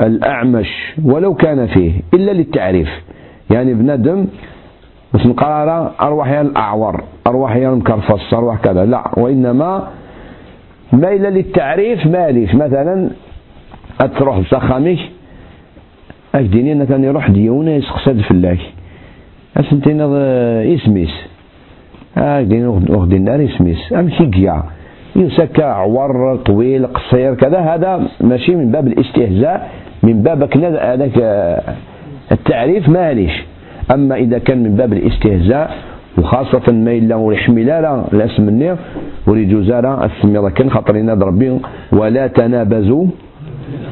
الأعمش 0.00 0.94
ولو 1.04 1.34
كان 1.34 1.66
فيه 1.66 1.92
إلا 2.14 2.32
للتعريف. 2.32 2.88
يعني 3.50 3.74
بنادم 3.74 4.26
بس 5.14 5.26
نقرا 5.26 5.94
أرواح 6.00 6.28
يا 6.30 6.40
الأعور 6.40 7.04
أرواح 7.26 7.56
يا 7.56 7.68
المكرفص 7.72 8.34
أرواح 8.34 8.60
كذا. 8.60 8.84
لا 8.84 9.10
وإنما 9.16 9.88
ميل 10.92 11.22
للتعريف 11.22 12.06
ماليش 12.06 12.54
مثلا 12.54 13.10
أتروح 14.00 14.38
بسخاميك 14.38 14.98
أكديني 16.34 16.72
أنا 16.72 16.84
كان 16.84 17.04
يروح 17.04 17.30
ديونا 17.30 17.72
يسقسد 17.76 18.20
في 18.20 18.30
الله 18.30 18.58
أسنتين 19.56 20.00
اسميس؟ 20.00 21.10
أكديني 22.16 22.80
أخدي 22.90 23.16
النار 23.16 23.44
اسميس. 23.44 23.92
أمشي 23.92 24.24
قيا. 24.26 24.62
يسكى 25.16 25.62
عور 25.62 26.36
طويل 26.36 26.86
قصير 26.86 27.34
كذا. 27.34 27.58
هذا 27.58 28.08
ماشي 28.20 28.54
من 28.54 28.70
باب 28.70 28.86
الاستهزاء 28.86 29.70
من 30.02 30.22
باب 30.22 30.42
هذاك 30.56 31.16
التعريف 32.32 32.88
ماليش 32.88 33.32
أما 33.94 34.14
إذا 34.14 34.38
كان 34.38 34.62
من 34.62 34.76
باب 34.76 34.92
الاستهزاء 34.92 35.70
وخاصة 36.18 36.72
ما 36.72 36.92
إلا 36.92 37.16
ورحملالة 37.16 38.04
الاسم 38.12 38.48
النير 38.48 38.76
ورجوزارة 39.26 40.04
السميرة 40.04 40.48
كان 40.48 40.70
خاطرين 40.70 41.10
ربي. 41.10 41.58
ولا 41.92 42.26
تنابزوا 42.26 43.06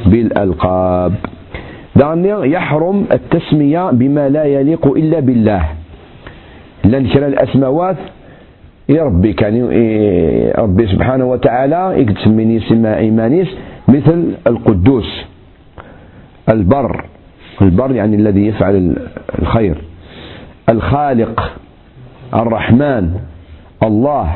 بالألقاب. 0.07 1.13
دعني 1.97 2.29
يحرم 2.29 3.07
التسمية 3.13 3.91
بما 3.91 4.29
لا 4.29 4.45
يليق 4.45 4.87
إلا 4.87 5.21
بالله. 5.21 5.63
لأن 6.85 7.07
كلا 7.07 7.27
الأسماوات 7.27 7.97
يا 8.91 9.03
ربي 9.05 9.33
كان 9.33 9.55
ربي 10.59 10.87
سبحانه 10.87 11.25
وتعالى 11.25 12.01
يكتسميني 12.03 12.61
سما 12.61 12.99
إيمانيس 12.99 13.49
مثل 13.89 14.35
القدوس. 14.47 15.25
البر. 16.49 17.05
البر 17.63 17.93
يعني 17.95 18.17
الذي 18.17 18.47
يفعل 18.47 18.97
الخير. 19.39 19.77
الخالق. 20.69 21.53
الرحمن. 22.35 23.15
الله. 23.83 24.27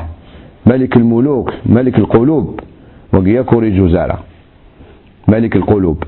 ملك 0.67 0.97
الملوك. 0.97 1.53
ملك 1.67 1.99
القلوب. 1.99 2.61
وقياكوري 3.13 3.71
جزارة 3.71 4.19
ملك 5.29 5.57
القلوب. 5.57 6.05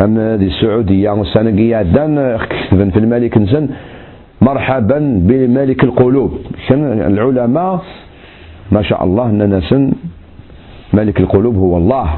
أما 0.00 0.34
هذه 0.34 0.46
السعودية 0.46 1.10
والسنة 1.10 1.50
دان 1.82 2.38
في 2.90 2.98
الملك 2.98 3.38
نسن 3.38 3.68
مرحبا 4.40 4.98
بملك 4.98 5.84
القلوب. 5.84 6.38
كان 6.68 7.00
العلماء 7.00 7.84
ما 8.72 8.82
شاء 8.82 9.04
الله 9.04 9.30
أننا 9.30 9.60
سن 9.60 9.92
ملك 10.92 11.20
القلوب 11.20 11.56
هو 11.56 11.76
الله. 11.76 12.08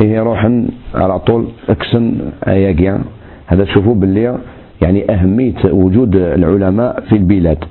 إيه 0.00 0.22
روحا 0.22 0.66
على 0.94 1.18
طول 1.18 1.48
أكسن 1.68 2.14
اياقيا 2.48 3.00
هذا 3.46 3.64
تشوفوا 3.64 3.94
باللي 3.94 4.38
يعني 4.82 5.12
أهمية 5.12 5.54
وجود 5.64 6.16
العلماء 6.16 7.00
في 7.00 7.16
البلاد. 7.16 7.64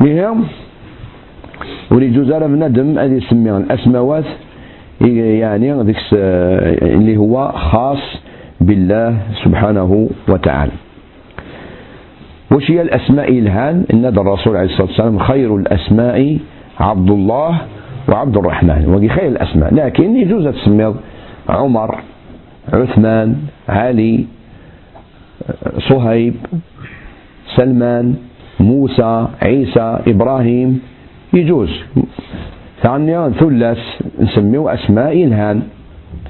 مهم 0.00 0.44
ولي 1.90 2.08
جزارة 2.10 2.46
بندم 2.46 2.98
هذه 2.98 3.12
يسميها 3.12 3.58
الأسماوات. 3.58 4.24
يعني 5.00 5.82
ذيك 5.82 5.96
اللي 6.12 7.16
هو 7.16 7.52
خاص 7.52 7.98
بالله 8.60 9.16
سبحانه 9.44 10.08
وتعالى. 10.28 10.72
وش 12.52 12.70
هي 12.70 12.82
الأسماء 12.82 13.38
الهان؟ 13.38 13.84
إن 13.92 14.04
الرسول 14.04 14.56
عليه 14.56 14.66
الصلاة 14.66 14.86
والسلام 14.86 15.18
خير 15.18 15.56
الأسماء 15.56 16.38
عبد 16.80 17.10
الله 17.10 17.60
وعبد 18.08 18.36
الرحمن. 18.36 18.88
وقي 18.88 19.08
خير 19.08 19.28
الأسماء. 19.28 19.74
لكن 19.74 20.16
يجوز 20.16 20.48
تسمي 20.48 20.94
عمر 21.48 21.98
عثمان 22.72 23.36
علي 23.68 24.24
صهيب 25.78 26.34
سلمان 27.56 28.14
موسى 28.60 29.26
عيسى 29.42 29.98
إبراهيم. 30.08 30.80
يجوز. 31.32 31.70
ثانيا 32.82 33.28
ثلث 33.28 33.78
نسميه 34.20 34.74
أسماء 34.74 35.24
الهان. 35.24 35.62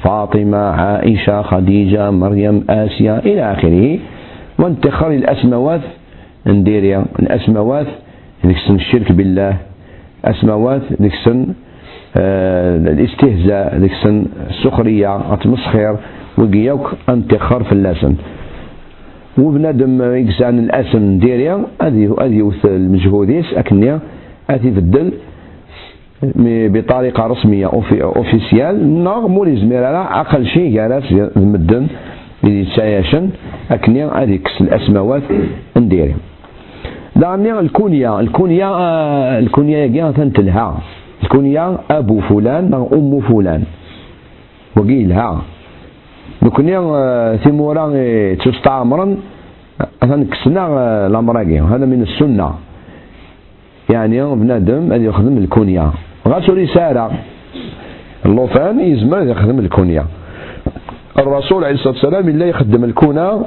فاطمة 0.02 0.59
عائشة 0.59 1.42
خديجة 1.42 2.11
مريم 2.11 2.64
آسيا 2.70 3.18
إلى 3.18 3.52
آخره. 3.52 3.98
وانتخر 4.59 5.11
الأسموات 5.11 5.81
نديريا 6.46 7.04
الأسموات 7.18 7.87
ذيك 8.46 8.56
سن 8.68 8.74
الشرك 8.74 9.12
بالله. 9.12 9.56
أسموات 10.24 10.82
ذيك 11.02 11.12
سن 11.24 11.46
آه 12.16 12.76
الاستهزاء 12.76 13.76
ذيك 13.78 13.92
سن 14.02 14.26
السخرية 14.50 15.32
أتمسخر 15.35 15.96
وقيوك 16.38 16.92
انتخر 17.09 17.64
في 17.64 17.72
اللسن 17.72 18.14
وبنادم 19.38 20.02
يقسان 20.02 20.59
الأسم 20.59 21.18
ديريا 21.18 21.66
هذه 21.82 22.16
هذه 22.20 22.52
المجهوديس 22.64 23.54
أكنيا 23.54 24.00
هذه 24.50 24.68
تبدل 24.68 25.12
بطريقة 26.74 27.26
رسمية 27.26 27.66
أوفيسيال 28.16 29.04
نغ 29.04 29.28
موري 29.28 29.56
زميرا 29.56 30.20
أقل 30.20 30.46
شيء 30.46 30.74
جالس 30.74 31.12
المدن 31.37 31.87
اللي 32.44 32.64
تسايشن 32.64 33.30
أكنيا 33.70 34.22
هذيك 34.22 34.48
الاسماوات 34.61 35.22
نديري 35.76 36.14
دعني 37.16 37.61
الكونيا 37.61 38.20
الكونيا 38.20 38.68
الكونيا 39.38 39.79
يا 39.87 40.11
تنتلها. 40.11 40.68
الكونيا 41.22 41.79
أبو 41.90 42.20
فلان 42.20 42.74
أم 42.74 43.20
فلان. 43.20 43.62
وقيلها 44.76 45.42
نكوني 46.42 46.74
ثمورا 47.44 47.87
تستعمرا 48.44 49.16
كسنا 50.31 50.62
الامراكي 51.07 51.61
هذا 51.61 51.87
من 51.87 52.02
السنة. 52.02 52.50
يعني 53.90 54.35
بنادم 54.35 54.92
هذا 54.92 55.05
يخدم 55.05 55.38
الكونيا 55.38 55.90
غاسو 56.29 56.52
رسالة. 56.52 57.11
اللوفان 58.26 58.81
يزمر 58.81 59.22
يخدم 59.22 59.59
الكونيا 59.59 60.05
الرسول 61.18 61.64
عليه 61.64 61.74
الصلاة 61.74 61.94
والسلام 61.94 62.29
الا 62.29 62.46
يخدم 62.46 62.85
الكونة 62.85 63.44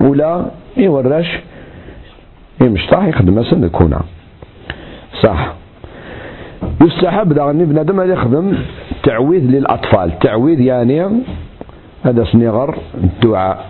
ولا 0.00 0.46
يوراش 0.76 1.28
يمشطح 2.60 3.04
يخدم 3.04 3.34
مثلا 3.34 3.66
الكونة. 3.66 4.00
صح. 5.22 5.54
يستحب 6.82 7.32
دعني 7.32 7.64
بنادم 7.64 8.12
يخدم 8.12 8.52
تعويذ 9.02 9.42
للأطفال. 9.42 10.18
تعويذ 10.18 10.60
يعني 10.60 11.08
هذا 12.02 12.24
سنيغر 12.24 12.78
الدعاء. 13.04 13.66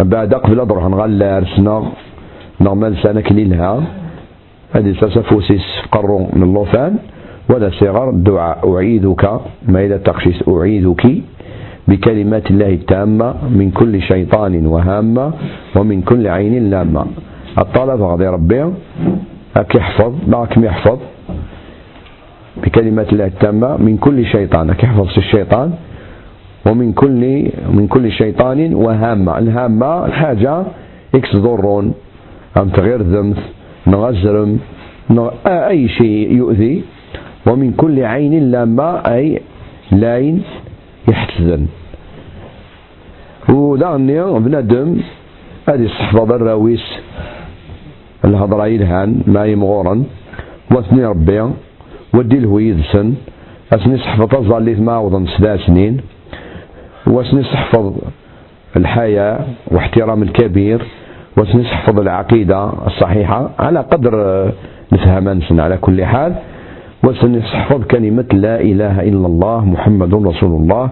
بعد 0.00 0.34
قبل 0.34 0.60
أضرح 0.60 0.84
نغلى 0.84 1.44
سنغ 1.56 1.88
نغمل 2.60 2.96
سنة 3.02 3.20
كليلها 3.20 3.82
هذه 4.72 4.92
سفوسيس 5.00 5.62
قرو 5.92 6.18
من 6.32 6.42
اللوفان 6.42 6.96
ولا 7.50 7.70
صغر 7.70 8.10
الدعاء. 8.10 8.74
أعيذك 8.74 9.40
ما 9.68 9.84
إذا 9.84 9.96
تخشيس 9.96 10.48
أعيذك 10.48 11.22
بكلمات 11.88 12.50
الله 12.50 12.68
التامة 12.68 13.34
من 13.48 13.70
كل 13.70 14.02
شيطان 14.02 14.66
وهامة 14.66 15.32
ومن 15.76 16.02
كل 16.02 16.28
عين 16.28 16.70
لامة. 16.70 17.06
الطلب 17.58 18.02
غضي 18.02 18.26
ربي 18.26 18.72
أك 19.56 19.74
يحفظ 19.74 20.12
معك 20.28 20.56
يحفظ. 20.56 20.98
بكلمات 22.62 23.12
الله 23.12 23.26
التامة 23.26 23.76
من 23.76 23.96
كل 23.96 24.26
شيطان 24.26 24.70
أك 24.70 24.82
يحفظ 24.84 25.06
الشيطان 25.16 25.72
ومن 26.66 26.92
كل 26.92 27.50
من 27.70 27.86
كل 27.86 28.12
شيطان 28.12 28.74
وهامة. 28.74 29.38
الهامة 29.38 30.06
الحاجة 30.06 30.62
إكس 31.14 31.36
ضرون 31.36 31.94
أم 32.58 32.68
تغير 32.68 33.02
ذمث 33.02 33.38
نغزرم 33.86 34.58
أي 35.46 35.88
شيء 35.88 36.32
يؤذي. 36.32 36.82
ومن 37.46 37.72
كل 37.72 38.04
عين 38.04 38.50
لامة 38.50 38.90
أي 39.06 39.40
لاين 39.92 40.42
يحتزن. 41.08 41.66
ودعني 43.48 44.22
بنادم 44.40 44.96
هذه 45.68 45.86
استحفظ 45.86 46.32
الهضرة 48.24 48.66
يلهان 48.66 49.20
ما 49.26 49.44
يمغورا 49.46 50.04
واثني 50.70 51.04
ربي 51.06 51.40
ودي 52.14 52.38
الهوي 52.38 52.68
يدسن 52.68 53.14
أسني 53.72 53.98
صحفظ 53.98 54.34
الظاليت 54.34 54.80
ما 54.80 54.98
وضن 54.98 55.26
سدا 55.26 55.56
سنين 55.56 56.00
واسني 57.06 57.42
صحفظ 57.42 57.92
الحياة 58.76 59.38
واحترام 59.70 60.22
الكبير 60.22 60.82
واسني 61.36 61.64
صحفظ 61.64 62.00
العقيدة 62.00 62.70
الصحيحة 62.86 63.50
على 63.58 63.80
قدر 63.80 64.14
نفهم 64.92 65.40
على 65.60 65.76
كل 65.76 66.04
حال 66.04 66.34
وسنحفظ 67.04 67.84
كلمة 67.84 68.24
لا 68.32 68.60
إله 68.60 69.00
إلا 69.02 69.26
الله 69.26 69.64
محمد 69.64 70.14
رسول 70.14 70.62
الله 70.62 70.90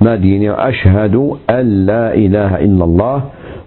ما 0.00 0.14
ديني 0.16 0.50
أشهد 0.50 1.14
أن 1.50 1.86
لا 1.86 2.14
إله 2.14 2.56
إلا 2.64 2.84
الله 2.84 3.22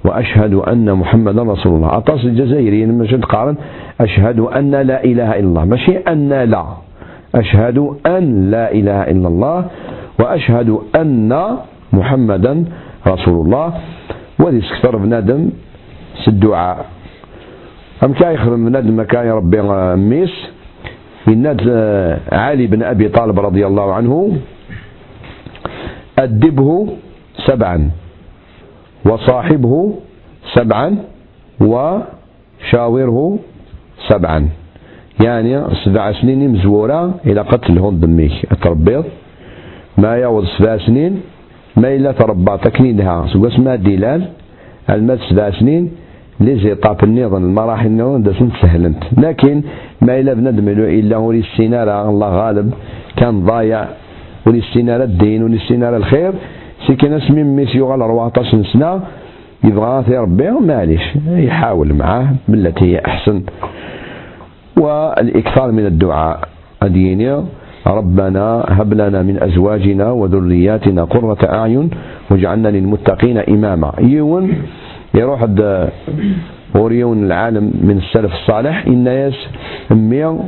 وأشهد 0.08 0.54
أن 0.54 0.88
محمدا 0.94 1.42
رسول 1.44 1.74
الله. 1.74 1.98
أطاس 1.98 2.26
الجزائري 2.26 2.86
مش 2.86 3.16
قارن 3.16 3.56
أشهد 4.02 4.40
أن 4.40 4.72
لا 4.72 5.04
إله 5.04 5.30
إلا 5.40 5.48
الله. 5.48 5.66
ماشي؟ 5.66 5.98
أن 5.98 6.30
لا. 6.34 6.66
أشهد 7.36 7.78
أن 8.08 8.24
لا 8.52 8.72
إله 8.72 9.00
إلا 9.12 9.28
الله 9.28 9.66
وأشهد 10.20 10.70
أن 10.96 11.32
محمدا 11.94 12.54
رسول 13.08 13.38
الله. 13.46 13.68
وذي 14.40 14.62
سكتر 14.62 14.98
بنادم 14.98 15.50
سدعاء. 16.26 16.86
أم 18.04 18.14
كاي 18.14 18.34
يخدم 18.34 18.66
بنادم 18.66 19.04
كاي 19.04 19.32
ربي 19.32 19.62
ميس؟ 19.96 20.36
يناد 21.28 21.62
علي 22.32 22.68
بن 22.68 22.84
أبي 22.84 23.10
طالب 23.10 23.40
رضي 23.40 23.68
الله 23.68 23.94
عنه 23.94 24.38
أدبه 26.20 26.70
سبعا. 27.48 28.07
وصاحبه 29.08 29.94
سبعا 30.56 30.96
وشاوره 31.62 33.40
سبعا. 34.10 34.50
يعني 35.26 35.64
سبع 35.86 36.12
سنين 36.12 36.50
مزورة 36.54 37.02
إلى 37.26 37.42
قتلهم 37.42 38.00
دميك 38.00 38.52
التربيض 38.52 39.06
ما 39.98 40.18
يعوض 40.18 40.46
سبع 40.58 40.78
سنين. 40.78 41.22
ما 41.78 41.96
إلا 41.96 42.12
تربى 42.12 42.58
تكنيدها. 42.58 43.28
سوى 43.34 43.48
اسمها 43.48 43.76
ديلال. 43.76 44.22
المات 44.90 45.20
سبع 45.30 45.50
سنين. 45.60 45.84
لي 46.40 46.76
طاب 46.76 47.04
النظام. 47.04 47.44
المراحل 47.44 47.88
النظام 47.88 48.24
دسن 48.24 48.50
سهلنت. 48.62 49.02
لكن 49.18 49.56
ما 50.02 50.20
إلا 50.20 50.34
بندم 50.34 50.68
إلا 50.70 51.16
هو 51.18 51.32
السينارة 51.32 52.10
الله 52.10 52.30
غالب. 52.42 52.74
كان 53.18 53.46
ضايع. 53.46 53.86
وللسينارة 54.46 55.04
الدين. 55.04 55.44
وللسينارة 55.44 55.98
الخير. 55.98 56.34
سي 56.88 56.96
كان 56.96 57.14
اسمي 57.14 57.44
ميسي 57.44 57.78
يغال 57.78 58.02
14 58.02 58.64
سنة. 58.64 59.02
يبغى 59.64 60.04
في 60.04 60.18
ربي 60.18 60.52
معليش 60.52 61.02
يحاول 61.28 61.94
معاه 61.94 62.28
بالتي 62.48 62.86
هي 62.86 63.02
أحسن. 63.06 63.42
والإكثار 64.78 65.72
من 65.72 65.86
الدعاء. 65.86 66.40
أديني 66.84 67.44
ربنا 67.88 68.66
هب 68.70 68.94
لنا 68.94 69.22
من 69.22 69.44
أزواجنا 69.44 70.12
وذرياتنا 70.12 71.04
قرة 71.04 71.38
أعين 71.44 71.90
واجعلنا 72.32 72.68
للمتقين 72.68 73.38
إماما. 73.38 73.92
يون 74.00 74.54
يروح 75.16 75.46
وريون 76.76 77.24
العالم 77.24 77.64
من 77.82 77.98
السلف 77.98 78.34
الصالح. 78.34 78.86
إن 78.88 79.08
ياس 79.08 79.48
مية 79.92 80.40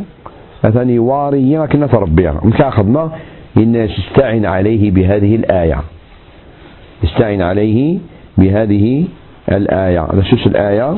أثني 0.66 1.00
واري 1.00 1.68
كنا 1.68 1.88
تربيها 1.88 2.42
مكاخذنا. 2.44 3.12
الناس 3.58 3.90
استعن 4.00 4.46
عليه 4.46 4.92
بهذه 4.92 5.36
الآية. 5.36 5.82
استعن 7.04 7.42
عليه 7.42 7.98
بهذه 8.38 9.06
الآية. 9.52 10.08
شوش 10.30 10.48
الآية. 10.48 10.98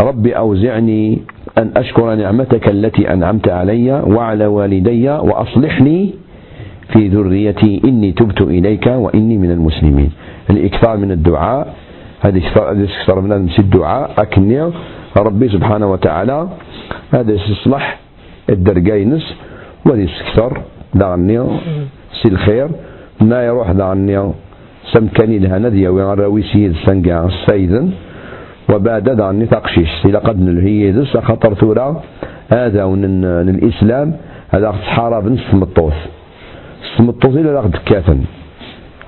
رب 0.00 0.26
أوزعني 0.26 1.18
أن 1.58 1.70
أشكر 1.76 2.14
نعمتك 2.14 2.68
التي 2.68 3.12
أنعمت 3.12 3.48
علي 3.48 3.92
وعلى 3.92 4.46
والدي 4.46 5.08
وأصلح 5.08 5.80
لي 5.80 6.14
في 6.92 7.08
ذريتي. 7.08 7.80
إني 7.84 8.12
تبت 8.12 8.40
إليك 8.40 8.86
وإني 8.86 9.38
من 9.38 9.50
المسلمين. 9.50 10.10
الإكثار 10.50 10.96
من 10.96 11.10
الدعاء. 11.12 11.74
هذه 12.20 12.42
أكثر 12.56 13.20
من 13.20 13.48
الدعاء 13.58 14.10
أكني 14.18 14.70
ربي 15.16 15.48
سبحانه 15.48 15.92
وتعالى 15.92 16.48
هذا 17.14 17.32
يصلح 17.32 17.98
الدرجينس 18.50 19.34
وهذا 19.86 20.02
يستكثر 20.02 20.62
دعني 20.94 21.46
سي 22.22 22.28
الخير. 22.28 22.68
ما 23.20 23.46
يروح 23.46 23.72
دعني. 23.72 24.32
سمكاني 24.92 25.38
لها 25.38 25.58
نديا 25.58 25.90
وين 25.90 26.04
راوي 26.04 26.42
سيد 26.42 26.72
سنقا 26.86 27.28
سيدا 27.46 27.90
وبعد 28.72 29.04
دعني 29.04 29.46
تقشيش. 29.46 29.92
إلى 30.06 30.18
قد 30.18 30.48
الهيدس 30.48 31.16
خطر 31.16 31.54
ثورة. 31.54 32.02
هذا 32.52 32.84
ون 32.84 33.04
الإسلام. 33.24 34.08
هذا 34.54 34.72
صحارى 34.72 35.20
بن 35.20 35.36
سمطوث 35.50 35.98
سمطوث 36.96 37.34
إلى 37.36 37.50
لغد 37.50 37.76
كاثن 37.86 38.20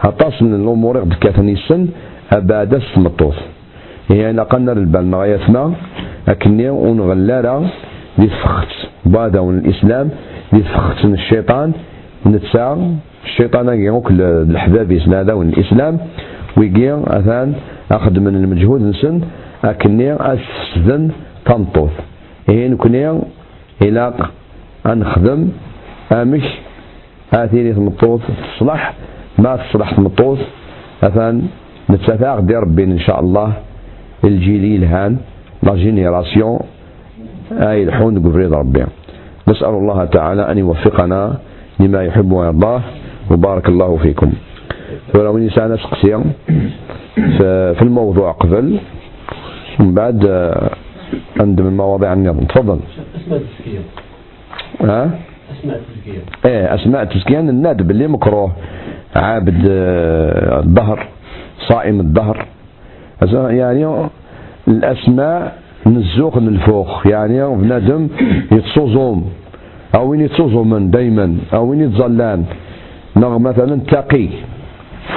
هطاس 0.00 0.42
من 0.42 0.54
الأمور 0.54 0.98
غد 0.98 1.14
كاثن 1.20 1.48
يسن. 1.48 1.88
أبعد 2.32 2.82
سمطوث. 2.94 3.38
أنا 4.10 4.42
قلنا 4.42 4.72
البال 4.72 5.14
غايتنا 5.14 5.72
أكني 6.28 6.70
ونغلارا 6.70 7.68
لفخت 8.18 8.72
بعد 9.06 9.36
الإسلام. 9.36 10.10
لفخت 10.52 11.04
الشيطان. 11.04 11.72
نتسع 12.26 12.76
الشيطان 13.24 13.68
يقول 13.68 14.20
الحباب 14.20 14.92
هذا 14.92 15.32
الإسلام 15.32 15.98
ويجي 16.56 16.94
أثان 16.94 17.54
أخذ 17.92 18.20
من 18.20 18.34
المجهود 18.36 18.82
نسن 18.82 19.20
أكني 19.64 20.12
أسذن 20.12 21.10
تنطوث. 21.44 21.90
إيه 22.48 22.68
نكوني 22.68 23.20
إلى 23.82 24.14
أنخدم 24.86 25.48
أمش 26.12 26.46
آثيري 27.34 27.72
تمطوث 27.72 28.20
تصلح 28.56 28.94
ما 29.38 29.56
تصلح 29.56 29.94
تمطوث 29.94 30.38
أثان 31.02 31.42
نتفاق 31.90 32.40
دي 32.40 32.54
ربي 32.56 32.84
إن 32.84 32.98
شاء 32.98 33.20
الله 33.20 33.52
الجيل 34.24 34.82
الهان 34.82 35.16
لا 35.62 35.74
جينيراسيون 35.74 36.58
أي 37.52 37.82
الحون 37.82 38.18
قبريد 38.18 38.52
ربي. 38.52 38.84
نسأل 39.48 39.68
الله 39.68 40.04
تعالى 40.04 40.50
أن 40.52 40.58
يوفقنا 40.58 41.38
لما 41.80 42.04
يحب 42.04 42.32
ويرضاه 42.32 42.82
وبارك 43.30 43.68
الله 43.68 43.96
فيكم 43.96 44.32
ولو 45.14 45.38
اني 45.38 45.50
سانا 45.50 45.76
سقسي 45.76 46.20
في 47.74 47.82
الموضوع 47.82 48.32
قبل 48.32 48.78
من 49.80 49.94
بعد 49.94 50.26
عند 51.40 51.60
من 51.60 51.76
مواضيع 51.76 52.12
النظام 52.12 52.44
تفضل 52.44 52.80
اسماء 53.16 53.38
التزكية 53.40 53.80
ها 54.80 55.10
اسماء 55.60 55.76
التزكية 55.76 56.20
إيه 56.46 56.74
اسماء 56.74 57.02
التزكية 57.02 57.40
النادب 57.40 57.90
اللي 57.90 58.06
مكروه 58.06 58.52
عابد 59.16 59.62
الظهر 59.68 61.06
صائم 61.68 62.00
الظهر 62.00 62.46
يعني 63.50 64.08
الاسماء 64.68 65.56
نزوق 65.86 66.36
الفوق 66.36 67.06
يعني 67.06 67.56
بنادم 67.56 68.08
يتصوزوم 68.52 69.30
أو 69.94 70.08
وين 70.10 70.20
يتصوزوم 70.20 70.90
دايما 70.90 71.36
أو 71.54 71.66
وين 71.70 71.80
يتظلان 71.80 72.44
مثلا 73.28 73.80
تقي 73.80 74.28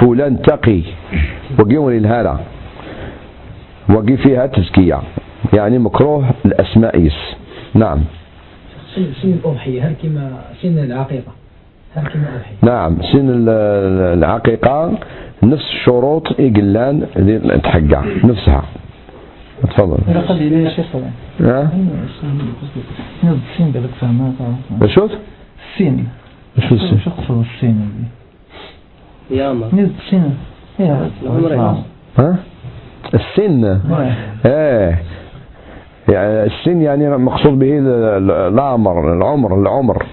فلان 0.00 0.42
تقي 0.42 0.82
وقيون 1.58 1.96
الهالة 1.96 2.38
وقي 3.88 4.16
فيها 4.16 4.46
تزكية 4.46 5.00
يعني 5.52 5.78
مكروه 5.78 6.30
الأسماء 6.44 7.00
يس 7.00 7.34
نعم 7.74 8.00
سن 8.94 9.32
الأضحية 9.32 9.88
هل 9.88 9.94
كما 10.02 10.42
سن 10.62 10.78
العقيقة 10.78 11.32
هل 11.94 12.02
كما 12.08 12.24
أضحية 12.36 12.56
نعم 12.62 13.02
سن 13.12 13.48
العقيقة 14.18 14.98
نفس 15.42 15.64
الشروط 15.64 16.26
إقلان 16.40 17.06
تحقع 17.64 18.04
نفسها 18.24 18.64
تفضل 19.62 19.98
قد 20.28 20.36
إليه 20.36 20.68
شيخ 20.68 20.86
ها؟ 21.40 21.70
السين 23.22 23.70
بالك 23.70 23.90
فهمها 24.00 24.32
بشوف؟ 24.70 25.10
السين 25.72 26.08
شو 26.60 26.74
السين؟ 26.74 26.98
شو 27.04 27.10
قصد 27.10 27.44
السين 27.54 28.04
ياما. 29.30 29.66
نزل 29.72 29.90
السين 30.06 30.34
ها؟ 32.18 32.36
السن 33.14 33.80
إيه. 34.46 34.98
يعني 36.08 36.42
السن 36.42 36.82
يعني 36.82 37.18
مقصود 37.18 37.58
به 37.58 37.78
العمر 38.48 39.12
العمر 39.12 39.60
العمر. 39.60 40.06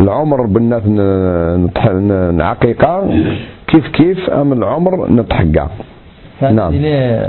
العمر 0.00 0.46
بالناس 0.46 0.82
عقيقة 2.40 3.10
كيف 3.66 3.88
كيف 3.88 4.30
أم 4.30 4.52
العمر 4.52 5.10
نتحقق 5.12 5.70
نعم. 6.42 6.72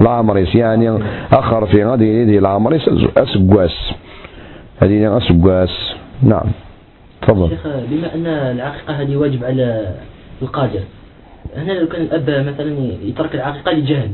العمريس 0.01 0.55
يعني 0.55 0.99
آخر 1.33 1.65
في 1.65 1.83
غادي 1.85 2.23
هذه 2.23 2.37
العمريس 2.37 2.89
أسقواس. 3.17 3.93
هذه 4.81 5.17
أسقواس. 5.17 5.95
نعم. 6.23 6.47
تفضل. 7.27 7.49
شيخ 7.49 7.67
بما 7.91 8.13
أن 8.15 8.27
العقيقة 8.27 8.93
هذه 8.93 9.15
واجب 9.15 9.43
على 9.43 9.95
القادر 10.41 10.83
هنا 11.55 11.71
لو 11.71 11.87
كان 11.87 12.01
الأب 12.01 12.29
مثلا 12.47 12.77
يترك 13.03 13.35
العقيقة 13.35 13.71
لجهل 13.71 14.11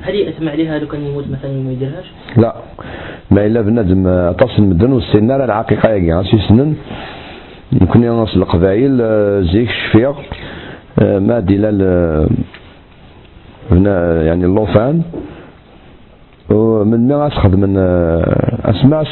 هل 0.00 0.14
يأثم 0.14 0.48
عليها 0.48 0.78
لو 0.78 0.86
كان 0.86 1.00
يموت 1.00 1.24
مثلا 1.28 1.50
وما 1.50 1.72
يديرهاش؟ 1.72 2.04
لا. 2.36 2.56
ما 3.30 3.46
إلا 3.46 3.60
بنادم 3.60 4.32
تصل 4.32 4.62
مدن 4.62 4.92
والسنة 4.92 5.34
على 5.34 5.44
العقيقة 5.44 5.88
يا 5.90 6.16
غاسي 6.16 6.38
سنن. 6.48 6.76
يمكن 7.72 8.04
ينص 8.04 8.36
القبائل 8.36 8.98
آه، 9.02 9.40
زيك 9.40 9.70
شفيق 9.70 10.16
آه، 11.02 11.18
ما 11.18 11.40
ديلا 11.40 11.70
يعني 14.26 14.44
اللوفان. 14.44 15.02
ومن 16.50 17.08
ما 17.08 17.26
أسخذ 17.26 17.56
من 17.56 17.74
آه، 17.78 18.70
أسماء 18.70 19.06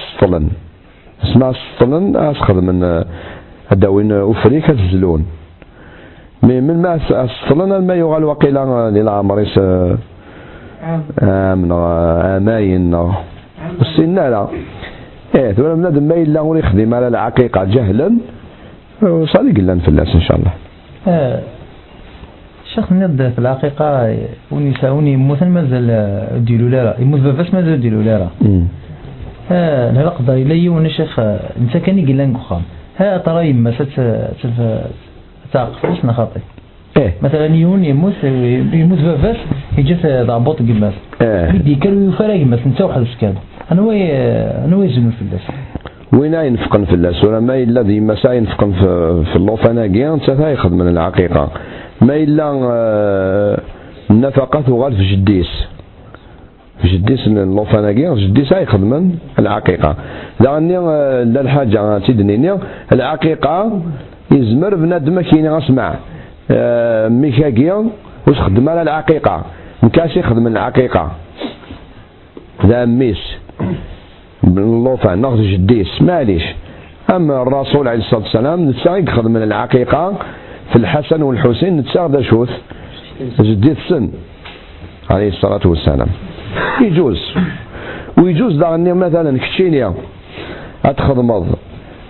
السطلن 1.24 1.30
أسماء 1.30 1.50
السطلن 1.50 2.16
أسخذ 2.16 2.60
من 2.60 3.04
أداوين 3.72 4.12
أفريكا 4.12 4.72
تزلون 4.72 5.26
من 6.42 6.82
ما 6.82 6.94
السطلن 7.24 7.86
ما 7.86 7.94
يغال 7.94 8.24
وقيلا 8.24 8.90
للعمريس 8.90 9.58
عام 11.22 11.72
عامين 11.72 13.12
السنة 13.80 14.28
لا 14.28 14.46
إيه 15.34 15.54
ولا 15.58 15.74
بنادم 15.74 16.02
ما 16.02 16.14
إلا 16.14 16.40
غير 16.40 16.56
يخدم 16.56 16.94
على 16.94 17.08
العقيقة 17.08 17.64
جهلا 17.64 18.08
صديق 19.24 19.56
الله 19.58 19.74
نفلاس 19.74 20.14
إن 20.14 20.20
شاء 20.20 20.36
الله. 20.38 20.52
آه، 21.08 21.40
الشيخ 22.66 22.92
نبدا 22.92 23.30
في 23.30 23.38
الحقيقة 23.38 24.16
ونساء 24.50 25.02
يموت 25.02 25.42
مازال 25.42 25.88
ديلو 26.44 26.68
لا 26.68 26.94
يموت 26.98 27.20
باباس 27.20 27.54
مازال 27.54 27.80
ديلو 27.80 28.00
لا. 28.00 28.26
ها 29.50 29.92
لا 29.92 30.08
قدر 30.08 30.34
إلا 30.34 30.54
يون 30.54 30.86
الشيخ 30.86 31.18
انت 31.60 31.76
كان 31.76 31.98
يقول 31.98 32.18
لك 32.18 32.36
خام 32.36 32.62
ها 32.96 33.18
ترى 33.18 33.48
يما 33.48 33.72
ست 33.72 34.00
تعقفش 35.52 36.04
نخاطي 36.04 36.40
إيه. 36.96 37.14
مثلا 37.22 37.46
يون 37.46 37.84
يموت 37.84 38.12
يموت 38.72 38.98
باباس 38.98 39.36
يجي 39.78 39.96
ضعبوط 40.04 40.58
قماس 40.58 40.94
إيه. 41.22 41.48
يدي 41.54 41.74
كان 41.74 42.08
يفرق 42.08 42.40
قماس 42.40 42.60
انت 42.66 42.80
واحد 42.80 43.04
سكان 43.04 43.34
أنا 43.72 43.82
وي 43.82 44.12
أنا 44.64 44.76
وي 44.76 44.88
زنو 44.88 45.10
في 45.10 45.22
الناس. 45.22 45.40
وين 46.12 46.34
ينفقن 46.34 46.84
في 46.84 46.94
الله 46.94 47.12
سورة 47.12 47.40
ما 47.40 47.54
إلا 47.62 47.82
ذي 47.82 48.00
مسا 48.00 48.32
ينفقن 48.32 48.72
في, 48.72 49.24
في 49.30 49.36
اللوفانا 49.36 49.86
كيان 49.86 50.20
تتا 50.20 50.50
يخدم 50.50 50.78
من 50.78 50.88
العقيقة. 50.88 51.48
ما 52.02 52.16
إلا 52.16 52.44
آه، 52.72 53.60
النفقة 54.10 54.60
تغال 54.60 54.96
في 54.96 55.04
جديس. 55.12 55.66
جديس 56.84 57.26
اللوفانا 57.26 57.92
كيان 57.92 58.14
جديس 58.14 58.52
يخدم 58.52 59.10
العقيقة. 59.38 59.96
لأني 60.40 60.78
آه، 60.78 61.22
لا 61.22 61.40
الحاجة 61.40 61.98
تدنيني 61.98 62.58
العقيقة 62.92 63.82
يزمر 64.32 64.74
بنادم 64.74 65.20
كينا 65.20 65.58
اسمع. 65.58 65.94
آه، 66.50 67.08
ميكا 67.08 67.50
كيان 67.50 67.90
وش 68.28 68.38
خدم 68.40 68.68
على 68.68 68.82
العقيقة. 68.82 69.44
مكاش 69.82 70.16
يخدم 70.16 70.46
العقيقة. 70.46 71.12
ذا 72.66 72.84
ميس. 72.84 73.36
اللوفا 74.44 75.14
ناخذ 75.14 75.42
جديس 75.42 76.02
معليش 76.02 76.42
أما 77.14 77.42
الرسول 77.42 77.88
عليه 77.88 77.98
الصلاة 77.98 78.22
والسلام 78.22 78.68
نتسا 78.70 78.96
يأخذ 78.96 79.28
من 79.28 79.42
العقيقة. 79.42 80.12
في 80.70 80.76
الحسن 80.76 81.22
والحسين 81.22 81.76
نتسا 81.76 82.22
شوث. 82.22 82.50
جديد 83.40 83.76
السن 83.76 84.10
عليه 85.10 85.28
الصلاة 85.28 85.60
والسلام. 85.64 86.08
يجوز. 86.80 87.34
ويجوز 88.22 88.56
دعني 88.56 88.92
مثلا 88.92 89.38
كتشينيا. 89.38 89.94
أتخدمض. 90.84 91.46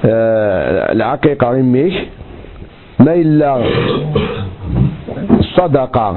آه 0.04 0.92
العقيقة 0.92 1.56
يميك 1.56 2.08
ما 3.00 3.14
إلا 3.14 3.62
الصدقة 5.40 6.16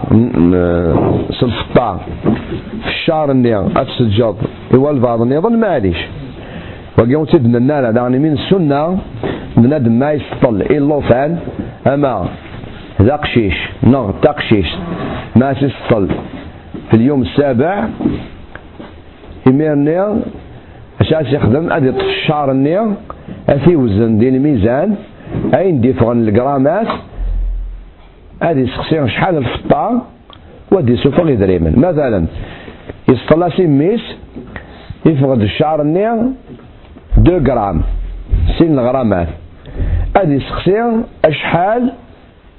سلفطا 1.40 2.00
في 2.84 2.88
الشهر 2.90 3.32
النيا 3.32 3.70
أتسجد 3.78 4.36
إوا 4.74 4.92
البعض 4.92 5.32
يظن 5.32 5.60
معليش 5.60 5.98
وقيون 7.00 7.26
تدنا 7.28 7.58
النالا 7.58 7.92
دعني 7.92 8.20
من 8.20 8.34
السنة. 8.34 8.98
بنادم 9.58 9.92
ما 10.00 10.12
يسطل 10.12 10.62
إلا 10.62 11.00
فعل 11.00 11.38
أما 11.88 12.26
ذا 13.02 13.16
قشيش 13.16 13.54
نغ 13.84 14.12
تقشيش 14.22 14.70
ما 15.36 15.52
يسطل 15.52 16.08
في 16.94 17.00
اليوم 17.00 17.22
السابع 17.22 17.88
يمير 19.48 19.74
النيا 19.74 20.22
أساس 21.02 21.34
يخدم؟ 21.34 21.74
أدي 21.74 21.90
الشهر 21.90 22.52
النيا 22.52 22.96
أثي 23.50 23.76
وزن 23.76 24.18
دين 24.18 24.36
الميزان 24.36 24.96
أين 25.56 25.82
دي 25.82 25.94
فغن 25.94 26.28
الجرامات 26.28 26.88
هذه 28.44 28.66
سقسي 28.66 29.08
شحال 29.08 29.38
الفطار 29.38 30.02
ودي 30.72 30.96
سوفا 30.98 31.30
يدريمن 31.30 31.74
مثلا 31.80 32.26
يسطلا 33.10 33.50
سيميس 33.50 34.04
يفقد 35.06 35.42
الشعر 35.42 35.82
النير 35.82 36.16
دو 37.18 37.38
غرام 37.38 37.82
سين 38.58 38.80
الغرامات. 38.80 39.28
هذه 40.18 40.40
سقسي 40.50 41.02
اشحال 41.26 41.94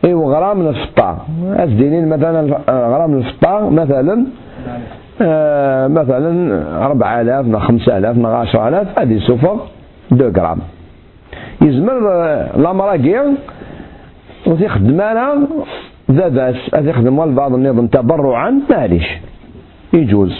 ايوا 0.04 0.34
غرام 0.34 0.68
الفطار 0.68 1.16
أزدينين 1.42 2.08
مثلا 2.08 2.58
غرام 2.68 3.18
الفطار 3.18 3.70
مثلا 3.70 4.26
آه 5.22 5.86
مثلا 5.86 6.86
4000 6.86 7.56
خمسة 7.56 7.98
آلاف 7.98 8.26
10000 8.26 8.98
هذه 8.98 9.18
سوفا 9.18 9.60
دو 10.10 10.28
غرام. 10.28 10.58
يزمر 11.62 12.00
لامراكي 12.56 13.20
وتيخدم 14.46 15.00
أنا 15.00 15.46
ذا 16.10 16.28
باس 16.28 16.56
يخدم 16.74 17.20
البعض 17.20 17.54
النظام 17.54 17.86
تبرعا 17.86 18.60
معليش 18.70 19.08
يجوز. 19.92 20.34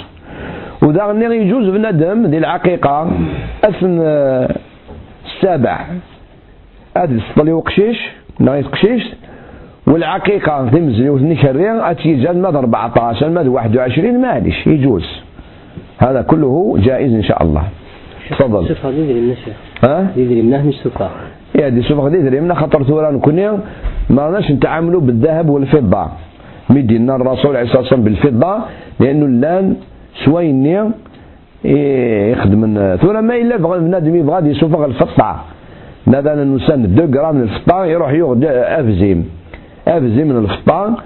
وذا 0.82 1.12
يجوز 1.12 1.68
بنادم 1.68 2.26
دي 2.26 2.38
العقيقة. 2.38 3.10
أثن 3.64 4.00
السابع. 5.26 5.86
هذا 6.96 7.14
السطلي 7.14 7.52
وقشيش 7.52 7.98
نايت 8.40 8.66
قشيش. 8.66 9.02
والعقيقة 9.86 10.70
في 10.70 11.10
وثني 11.10 11.36
كرير 11.36 11.90
أتيجان 11.90 12.42
ماذا 12.42 12.58
14 12.58 13.28
ماذا 13.28 13.48
21 13.48 14.20
معليش 14.22 14.66
يجوز. 14.66 15.06
هذا 15.98 16.22
كله 16.22 16.76
جائز 16.78 17.12
إن 17.14 17.22
شاء 17.22 17.42
الله. 17.42 17.62
تفضل. 18.30 18.68
شوف 18.68 18.86
هذا 18.86 18.96
يدري 18.96 19.20
من 19.20 19.34
ها؟ 19.84 20.06
يدري 20.16 20.42
منه 20.42 20.66
مش 20.66 20.74
سفا 20.84 21.10
يا 21.54 21.68
دي 21.68 22.40
من 22.40 22.54
خاطر 22.54 22.84
ثورة 22.84 23.10
نكون 23.10 23.60
ما 24.10 24.26
رناش 24.28 24.50
نتعاملوا 24.50 25.00
بالذهب 25.00 25.48
والفضة. 25.48 26.06
مدينا 26.70 27.16
الرسول 27.16 27.56
عليه 27.56 27.66
الصلاة 27.66 27.80
والسلام 27.80 28.04
بالفضة 28.04 28.58
لأنه 29.00 29.26
الآن 29.26 29.76
سويني 30.24 30.90
يخدم 32.32 32.96
ثورة. 33.02 33.20
ما 33.20 33.36
إلا 33.36 33.56
بغى 33.56 33.78
بنادم 33.78 34.16
يبغى 34.16 34.50
يسوفغ 34.50 34.84
الفطة 34.84 35.44
مثلا 36.06 36.44
نسان 36.44 36.94
دو 36.94 37.18
غرام 37.18 37.34
من 37.36 37.42
الفطة 37.42 37.84
يروح 37.84 38.12
ياخذ 38.12 38.44
أفزيم. 38.80 39.28
أفزيم 39.88 40.28
من 40.28 40.38
الفطة 40.44 40.96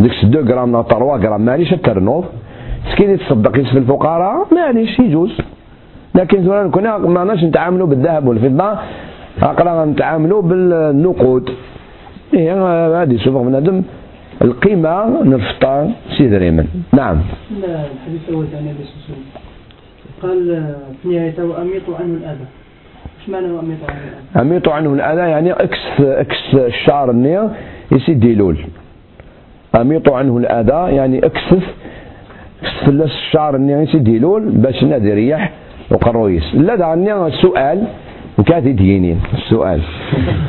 ديك 0.00 0.24
دو 0.24 0.40
غرام 0.40 0.74
ولا 0.74 0.82
3 0.82 1.04
غرام 1.04 1.44
معليش 1.44 1.72
الترنوض 1.72 2.24
سكين 2.92 3.10
يتصدق 3.10 3.52
في 3.52 3.78
الفقراء 3.78 4.54
معليش 4.54 4.98
يجوز. 4.98 5.38
لكن 6.14 6.44
ثورة 6.44 6.62
نكون 6.66 6.82
ما 7.14 7.22
رناش 7.22 7.44
نتعاملوا 7.44 7.86
بالذهب 7.86 8.28
والفضة 8.28 8.78
أقرأ 9.42 9.84
نتعاملوا 9.84 10.42
بالنقود. 10.42 11.50
إيه 12.34 13.02
هذه 13.02 13.16
سوف 13.16 13.36
بنادم 13.36 13.82
القيمة 14.42 15.22
نفطر 15.22 15.90
سيد 16.18 16.34
ريمن 16.34 16.66
نعم. 16.92 17.18
الحديث 17.50 18.28
الأول 18.28 18.46
عن 18.54 18.68
عليه 18.68 18.74
وسلم 18.80 19.24
قال 20.22 20.74
في 21.02 21.08
نهايته 21.08 21.44
وأميط 21.44 21.82
عنه 22.00 22.14
الأذى. 22.14 22.46
إيش 23.20 23.28
معنى 23.28 23.46
وأميط 23.46 23.78
عنه 23.88 23.98
الأذى؟ 23.98 24.48
أميط 24.48 24.68
عنه 24.68 24.94
الأذى 24.94 25.20
يعني 25.20 25.52
إكس 25.52 26.00
إكس 26.00 26.54
الشعر 26.54 27.10
النية 27.10 27.50
يسيد 27.92 28.20
ديلول. 28.20 28.56
أميط 29.80 30.08
عنه 30.10 30.38
الأذى 30.38 30.96
يعني 30.96 31.18
أكسف 31.18 31.62
فلس 32.86 33.12
الشعر 33.12 33.56
النية 33.56 33.76
يسيد 33.76 34.04
ديلول 34.04 34.48
باش 34.48 34.84
نادي 34.84 35.12
ريح 35.12 35.52
وقرويس. 35.90 36.54
لا 36.54 36.74
دعني 36.74 37.26
السؤال 37.26 37.84
وكاتي 38.38 38.72
دينين 38.72 39.20
السؤال 39.34 39.80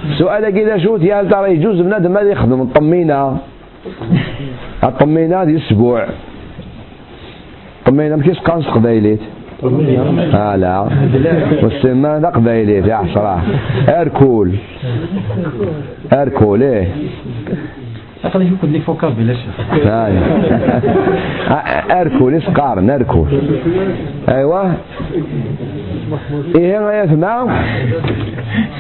السؤال 0.10 0.50
كذا 0.50 0.78
شوت 0.78 1.02
يا 1.02 1.22
هل 1.22 1.30
ترى 1.30 1.54
يجوز 1.54 1.82
بنادم 1.82 2.12
ماذا 2.12 2.30
يخدم 2.30 2.62
الطمينة 2.62 3.38
الطمينة 4.84 5.44
دي 5.44 5.58
أسبوع. 5.58 6.08
الطمينة 7.80 8.16
مش 8.16 8.40
قانص 8.40 8.68
قبايليت 8.68 9.20
آه 9.64 10.56
لا. 10.56 10.80
والسمان 11.64 12.22
ذا 12.22 12.30
قبايليت 12.30 12.86
يا 12.88 12.96
حصرا 12.96 13.42
اركول 13.90 14.56
اركول 16.14 16.64
إيه. 16.64 16.88
اللي 18.64 18.80
فوق 18.80 19.06
بلا 19.10 19.34
شك 19.34 19.86
اركول 21.92 22.36
اسقار 22.36 22.80
اركول 22.80 23.28
أيوه. 24.30 24.74
إيه 26.56 26.74
يا 26.74 27.06
ثما 27.06 27.64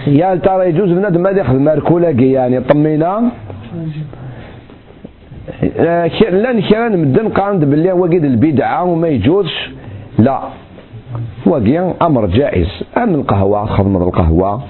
يا 0.07 0.35
ترى 0.35 0.69
يجوز 0.69 0.89
بنادم 0.91 1.21
ما 1.21 1.29
ياخذ 1.29 1.59
ماركولا 1.59 2.09
يعني 2.09 2.59
طمينا 2.59 3.31
آه، 5.79 6.07
لأن 6.29 6.61
كان 6.61 6.97
مدن 7.01 7.29
قاند 7.29 7.65
باللي 7.65 7.91
وقيد 7.91 8.23
البدعة 8.23 8.83
وما 8.83 9.07
يجوزش 9.07 9.69
لا. 10.19 10.39
وقيا 11.45 11.93
أمر 12.01 12.25
جائز. 12.25 12.67
ام 12.97 13.15
القهوة 13.15 13.65
تخدم 13.65 13.97
القهوة 13.97 14.61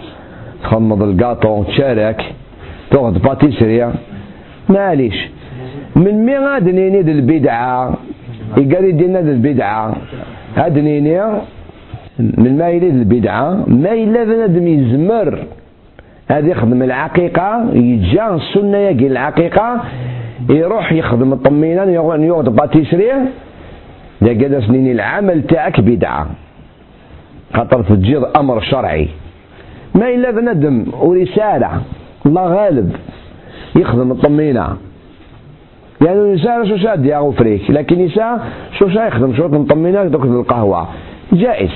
تخدم 0.63 1.03
القاطو 1.03 1.63
تشارك 1.63 2.19
تأخذ 2.91 3.19
باتيسريا 3.19 3.93
معليش. 4.69 5.29
من 5.95 6.25
مين 6.25 6.39
غاد 6.39 6.69
نيني 6.69 7.01
دي 7.01 7.11
البدعة؟ 7.11 7.93
يقال 8.57 8.85
يدينا 8.85 9.21
دي 9.21 9.31
البدعة. 9.31 9.95
هاد 10.55 10.79
نيني 10.79 11.21
من 12.19 12.57
ما 12.57 12.69
يلي 12.69 12.89
البدعة؟ 12.89 13.63
ما 13.67 13.91
إلا 13.93 14.23
بنادم 14.23 14.67
يزمر. 14.67 15.39
هذا 16.31 16.47
يخدم 16.47 16.83
العقيقة 16.83 17.69
يجا 17.73 18.35
السنة 18.35 18.77
يجي 18.77 19.07
العقيقة 19.07 19.81
يروح 20.49 20.91
يخدم 20.91 21.33
الطمينة 21.33 21.83
يأخذ 21.83 22.49
باتيسري 22.49 23.11
لا 24.21 24.27
قال 24.27 24.63
سنين 24.67 24.91
العمل 24.91 25.43
تاعك 25.43 25.79
بدعة. 25.79 26.27
خاطر 27.53 27.83
تجيض 27.83 28.37
أمر 28.37 28.61
شرعي. 28.61 29.07
ما 29.95 30.09
إلا 30.09 30.31
بنادم 30.31 30.85
ورسالة. 30.99 31.81
الله 32.25 32.47
غالب. 32.47 32.95
يخدم 33.75 34.11
الطمينة. 34.11 34.77
يعني 36.05 36.19
النساء 36.19 36.65
شو 36.65 36.77
شاد 36.77 37.05
يا 37.05 37.17
غفريك. 37.17 37.71
لكن 37.71 38.05
نساء 38.05 38.47
شو 38.79 38.89
شا 38.89 39.07
يخدم 39.07 39.35
شو 39.37 39.45
الطمينة 39.45 40.03
دوك 40.03 40.23
القهوة. 40.23 40.87
جائز. 41.33 41.71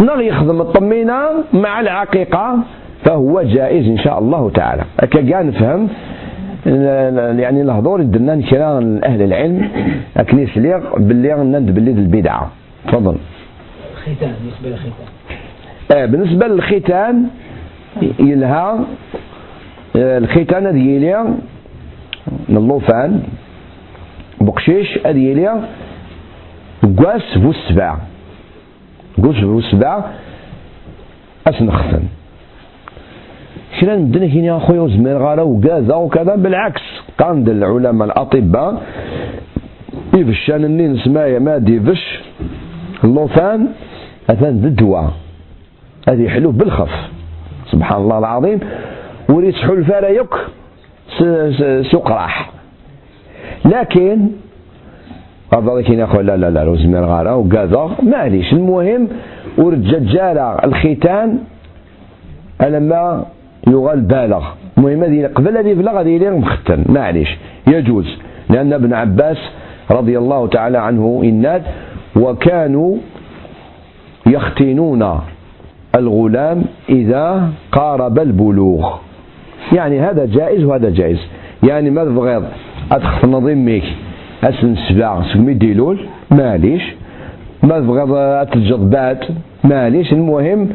نغ 0.00 0.20
يخدم 0.20 0.60
الطمينة 0.60 1.18
مع 1.52 1.80
العقيقة 1.80 2.58
فهو 3.04 3.42
جائز 3.42 3.88
إن 3.88 3.98
شاء 3.98 4.18
الله 4.18 4.50
تعالى. 4.50 4.84
كاع 5.10 5.42
نفهم 5.42 5.88
يعني 6.66 7.62
الهضور 7.62 8.02
درنا 8.02 8.40
كرا 8.50 9.00
أهل 9.04 9.22
العلم 9.22 9.68
لكن 10.16 10.38
يسليق 10.38 10.98
باللي 10.98 11.34
ند 11.34 11.70
باللي 11.70 11.90
البدعة. 11.90 12.50
تفضل. 12.88 13.16
ختان 14.02 14.34
بالنسبة 14.40 14.68
للختان. 14.68 14.92
آه 15.96 16.06
بالنسبة 16.06 16.46
للختان 16.46 17.26
يلها 18.18 18.84
آه، 19.96 20.18
الختان 20.18 20.66
هذه 20.66 20.88
يليا 20.88 21.38
نلوفان 22.48 23.22
بقشيش 24.40 24.98
هذه 25.06 25.18
يليا 25.18 25.68
قواس 26.82 27.38
بو 27.38 27.50
السبع 27.50 27.96
قواس 29.22 29.40
بو 29.40 29.58
السبع 29.58 30.04
أسنختن 31.46 32.02
كلا 33.80 33.96
ندنا 33.96 34.26
هنا 34.26 34.46
يا 34.46 34.58
خويا 34.58 34.80
وزمير 34.80 35.18
غالا 35.18 35.42
وكذا 35.42 35.94
وكذا؟ 35.94 36.34
بالعكس 36.36 36.82
قاند 37.18 37.48
العلماء 37.48 38.08
الأطباء 38.08 38.82
يفشان 40.14 40.64
النين 40.64 40.96
سمايا 40.96 41.38
ما 41.38 41.58
ديفش 41.58 42.20
اللوفان 43.04 43.68
أثان 44.30 44.58
بالدواء 44.58 45.10
هذه 46.08 46.28
حلو 46.28 46.50
بالخف. 46.50 46.94
سبحان 47.72 48.02
الله 48.02 48.18
العظيم. 48.18 48.60
وريسحو 49.28 49.72
الفارا 49.74 50.08
يك 50.08 50.34
سوق 51.92 52.10
راح. 52.10 52.50
لكن 53.64 54.28
أفضل 55.52 55.80
كي 55.80 55.96
نقول 55.96 56.26
لا 56.26 56.36
لا 56.36 56.50
لا 56.50 56.64
روزمير 56.64 57.04
غارة 57.04 57.36
وكذا. 57.36 57.90
معليش 58.02 58.52
المهم 58.52 59.08
ورجال 59.58 60.38
الختان 60.38 61.38
لما 62.60 63.24
يغال 63.68 64.00
بالغ. 64.00 64.44
المهم 64.78 65.04
هذه 65.04 65.26
قبل 65.34 65.56
هذه 65.56 65.74
بلغ 65.74 66.00
هذه 66.00 66.18
لين 66.18 66.32
مختن 66.32 66.84
معليش. 66.88 67.36
يجوز. 67.66 68.06
لأن 68.50 68.72
ابن 68.72 68.92
عباس 68.92 69.38
رضي 69.90 70.18
الله 70.18 70.46
تعالى 70.46 70.78
عنه 70.78 71.20
إناد 71.24 71.62
وكانوا 72.16 72.96
يختنون 74.26 75.20
الغلام 75.94 76.64
إذا 76.88 77.48
قارب 77.72 78.18
البلوغ. 78.18 78.94
يعني 79.72 80.00
هذا 80.00 80.24
جائز 80.26 80.64
وهذا 80.64 80.90
جائز. 80.90 81.18
يعني 81.68 81.90
ما 81.90 82.04
تبغيض 82.04 82.44
أدخل 82.92 83.28
نظيمك 83.28 83.82
أسن 84.44 84.76
سبع 84.88 85.22
سمي 85.32 85.54
ديلول. 85.54 86.06
معليش. 86.30 86.82
ما 87.62 87.80
تبغيض 87.80 88.12
أتجد 88.12 88.90
بات 88.90 89.24
معليش. 89.64 90.12
المهم 90.12 90.68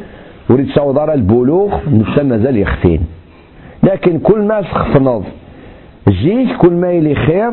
وريد 0.49 0.69
صوضار 0.69 1.13
البلوغ 1.13 1.89
نسا 1.89 2.23
مازال 2.23 2.57
يختين. 2.57 3.01
لكن 3.83 4.19
كل 4.19 4.41
ما 4.41 4.61
تخفنض 4.61 5.23
جيك 6.09 6.57
كل 6.57 6.73
ما 6.73 6.91
يلي 6.91 7.15
خير 7.15 7.51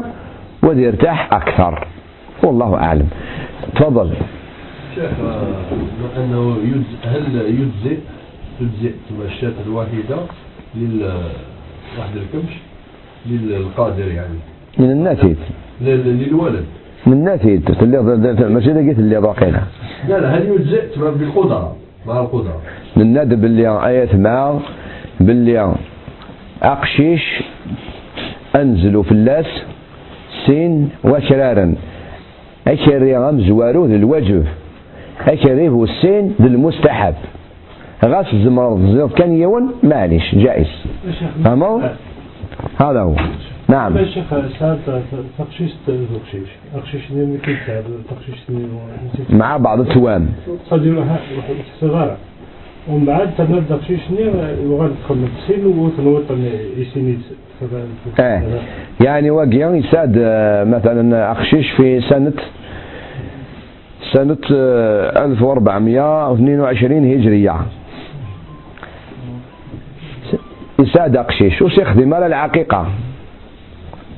ودي 0.62 0.82
يرتاح 0.82 1.32
أكثر. 1.32 1.86
والله 2.42 2.74
أعلم. 2.76 3.09
تفضل. 3.74 4.11
شيخ 4.94 5.05
آه، 5.05 6.57
يجزئ 6.64 7.05
هل 7.05 7.36
يجزئ؟ 7.36 7.99
تجزئ 8.61 8.92
الشاة 9.26 9.53
الواحدة 9.66 10.16
لل 10.74 11.03
واحد 11.99 12.16
الكبش 12.16 12.53
للقادر 13.26 14.09
يعني. 14.09 14.38
من 14.78 14.90
الناتج. 14.90 15.34
لل- 15.80 16.18
للولد. 16.28 16.64
من 17.07 17.12
الناتج. 17.12 17.61
اللي 17.82 17.99
ماشي 18.49 18.72
لقيت 18.72 18.99
اللي 18.99 19.20
باقينا. 19.20 19.62
لا 20.09 20.20
لا 20.20 20.38
هل 20.38 20.49
يجزئ؟ 20.49 20.99
بالقدرة 20.99 21.76
مع 22.07 22.20
القدرة. 22.20 22.61
من 22.97 23.12
ناد 23.12 23.40
باللي 23.40 23.86
آيات 23.86 24.14
مع 24.14 24.59
باللي 25.20 25.74
أقشيش 26.62 27.42
أنزلوا 28.57 29.03
في 29.03 29.12
اللاس 29.12 29.47
سين 30.47 30.90
وشرارا. 31.05 31.74
أكري 32.68 33.16
غم 33.16 33.40
زوارو 33.40 33.86
للوجه 33.86 34.42
أكري 35.20 35.68
هو 35.68 35.84
السين 35.84 36.34
للمستحب 36.40 37.14
غاس 38.05 38.34
الزمر 38.34 38.76
الزيض 38.76 39.11
كان 39.11 39.32
يون 39.32 39.72
معليش 39.82 40.34
جائز. 40.34 40.66
فهموا؟ 41.44 41.80
هذا 42.80 43.01
هو. 43.01 43.14
نعم. 43.68 43.97
الشيخ 43.97 44.24
ساعات 44.59 44.78
تقشيش 45.38 45.70
تقشيش. 45.86 46.49
تقشيش 46.74 48.51
مع 49.30 49.57
بعض 49.57 49.80
التوام. 49.80 50.28
صديق 50.70 51.05
صغار 51.80 52.16
ومن 52.89 53.05
بعد 53.05 53.30
تبدا 53.39 53.62
تقشيش 53.68 54.01
نيم 54.11 54.32
وغاد 54.70 54.91
تدخل 54.91 55.26
السين 55.39 55.66
وتنوط 55.66 56.22
يسيني 56.76 57.18
آه 58.20 58.43
يعني 59.05 59.30
واقيا 59.30 59.70
يساد 59.70 60.14
آه، 60.18 60.64
مثلا 60.64 61.32
أخشيش 61.32 61.70
في 61.70 62.01
سنة 62.01 62.32
سنة 64.12 64.37
آه، 64.55 65.24
1422 65.24 67.12
هجرية. 67.12 67.57
يساد 70.80 71.16
أقشيش 71.16 71.62
وش 71.62 71.78
يخدم 71.78 72.14
على 72.14 72.26
العقيقة. 72.26 72.87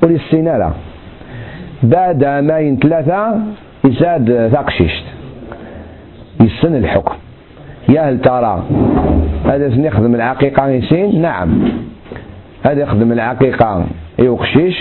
وللسنالة 0.03 0.73
بعد 1.83 2.25
ماين 2.25 2.79
ثلاثة 2.79 3.39
يساد 3.85 4.49
ثقشيشت 4.53 5.03
يسن 6.41 6.75
الحكم. 6.75 7.15
يا 7.89 8.09
هل 8.09 8.21
ترى 8.21 8.63
هذا 9.45 9.67
يخدم 9.67 10.15
العقيقة؟ 10.15 10.67
يسين 10.69 11.21
نعم. 11.21 11.71
هذا 12.65 12.81
يخدم 12.81 13.11
العقيقة 13.11 13.85
يقشيش 14.19 14.77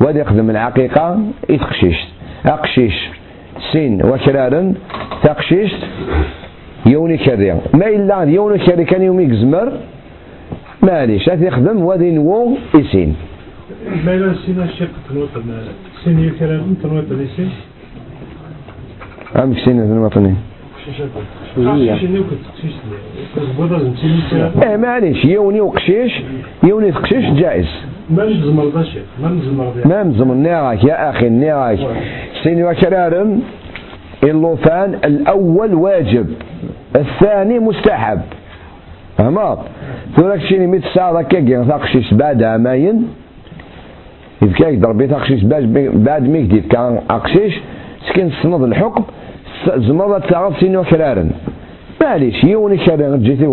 وهذا 0.00 0.20
يخدم 0.20 0.50
العقيقة 0.50 1.18
يتقشيش 1.48 1.96
أقشيش. 2.46 3.08
سين 3.72 4.04
وشرارن 4.04 4.74
تقشيش 5.22 5.72
يوني 6.86 7.18
كري 7.18 7.60
ما 7.74 7.86
إلا 7.86 8.22
يوني 8.22 8.58
كري 8.58 8.84
كان 8.84 9.02
يومي 9.02 9.36
زمر 9.36 9.72
معليش. 10.82 11.28
هذا 11.28 11.46
يخدم 11.46 11.84
وهذا 11.84 12.04
ينوو 12.04 12.56
يسين. 12.74 13.16
ما 14.04 14.14
إلا 14.14 14.30
السين 14.30 14.62
الشيخ 14.62 14.88
تنوط 15.08 15.28
السين 15.98 16.20
يكرم 16.20 16.76
تنوط 16.82 17.04
السين 17.10 17.50
عمك 19.36 19.58
سين 19.58 19.80
المطنين 19.80 20.36
إيه 24.62 24.76
معليش. 24.76 25.24
يوني 25.24 25.60
وقشيش. 25.60 26.12
يوني 26.64 26.92
تقشيش 26.92 27.24
جائز. 27.30 27.66
ما 28.10 28.24
نزمر 28.24 28.84
شيخ 28.84 29.02
ما 29.86 30.02
نزمر 30.02 30.34
نيراك 30.34 30.84
يا 30.84 31.10
أخي 31.10 31.28
نيراك 31.28 31.78
سين 32.42 32.64
وكرارم 32.64 33.42
اللوفان 34.24 34.94
الأول 35.04 35.74
واجب. 35.74 36.26
الثاني 36.96 37.58
مستحب. 37.58 38.20
فهمت 39.18 39.58
ثورك 40.16 40.40
شيني 40.40 40.66
ميت 40.66 40.82
ساعة 40.94 41.22
كي 41.22 41.64
تقشيش 41.64 42.14
بعد 42.14 42.44
ماين 42.44 43.08
إذا 44.42 44.52
كان 44.52 44.80
ضربي 44.80 45.06
تقشيش 45.06 45.44
بعد 45.94 46.28
ميك 46.28 46.66
كان 46.66 47.00
أقشيش 47.10 47.54
سكن 48.08 48.30
سنض 48.42 48.62
الحكم. 48.62 49.04
زمرة 49.76 50.18
تعرف 50.18 50.60
سين 50.60 50.76
وكرارن 50.76 51.30
معليش 52.02 52.44
يوني 52.44 52.76
كرارن 52.76 53.22
جيتي 53.22 53.46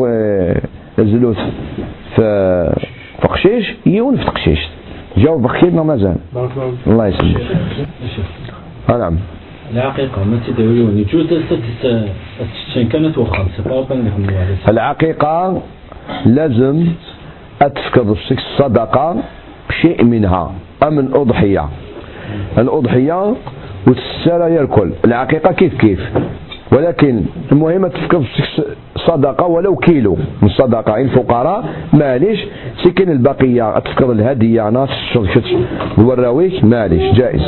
زلوت 0.98 1.38
في 2.16 2.24
في 3.22 3.28
قشيش 3.28 3.74
يون 3.86 4.18
في 4.18 4.26
تقشيش. 4.26 4.60
جاوب 5.18 5.42
بخير 5.42 5.72
مازال. 5.84 6.16
بارك 6.36 6.52
الله 6.88 7.08
يسلمك. 7.08 7.42
آه 8.90 8.98
نعم. 8.98 9.18
الحقيقة 9.74 10.24
ما 10.24 10.40
تدعوون 10.48 10.98
يجوز 10.98 11.26
تتشين 11.28 12.88
كانت 12.90 13.18
وخام 13.18 13.48
العقيقة 14.70 15.62
لازم 16.26 16.88
أتفكر 17.62 18.16
الصدقة 18.32 19.16
بشيء 19.70 20.04
منها. 20.04 20.52
أمن 20.84 21.14
أضحية 21.14 21.70
الأضحية 22.58 23.36
وتسالى 23.88 24.56
ياكل 24.56 24.92
العقيقة 25.06 25.52
كيف 25.52 25.74
كيف؟ 25.78 26.00
ولكن 26.72 27.22
المهم 27.52 27.88
تفكر 27.88 28.24
صدقة 28.96 29.46
ولو 29.48 29.76
كيلو 29.76 30.16
من 30.42 30.48
الصدقة 30.48 30.98
الفقراء 30.98 31.66
معليش 31.94 32.40
سكن 32.84 33.10
البقية. 33.12 33.80
تفكر 33.80 34.12
الهدية. 34.12 34.70
ناس 34.70 34.90
الشركة 34.90 35.42
الوراويك 35.98 36.64
معليش 36.64 37.14
جائز. 37.14 37.42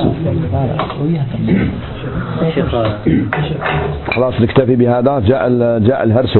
خلاص 4.11 4.41
نكتفي 4.41 4.75
بهذا. 4.75 5.19
جاء 5.19 5.49
جاء 5.79 6.03
الهرس. 6.03 6.39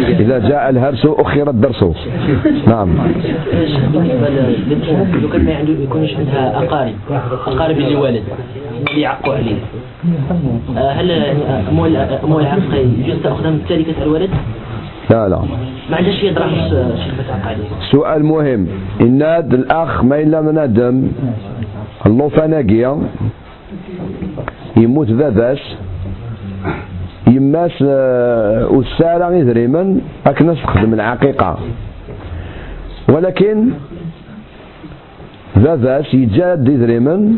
إذا 0.00 0.38
جاء 0.38 0.70
الهرس 0.70 1.06
أخر 1.06 1.50
الدرس 1.50 1.84
نعم. 2.66 2.96
لو 5.22 5.28
كان 5.28 5.44
ما 5.44 5.52
يكونش 5.82 6.14
عندها 6.14 6.58
أقارب. 6.64 6.94
أقارب 7.46 7.76
آه، 10.76 10.92
هل 10.92 11.10
أموال 11.68 11.96
أموال 11.96 12.42
العقد 12.42 12.74
يجوز 12.98 13.22
تأخذها 13.22 13.50
من 13.50 13.62
تركة 13.68 14.02
الولد؟ 14.02 14.30
لا 15.10 15.28
لا. 15.28 15.38
ما 15.90 15.96
عندهاش 15.96 16.22
بتعق 17.20 17.46
عليه 17.46 17.64
سؤال 17.90 18.24
مهم. 18.24 18.66
هاد 19.22 19.54
الأخ 19.54 20.04
ما 20.04 20.20
إلا 20.20 20.40
من 20.40 20.58
آدم. 20.58 21.08
اللوفاناقية 22.06 22.98
يموت 24.76 25.10
باباس. 25.10 25.58
يماس 27.26 27.70
آه، 27.82 28.66
والسارة 28.70 29.34
يدريمن 29.34 30.00
أكنا 30.26 30.54
تخدم 30.54 30.94
العقيقة. 30.94 31.58
ولكن 33.08 33.68
باباس 35.56 36.14
يجاد 36.14 36.68
يدريمن 36.68 37.36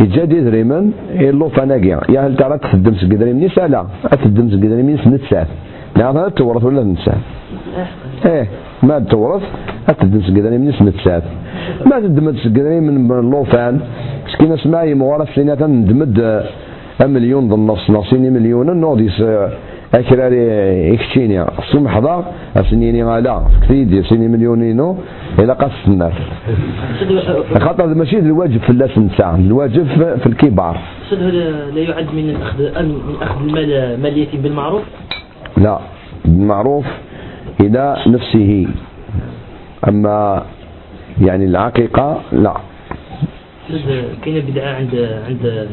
يجاد 0.00 0.32
يدريمن 0.32 0.84
اللوفاناقية 1.10 1.98
يا 2.14 2.20
هل 2.26 2.36
ترى 2.36 2.58
تخدم 2.58 2.94
سكدريم 3.00 3.36
نسا 3.44 3.68
لا. 3.72 3.80
تخدم 4.20 4.46
سكدريم 4.50 4.90
نس 4.90 5.06
نتساف 5.06 5.48
لا 5.96 6.10
هذا 6.10 6.28
تورث 6.28 6.64
ولا 6.64 6.82
نتساف 6.84 7.22
إيه 8.26 8.46
ما 8.88 8.98
تورث. 8.98 9.42
أتدمس 9.88 10.26
قدري 10.36 10.58
من 10.58 10.68
اسم 10.68 10.88
تسات 10.88 11.24
ما 11.88 11.96
تدمس 12.00 12.38
قدري 12.46 12.80
من 12.80 12.94
اللوفان 13.24 13.74
مسكين 14.26 14.52
اسمعي 14.52 14.94
موارا 14.94 15.24
سنة 15.34 15.62
ندمد 15.66 16.18
مليون 17.14 17.48
ضمن 17.48 17.66
نص 17.66 17.84
نصيني 17.90 18.30
مليون. 18.36 18.68
نوضيس 18.80 19.18
أكراري 19.94 20.94
إكتشيني 20.94 21.42
الصوم 21.42 21.88
حضا 21.88 22.32
أسنيني 22.56 23.04
غالا 23.04 23.42
كثير 23.62 24.04
سيني 24.04 24.28
مليونينو 24.28 24.96
إلى 25.38 25.52
قص 25.52 25.86
الناس. 25.86 26.12
خاطر 27.58 27.86
ماشي 27.86 28.18
الواجب 28.18 28.60
في 28.60 28.70
الناس 28.70 28.98
نساء 28.98 29.34
الواجب 29.34 29.86
في 30.22 30.26
الكبار. 30.26 30.78
لا 31.10 31.80
يعد 31.80 32.14
من 32.14 32.36
أخذ 32.42 32.82
من 32.82 33.16
أخذ 33.22 33.40
المال 33.42 34.00
مال 34.02 34.12
اليتيم 34.12 34.40
بالمعروف؟ 34.42 34.82
لا 35.56 35.78
بالمعروف 36.24 36.86
إلى 37.60 37.96
نفسه. 38.06 38.66
أما 39.88 40.42
يعني 41.20 41.44
العقيقة 41.44 42.20
لا. 42.32 42.54
أستاذ 43.70 44.02
كاينة 44.24 44.50
بدعة 44.50 44.74
عند 44.74 44.94
عند 45.28 45.68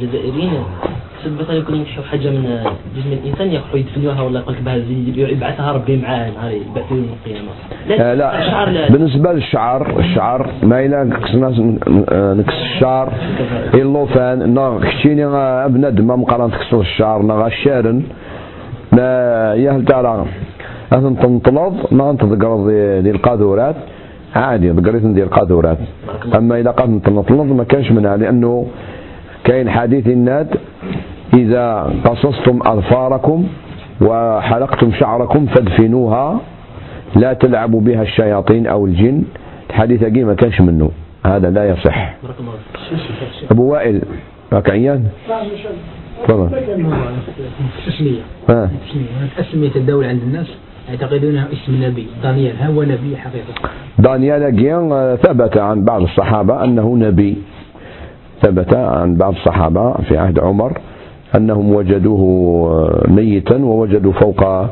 الجزائريين؟ 0.00 0.52
مثلا 1.26 1.56
يكون 1.56 1.74
ينحوا 1.74 2.04
حاجة 2.04 2.30
من 2.30 2.60
جسم 2.96 3.12
الإنسان 3.12 3.48
يروحوا 3.48 3.78
يدفنوها 3.78 4.22
ولا 4.22 4.40
يقول 4.40 4.54
لك 4.54 4.62
بها 4.62 4.74
يبعثها 5.30 5.72
ربي 5.72 5.96
معاه 5.96 6.30
نهار 6.30 6.50
يبعثوا 6.50 6.96
يوم 6.96 7.08
القيامة. 7.26 7.48
آه 8.02 8.14
لا. 8.14 8.38
الشعر 8.38 8.68
لا. 8.68 8.90
بالنسبة 8.90 9.32
للشعر 9.32 9.98
الشعر 9.98 10.50
ما 10.62 10.86
إلا 10.86 11.04
نكس 11.04 11.34
ناس 11.34 11.58
نكس 12.38 12.54
الشعر. 12.54 13.12
اللوفان 13.74 14.54
نا 14.54 14.80
كشيني 14.82 15.26
بنادم 15.68 16.06
ما 16.06 16.16
مقارنة 16.16 16.48
تكس 16.48 16.74
الشعر 16.74 17.22
نا 17.22 17.34
غشارن 17.34 18.02
نا 18.92 19.54
يهل 19.54 19.84
ترى 19.84 20.26
أثن 20.92 21.18
تنطلض 21.18 21.74
ما 21.92 22.12
تقرض 22.12 22.68
ديال 23.04 23.14
القاذورات؟ 23.14 23.76
عادي 24.34 24.70
ذكرت 24.70 25.02
ديال 25.02 25.26
القاذورات. 25.26 25.78
أما 26.34 26.60
إذا 26.60 26.70
قد 26.70 27.00
تنطلض 27.00 27.52
ما 27.52 27.64
كانش 27.64 27.90
منها 27.92 28.16
لأنه 28.16 28.66
كاين 29.44 29.70
حديث 29.70 30.06
الناد 30.06 30.48
إذا 31.34 31.92
قصصتم 32.04 32.58
أظفاركم 32.62 33.46
وحلقتم 34.00 34.92
شعركم 34.92 35.46
فادفنوها 35.46 36.40
لا 37.16 37.32
تلعب 37.32 37.70
بها 37.70 38.02
الشياطين 38.02 38.66
أو 38.66 38.86
الجن. 38.86 39.22
الحديث 39.70 40.02
هكي 40.02 40.24
ما 40.24 40.34
كانش 40.34 40.60
منه؟ 40.60 40.90
هذا 41.26 41.50
لا 41.50 41.68
يصح. 41.68 42.14
أبو 43.50 43.72
وائل 43.72 44.02
راك 44.52 44.70
عيان 44.70 45.04
تفضل. 46.24 46.50
تسمية 47.86 48.20
ها؟ 48.48 48.70
تسمية 49.38 49.74
الدولة 49.76 50.08
عند 50.08 50.22
الناس 50.22 50.46
يعتقدونها 50.88 51.48
اسم 51.52 51.84
نبي. 51.84 52.06
دانيال 52.22 52.62
هو 52.62 52.82
نبي 52.82 53.16
حقيقة. 53.16 53.70
دانيال 53.98 54.56
جيان 54.56 54.92
آه، 54.92 55.16
ثبت 55.16 55.58
عن 55.58 55.84
بعض 55.84 56.02
الصحابة 56.02 56.64
أنه 56.64 56.96
نبي. 56.96 57.36
ثبت 58.42 58.74
عن 58.74 59.16
بعض 59.16 59.32
الصحابة 59.32 59.92
في 59.92 60.18
عهد 60.18 60.38
عمر. 60.38 60.78
أنهم 61.36 61.72
وجدوه 61.74 62.20
آه، 62.70 63.10
ميتا 63.10 63.56
ووجدوا 63.56 64.12
فوق 64.12 64.66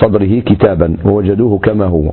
صدره 0.00 0.40
كتابا 0.40 0.96
ووجدوه 1.04 1.58
كما 1.58 1.84
هو. 1.86 2.10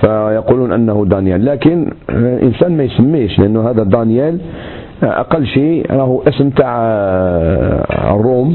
فيقولون 0.00 0.72
أنه 0.72 1.04
دانيال. 1.06 1.44
لكن 1.44 1.90
آه، 2.10 2.42
إنسان 2.42 2.76
ما 2.76 2.82
يسميش 2.82 3.38
لأنه 3.38 3.70
هذا 3.70 3.82
دانيال 3.82 4.38
آه، 5.04 5.20
أقل 5.20 5.46
شيء 5.46 5.86
راهو 5.92 6.22
اسم 6.22 6.50
تاع 6.50 6.76
آه، 6.82 8.14
الروم 8.14 8.54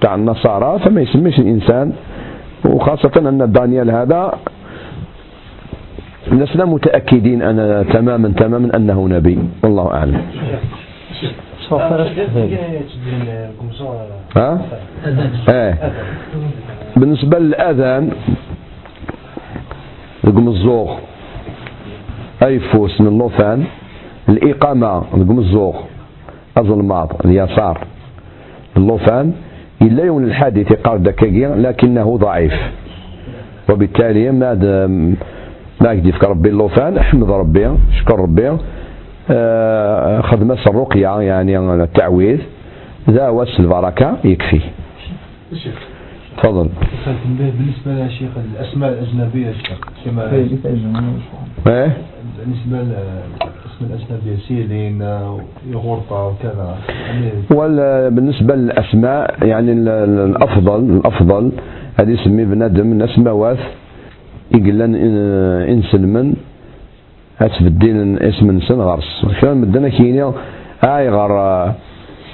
تاع 0.00 0.14
النصارى 0.14 0.78
فما 0.78 1.00
يسميش 1.00 1.38
الإنسان. 1.38 1.92
وخاصة 2.64 3.12
أن 3.28 3.52
دانيال 3.52 3.90
هذا 3.90 4.32
لسنا 6.32 6.64
متأكدين 6.64 7.42
أنا 7.42 7.82
تماما 7.82 8.28
تماما 8.28 8.76
أنه 8.76 9.08
نبي. 9.08 9.38
والله 9.62 9.90
أعلم. 9.94 10.20
ها؟ 14.36 14.60
إيه. 15.48 15.92
بالنسبة 16.96 17.38
للأذان 17.38 18.10
رقم 20.24 20.48
الزوغ 20.48 20.96
أي 22.42 22.58
فوس 22.60 23.00
من 23.00 23.06
اللوفان 23.06 23.64
الإقامة 24.28 24.98
رقم 24.98 25.38
الزوغ 25.38 25.76
الظلمات 26.58 27.24
اليسار. 27.24 27.78
اللوفان 28.76 29.32
إلا 29.82 30.04
يوم 30.04 30.24
الحادث 30.24 30.70
يقال 30.70 31.02
دكاكيا 31.02 31.48
لكنه 31.48 32.16
ضعيف. 32.16 32.54
وبالتالي 33.70 34.30
ما 34.30 34.54
ما 35.80 35.92
يكدي 35.92 36.12
في 36.12 36.26
ربي 36.26 36.48
اللوفان 36.48 36.98
أحمد 36.98 37.30
ربي 37.30 37.70
شكر 37.98 38.20
ربي. 38.20 38.56
آه، 39.30 40.20
خدمة 40.20 40.58
الرقية 40.66 41.20
يعني 41.20 41.58
التعويذ. 41.58 42.38
ذا 43.10 43.28
وس 43.28 43.60
البركة 43.60 44.16
يكفي. 44.24 44.60
تفضل. 46.42 46.68
بالنسبة 47.38 47.92
يا 48.04 48.08
شيخ 48.08 48.28
الأسماء 48.54 48.90
الأجنبية 48.92 49.52
كما 50.04 50.32
إيه؟ 50.32 51.92
بالنسبة 52.38 52.78
للأسماء 52.82 53.80
الأجنبية 53.80 54.36
سيلين 54.48 55.02
يغورطا 55.70 56.26
وكذا. 56.26 56.76
وبالنسبة 57.54 58.54
للأسماء 58.54 59.46
يعني 59.46 59.72
ال- 59.72 59.88
ال- 59.88 60.30
الأفضل 60.30 60.80
الأفضل 60.80 61.52
هذه 62.00 62.10
يسمي 62.10 62.44
بنادم 62.44 62.92
الناس 62.92 63.18
مواث 63.18 63.58
يقول 64.54 64.78
لن 64.78 64.94
أتبدين 67.40 68.18
اسم 68.22 68.50
نسن 68.50 68.80
غرس. 68.80 69.26
شلون 69.40 69.56
مدنا 69.56 69.88
كيني 69.88 70.32
هاي 70.82 71.08
غر 71.08 71.38
آه، 71.38 71.74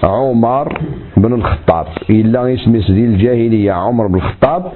عمر 0.05 0.79
بن 1.17 1.33
الخطاب. 1.33 1.87
إلا 2.11 2.55
اسمي 2.55 2.83
سدي 2.83 3.05
الجاهلية 3.05 3.73
عمر 3.73 4.07
بن 4.07 4.15
الخطاب. 4.15 4.73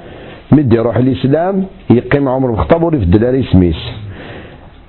مدي 0.52 0.76
يروح 0.76 0.96
الإسلام 0.96 1.64
يقيم 1.90 2.28
عمر 2.28 2.48
بن 2.48 2.54
الخطاب 2.54 2.82
وريف 2.82 3.02
الدلالي 3.02 3.42
سميس 3.42 3.76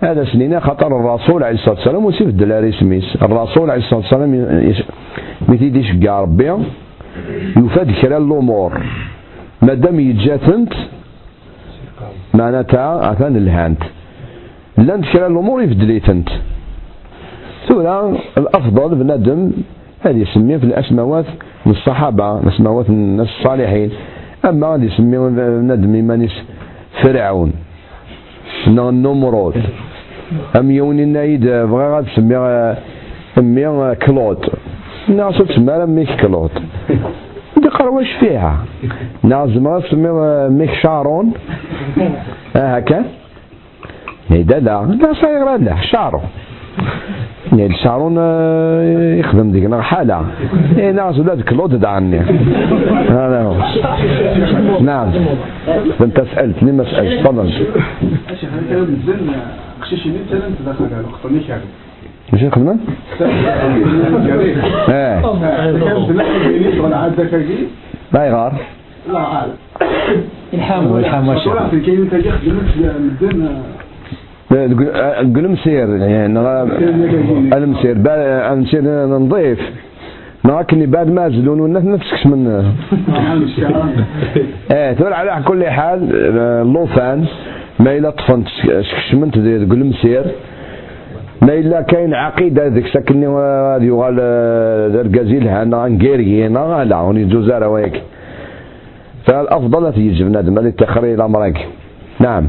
هذا 0.02 0.26
سنين 0.26 0.60
خطر 0.60 0.88
الرسول 1.00 1.44
عليه 1.44 1.56
الصلاة 1.56 1.76
والسلام 1.76 2.06
وسيف 2.06 2.28
الدلالي 2.28 2.72
سميس 2.72 3.16
الرسول 3.22 3.72
عليه 3.72 3.82
الصلاة 3.84 4.00
والسلام 4.00 4.32
مثل 5.50 5.78
يشقى 5.78 6.22
ربي؟ 6.22 6.54
يفاد 7.58 7.92
كرا 8.02 8.18
الأمور 8.18 8.82
مادام 9.62 10.00
يتجاتنت 10.00 10.74
معناتها 12.34 13.08
عثان 13.08 13.36
الهانت. 13.36 13.84
لانت 14.78 15.06
كرا 15.06 15.28
الأمور 15.28 15.64
يبدليتنت 15.64 16.30
ثورة 17.68 18.18
الأفضل 18.38 18.96
بنادم 18.96 19.52
هذه 20.02 20.18
يسميه 20.18 20.58
في 20.58 20.64
الأسماوات 20.64 21.26
الصحابة 21.68 22.40
الأسماوات 22.40 22.90
الناس 22.90 23.28
الصالحين. 23.40 23.92
أما 24.50 24.68
غادي 24.68 24.86
يسميه 24.86 25.20
بنادم 25.20 25.96
إيمانيس 25.96 26.32
فرعون. 27.04 27.52
النمرود 28.68 29.64
أم 30.60 30.72
يوني 30.72 31.06
نايد 31.06 31.48
بغا 31.48 31.96
غاد 31.96 32.06
تسمي 32.06 32.36
أمي 33.38 33.96
كلود. 33.96 34.46
ناس 35.08 35.38
تسمى 35.38 35.86
ميك 35.86 36.22
كلود. 36.22 36.52
دي 37.58 37.70
واش 37.84 38.12
فيها. 38.20 38.58
ناس 39.24 39.50
ما 39.50 39.80
تسمي 39.80 40.10
ميك 40.50 40.74
شارون. 40.84 41.34
هكا. 42.56 43.06
هيدا 44.30 44.60
لا 44.60 44.86
لا 45.02 45.14
صاير 45.14 45.58
لا 45.58 45.82
شارون 45.82 46.22
يعني 47.54 47.78
شارون 47.84 48.18
يخدم 49.20 49.52
ديك 49.52 49.74
حالة. 49.74 50.26
إيه 50.78 50.92
ناس 50.92 51.20
ولاد 51.20 51.42
كلود 51.42 51.80
دعني 51.80 52.20
هذا 53.10 53.42
هو. 53.42 53.56
نعم. 54.82 55.12
أنت 56.02 56.24
سألتني 56.36 56.72
ما 56.72 56.84
سألت؟ 56.84 57.20
تفضل. 57.28 57.52
مش 62.34 62.44
الخدمة؟ 62.44 62.78
إيه. 64.90 65.22
لا 68.14 68.26
يغار 68.26 68.54
الحام 70.54 70.98
الحام 70.98 71.30
واشا 74.56 75.22
المسير 75.22 75.96
يعني 75.96 76.40
المسير 77.58 77.98
المسير 78.54 78.84
نضيف. 79.06 79.60
لكن 80.46 80.86
بعد 80.86 81.12
ما 81.12 81.30
زلون 81.30 81.60
والناس 81.60 81.84
نفسكش 81.84 82.26
من 82.28 82.48
إيه 84.72 84.94
تقول 84.94 85.14
على 85.14 85.44
كل 85.44 85.66
حال 85.66 86.10
اللوفان 86.62 87.26
ما 87.80 87.98
إلا 87.98 88.10
طفن. 88.10 88.44
شكشمنت 88.82 89.34
تقول 89.34 89.86
مسير 89.86 90.26
ما 91.42 91.54
إلا 91.54 91.82
كاين 91.82 92.14
عقيدة 92.14 92.68
ذيك 92.68 92.88
ساكني 92.88 93.28
غادي 93.28 93.86
يغال 93.86 94.20
الركازيل 94.20 95.48
هانا 95.48 95.88
نكيري 95.88 96.48
لا 96.84 97.02
وني 97.02 97.26
جوزارة 97.26 97.68
ويك 97.68 98.02
فالأفضل 99.26 99.94
تيجي 99.94 100.24
بنادم 100.24 100.58
اللي 100.58 100.72
تخري 100.72 101.14
الأمريكي 101.14 101.66
نعم. 102.20 102.48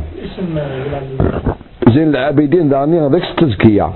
زين 1.96 2.08
العابدين 2.08 2.68
داني 2.68 3.00
هذيك 3.00 3.24
التزكية 3.32 3.88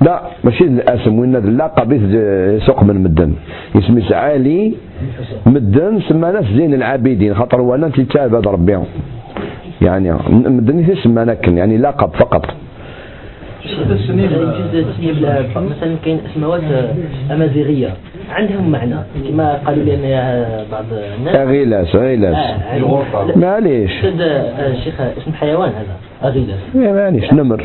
لا 0.00 0.14
ماشي 0.44 0.64
الاسم 0.64 1.18
وين 1.18 1.36
اللقب 1.36 1.92
يسوق 1.92 2.82
من 2.88 2.96
مدن. 3.04 3.32
اسمي 3.76 4.02
عالي 4.14 4.74
مدن 5.46 6.00
سما 6.08 6.32
ناس 6.32 6.44
زين 6.56 6.74
العابدين 6.74 7.34
خاطر 7.34 7.60
هو 7.60 7.74
أنا 7.74 7.88
تتابع 7.88 8.40
ربي. 8.50 8.78
يعني 9.82 10.08
مدن 10.56 10.78
يسمى 10.88 11.22
لكن 11.24 11.58
يعني 11.58 11.76
لقب 11.78 12.10
فقط. 12.22 12.44
مثلا 15.56 15.96
كاين 16.04 16.20
اسماوات 16.30 16.62
أمازيغية. 17.30 17.94
عندهم 18.30 18.70
معنى 18.70 18.94
كما 19.28 19.54
قالوا 19.66 19.84
لنا 19.84 20.64
بعض 20.72 20.84
الناس. 20.92 21.34
اغيلاس 21.34 21.94
اغيلاس 21.94 22.34
آه 22.34 23.36
معليش. 23.36 23.90
الشيخ 24.04 25.00
اسم 25.00 25.32
حيوان 25.32 25.68
هذا 25.68 25.96
أغيلاس. 26.30 26.58
معليش 26.74 27.32
نمر. 27.32 27.64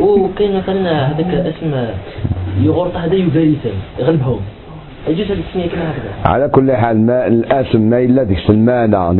وكاين 0.00 0.56
مثلا 0.56 1.06
هذاك 1.06 1.34
اسم 1.34 1.86
يغورطه 2.62 2.98
هذا 2.98 3.14
يباريسان 3.14 3.72
يغلبهم. 3.98 4.40
كما 5.06 5.90
هكذا. 5.90 6.32
على 6.32 6.48
كل 6.48 6.72
حال 6.72 7.06
ما 7.06 7.26
الأسم 7.26 7.80
ما 7.80 7.98
إلا 7.98 8.22
ديك 8.22 8.50
المعنى 8.50 9.10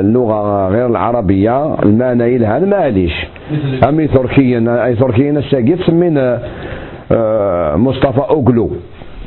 اللغة 0.00 0.68
غير 0.68 0.86
العربية 0.86 1.74
المعنى 1.82 2.24
يلها 2.24 2.58
معليش 2.58 3.26
امي 3.88 4.06
تركيا 4.06 4.84
أي 4.86 4.94
تركيا 4.94 5.30
الساقي 5.30 5.74
تسمينا 5.76 6.42
آه، 7.12 7.76
مصطفى 7.76 8.20
أوغلو 8.30 8.70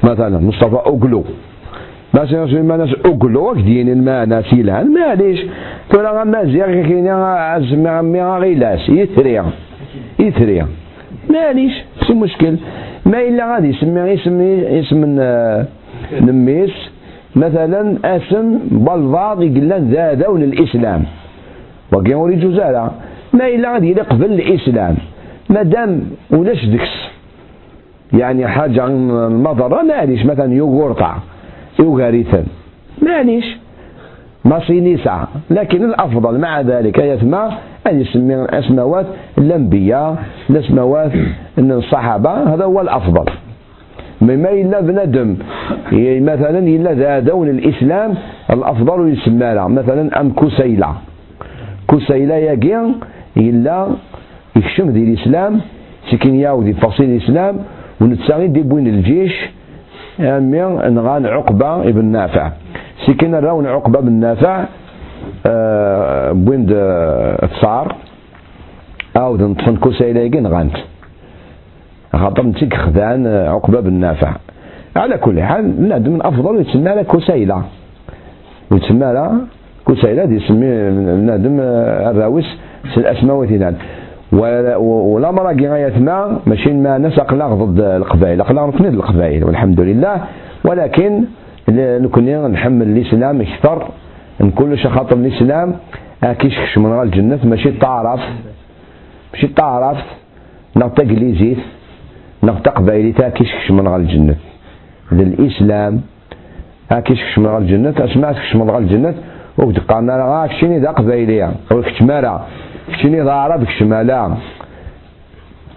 مثلا. 0.03 0.39
مصطفى 0.39 0.75
أوغلو. 0.85 1.23
مثلا 2.13 2.61
ما 2.61 2.77
ناس 2.77 2.89
أوغلو 3.05 3.53
دين 3.53 3.89
المعنى 3.89 4.43
سيلها 4.43 4.83
معليش 4.83 5.39
ترى 5.89 6.25
مازيغ 6.25 6.65
كاين 6.65 7.07
عزمي 7.07 7.89
عمي 7.89 8.21
غيلاس 8.21 8.89
يثري. 8.89 9.43
يثري. 10.19 10.65
معليش 11.29 11.73
شي 12.07 12.13
مشكل. 12.13 12.57
ما 13.05 13.21
إلا 13.21 13.53
غادي 13.53 13.67
يسمي 13.69 14.13
اسم 14.13 14.41
اسم 14.79 15.17
نميس 16.19 16.91
مثلا 17.35 17.97
اسم 18.03 18.59
يقول 19.41 19.67
ذا 19.67 20.13
ذون 20.13 20.43
الإسلام. 20.43 21.03
وكي 21.93 22.15
ولي 22.15 22.35
جزالة 22.35 22.91
ما 23.33 23.47
إلا 23.47 23.73
غادي 23.73 23.93
قبل 23.93 24.25
الإسلام. 24.25 24.95
مادام 25.49 26.01
ولاش 26.31 26.65
دكس؟ 26.65 27.11
يعني 28.13 28.47
حاجة 28.47 28.85
المضرة 28.85 29.81
معليش 29.81 30.25
مثلا 30.25 30.53
يوغورطا 30.53 31.15
يوغاريثا 31.79 32.43
معليش 33.01 33.57
ماسينيسا 34.45 35.27
لكن 35.49 35.85
الأفضل 35.85 36.39
مع 36.39 36.61
ذلك 36.61 36.97
يسمى 36.97 37.51
أن 37.87 38.01
يسمي 38.01 38.35
الأسماوات 38.35 39.05
الأنبياء 39.37 40.23
الأسماوات 40.49 41.11
الصحابة. 41.57 42.53
هذا 42.53 42.65
هو 42.65 42.81
الأفضل. 42.81 43.25
مما 44.21 44.49
إلا 44.51 44.79
بندم 44.81 45.29
مثلا 46.31 46.59
إلا 46.59 46.93
ذا 46.93 47.19
دون 47.19 47.49
الإسلام 47.49 48.13
الأفضل 48.49 49.09
يسمى 49.13 49.53
مثلا 49.67 50.21
أم 50.21 50.33
كسيلة. 50.33 50.91
كسيلة 51.89 52.35
يقين 52.35 52.95
إلا 53.37 53.87
يكشم 54.55 54.89
ذي 54.89 55.03
الإسلام 55.03 55.61
سكين 56.11 56.35
ياودي 56.35 56.73
فصيل 56.73 57.09
الإسلام 57.09 57.55
ونتساغي 58.01 58.47
دي 58.47 58.61
بوين 58.61 58.87
الجيش 58.87 59.35
أمي 60.19 60.61
نغان 60.97 61.25
عقبة 61.25 61.81
ابن 61.89 62.05
نافع. 62.05 62.51
سكين 63.07 63.35
راون 63.35 63.65
عقبة 63.65 63.99
بن 63.99 64.11
نافع 64.13 64.65
أه 65.45 66.31
بوين 66.31 66.65
تصار 67.51 67.95
أو 69.17 69.37
نطفن 69.37 69.75
كسيلة 69.77 70.19
يقين 70.19 70.47
غانت 70.47 70.75
خاطر 72.13 72.45
نتيك 72.45 72.73
خذان 72.73 73.27
عقبة 73.27 73.79
بن 73.79 73.93
نافع. 73.93 74.35
على 74.95 75.17
كل 75.17 75.41
حال 75.41 75.89
نادم 75.89 76.11
من 76.11 76.25
أفضل 76.25 76.61
يتسمى 76.61 76.83
لها 76.83 77.03
كسيلة. 77.03 77.63
ويتسمى 78.71 79.13
لها 79.13 79.35
كسيلة 79.87 80.23
يسمي 80.23 80.67
نادم 81.25 81.59
الراوس 81.59 82.57
في 82.93 82.97
الأسماء 82.97 83.35
وثنان 83.35 83.75
ولا 84.31 85.31
مرة 85.31 85.55
غايتنا 85.69 86.39
ماشي 86.45 86.73
ما 86.73 86.97
ناس 86.97 87.19
أقلاق 87.19 87.53
ضد 87.53 87.79
القبائل. 87.79 88.41
أقلاق 88.41 88.67
نكند 88.67 88.93
القبائل 88.93 89.43
والحمد 89.43 89.79
لله. 89.79 90.21
ولكن 90.65 91.23
نكون 91.69 92.51
نحمل 92.51 92.87
الإسلام 92.87 93.41
أكثر 93.41 93.87
نكون 94.41 94.77
خاطر 94.77 95.15
الإسلام. 95.15 95.73
كيش 96.39 96.77
من 96.77 97.01
الجنة 97.01 97.39
ماشي 97.43 97.71
تعرف 97.71 98.21
ماشي 99.33 99.47
تعرف 99.47 99.97
نعطيك 100.75 101.07
ليزيت 101.07 101.57
نغتا 102.43 102.71
قبايلي 102.71 103.11
تا 103.11 103.29
كيش 103.29 103.71
من 103.71 103.87
غال 103.87 104.01
الجنة. 104.01 104.35
الإسلام 105.11 106.01
ها 106.91 106.99
كيش 106.99 107.39
من 107.39 107.47
غال 107.47 107.61
الجنة 107.61 107.93
أسمعت 107.97 108.35
كيش 108.35 108.55
من 108.55 108.69
غال 108.69 108.83
الجنة. 108.83 109.13
وقت 109.57 109.79
قالنا 109.79 110.11
لا 110.11 110.47
كشيني 110.47 110.79
ذا 110.79 110.91
قبايلية 110.91 111.51
وكتمارا 111.71 112.47
كشيني 112.93 113.21
ذا 113.21 113.31
عرب 113.31 113.63
كشمالا 113.63 114.37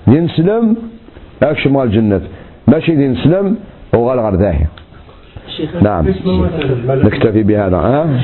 ينسلم 0.07 0.77
أكش 1.43 1.67
من 1.67 1.83
الجنة. 1.83 2.21
ماشي 2.69 2.93
ينسلم 2.93 3.57
وغال 3.95 4.21
غرداهي 4.21 4.67
نعم. 5.83 6.07
نكتفي 6.89 7.43
بهذا 7.43 7.77
ها؟ 7.77 8.21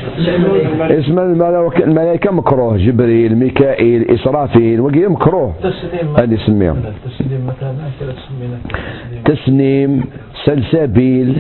اسم 0.99 1.19
الملائكة 1.19 2.33
مكروه 2.33 2.77
جبريل 2.77 3.37
ميكائيل 3.37 4.11
إسرافيل 4.11 4.81
وقيل 4.81 5.09
مكروه. 5.09 5.53
هذه 6.19 6.39
سميهم 6.47 6.83
تسنيم 9.25 10.05
سلسبيل 10.45 11.39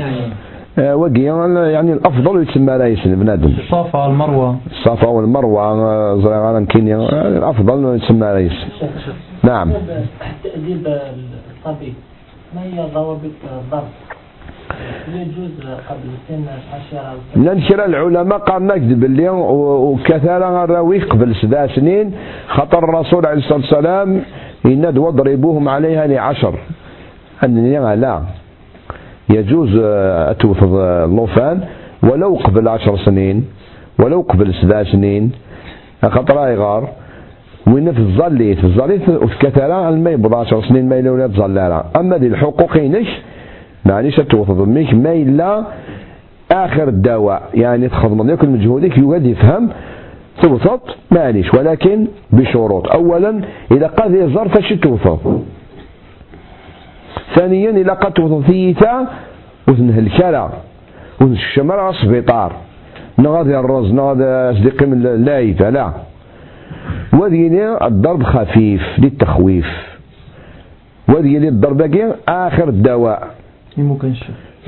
آه، 0.78 0.96
وقي 0.96 1.22
يعني 1.72 1.92
الأفضل 1.92 2.42
يتسمى 2.42 2.72
رئيس 2.76 2.98
بنادم 3.06 3.54
الصفا 3.58 4.06
والمروة. 4.06 4.56
الصفا 4.70 5.08
والمروة 5.08 6.20
زرعان 6.20 6.66
كينيا 6.66 6.96
الأفضل 7.28 7.96
يتسمى 7.96 8.26
رئيس 8.26 8.52
نعم. 9.44 9.70
التأديب 9.70 10.86
الطبيب 10.86 11.94
ما 12.54 12.62
هي 12.62 12.88
ضوابط 12.94 13.30
الضرب 13.64 13.88
لأن 17.36 17.60
كرا 17.60 17.86
العلماء 17.86 18.38
قال 18.38 18.66
نكذب 18.66 19.00
باللي 19.00 19.28
وكثر 19.28 20.64
الراوي 20.64 21.00
قبل 21.00 21.34
سبع 21.42 21.66
سنين. 21.66 22.12
خطر 22.48 22.84
الرسول 22.84 23.26
عليه 23.26 23.38
الصلاة 23.38 23.58
والسلام 23.58 24.22
يناد 24.64 24.98
واضربوهم 24.98 25.68
عليها 25.68 26.06
لعشر. 26.06 26.54
أنني 27.44 27.96
لا. 27.96 28.22
يجوز 29.30 29.78
آه، 29.82 30.32
توفض 30.32 30.74
اللوفان 30.74 31.60
ولو 32.02 32.34
قبل 32.34 32.68
عشر 32.68 32.96
سنين 32.96 33.44
ولو 33.98 34.20
قبل 34.20 34.54
سبع 34.54 34.82
سنين. 34.82 35.32
خطر 36.04 36.56
غار 36.56 36.88
وين 37.66 37.92
في 37.92 37.98
الظليت 37.98 38.58
في 38.58 38.64
الظليت 38.64 39.02
كثرة 39.40 39.88
الماء 39.88 40.16
بضع 40.16 40.40
عشر 40.40 40.62
سنين 40.62 40.88
ما 40.88 40.98
إلا 40.98 41.10
ولا 41.10 41.26
تظلالها 41.26 41.84
أما 41.96 42.18
ذي 42.18 42.26
الحقوق 42.26 42.76
ينش 42.76 43.08
معليش 43.86 44.20
ميك 44.50 44.94
ما 44.94 45.12
إلا 45.12 45.64
آخر 46.52 46.88
الدواء. 46.88 47.42
يعني 47.54 47.88
تخدم 47.88 48.30
يأكل 48.30 48.48
مجهودك 48.48 48.98
يقعد 48.98 49.26
يفهم. 49.26 49.68
توثط 50.42 50.96
معليش 51.10 51.54
ولكن 51.54 52.06
بشروط. 52.32 52.88
أولا 52.88 53.40
إذا 53.72 53.86
قد 53.86 54.14
يزر 54.14 54.48
فاش 54.48 54.72
توثط 54.72 55.20
ثانيا 57.34 57.70
إذا 57.70 57.92
قد 57.92 58.12
توثط 58.12 58.46
ثيتا 58.46 59.06
وذنه 59.68 59.98
الكلا 59.98 60.48
وذن 61.20 61.32
الشمال 61.32 61.78
على 61.80 61.90
السبيطار. 61.96 62.52
نغادي 63.18 63.58
الرز 63.58 63.92
نغادي 63.92 64.24
أصدقي 64.24 64.86
من 64.86 65.06
اللايفة 65.06 65.70
لا 65.70 65.92
وذيني 67.12 67.86
الضرب 67.86 68.22
خفيف 68.22 68.82
للتخويف. 68.98 69.66
وذيني 71.08 71.48
الضرب 71.48 71.82
آخر 72.28 72.68
الدواء. 72.68 73.39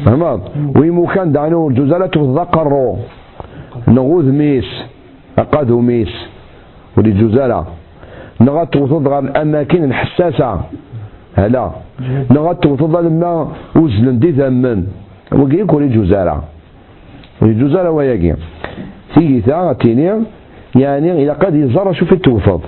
فهمت 0.05 0.41
ويمكن 0.77 1.33
دعنو 1.33 1.69
الجزالة 1.69 2.07
تذكروا 2.07 2.97
نغوذ 3.89 4.33
ميس 4.33 4.71
أقاده 5.39 5.81
ميس 5.81 6.13
ولجزالة 6.97 7.65
نغاد 8.41 8.67
توصل 8.67 9.09
غير 9.09 9.19
الأماكن 9.19 9.85
الحساسة 9.85 10.61
هلا 11.37 11.71
نغاد 12.31 12.57
توصل 12.57 13.07
لما 13.07 13.49
وزن 13.77 14.19
دي 14.19 14.33
ثمن 14.33 14.87
وقيك 15.33 15.73
ولجزالة 15.73 16.43
ولجزالة 17.43 17.91
وياكي 17.91 18.35
تيجي 19.15 19.41
ثا 19.41 19.77
يعني 20.75 21.23
إذا 21.23 21.33
قد 21.33 21.55
يزار 21.55 21.93
شوف 21.93 22.13
التوفض 22.13 22.61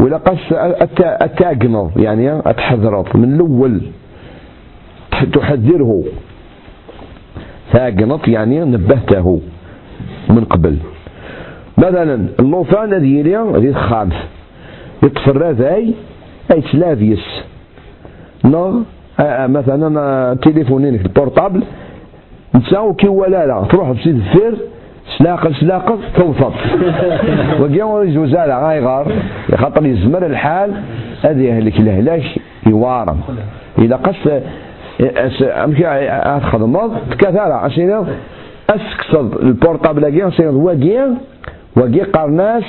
وإذا 0.00 0.16
قد 0.16 0.38
أتاقنض 1.00 1.90
يعني 1.96 2.38
أتحذرط 2.38 3.16
من 3.16 3.34
الأول 3.34 3.80
تحذره. 5.24 6.04
ثاقنط 7.72 8.28
يعني 8.28 8.60
نبهته 8.60 9.40
من 10.28 10.44
قبل. 10.44 10.78
مثلا 11.78 12.28
اللوفان 12.40 12.94
هذه 12.94 13.22
ذي 13.58 13.68
الخامس 13.68 14.14
يطفر 15.02 15.50
ذاي 15.50 15.94
اي 16.52 16.60
تلافيس 16.60 17.42
نو 18.44 18.82
مثلا 19.46 20.34
تليفونينك 20.34 21.00
البورطابل 21.00 21.62
نتساو 22.54 22.94
كي 22.94 23.08
ولا 23.08 23.46
لا 23.46 23.66
تروح 23.70 23.90
بسيد 23.90 24.16
الفير 24.16 24.54
سلاقل 25.18 25.54
سلاقل 25.54 25.98
توصل 26.16 26.52
وقيا 27.60 28.04
جوزالة 28.04 28.66
غاي 28.66 28.80
غار. 28.80 29.12
خاطر 29.56 29.86
يزمر 29.86 30.26
الحال. 30.26 30.70
هذه 31.22 31.42
يهلك 31.42 31.80
الهلاك 31.80 32.22
يوارم 32.66 33.20
إذا 33.78 33.96
قص 33.96 34.28
البورطابل 39.42 40.08
كيا 40.08 40.30
سير 40.30 40.54
وقيا 40.54 41.14
وقي 41.76 42.00
قرناس 42.00 42.64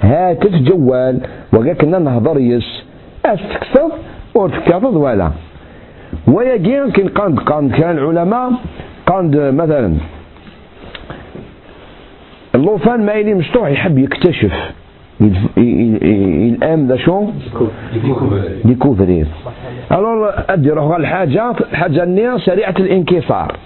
هاتف 0.00 0.54
جوال. 0.54 1.20
وقا 1.52 1.72
كنا 1.72 1.98
نهضر 1.98 2.38
يس. 2.38 2.84
استكسر 3.26 3.90
ورتكافض 4.34 4.96
ولا. 4.96 5.30
ويجي 6.28 6.90
كان 6.90 7.08
قاند 7.08 7.38
قاند 7.38 7.72
كان 7.72 7.98
العلماء 7.98 8.52
قاند 9.06 9.36
مثلا 9.36 9.94
اللوفان 12.54 13.06
ما 13.06 13.12
يلي 13.12 13.34
مشطوح 13.34 13.68
يحب 13.68 13.98
يكتشف. 13.98 14.52
الام 15.20 16.88
ذا 16.88 16.96
شو؟ 16.96 17.26
ديكوفرير 18.64 19.26
الور 19.92 20.32
أدي 20.48 20.70
روح 20.70 20.96
الحاجة 20.96 21.50
الحاجة 21.50 22.02
النية 22.02 22.36
سريعة 22.38 22.74
الانكسار. 22.78 23.56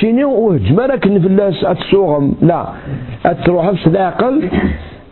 شيني 0.00 0.24
وهجمرك 0.24 1.06
نفلاس 1.06 1.64
أتسوغم. 1.64 2.34
لا 2.42 2.66
أتروح 3.26 3.72
العقل 3.86 4.48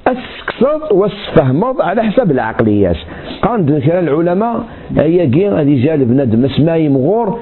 اسكسر 0.06 0.94
وأسفهمض 0.94 1.82
على 1.82 2.02
حسب 2.02 2.30
العقليات. 2.30 2.96
قاند 3.42 3.82
كلا 3.86 4.00
العلماء 4.00 4.64
هي 4.96 5.26
كي 5.26 5.48
غادي 5.48 5.82
جا 5.82 5.96
بنادم 5.96 6.44
اسماء 6.44 6.88
مغور 6.88 7.38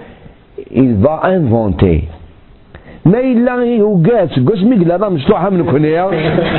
il 0.71 0.95
va 1.05 1.17
inventer. 1.37 1.99
ما 3.05 3.21
إلا 3.21 3.55
يوقات 3.65 4.31
قوس 4.49 4.63
ميقل 4.63 4.93
هذا 4.93 5.09
مشطوحة 5.09 5.51
من 5.51 5.65
كنيا 5.65 6.05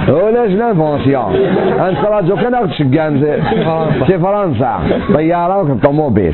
ولا 0.10 0.48
جنا 0.48 0.74
فونسيون 0.74 1.36
أنت 1.88 2.00
راجو 2.00 2.36
كان 2.36 2.54
أخذ 2.54 2.72
شقان 2.72 3.14
في 4.08 4.20
فرنسا 4.20 4.80
طيارة 5.14 5.72
وطوموبيل 5.72 6.34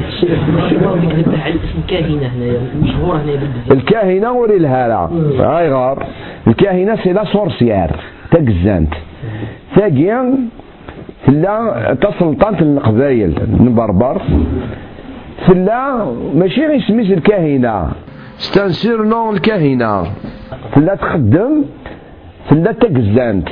الكاهنة 1.78 2.28
هنا 2.28 2.60
مشهورة 2.82 3.18
هنا 3.18 3.40
الكاهنة 3.72 4.32
وري 4.32 4.58
الهالة 4.58 5.10
هاي 5.40 5.72
غار 5.72 6.06
الكاهنة 6.48 6.96
سي 6.96 7.14
لا 7.14 7.24
سورسيار 7.26 7.92
تقزانت 8.32 8.94
ثاقيا 9.76 10.36
لا 11.28 11.98
تسلطنت 12.02 12.62
القبايل 12.62 13.34
نبربر 13.60 14.22
لا 15.56 16.06
ماشي 16.36 16.66
غير 16.66 16.82
سميت 16.82 17.12
الكاهنة 17.12 17.92
ستنسير 18.46 19.04
نون 19.04 19.36
الكاهنة 19.36 20.04
لا 20.78 20.96
تخدم 20.96 21.54
لا 22.52 22.72
تقزانت. 22.72 23.48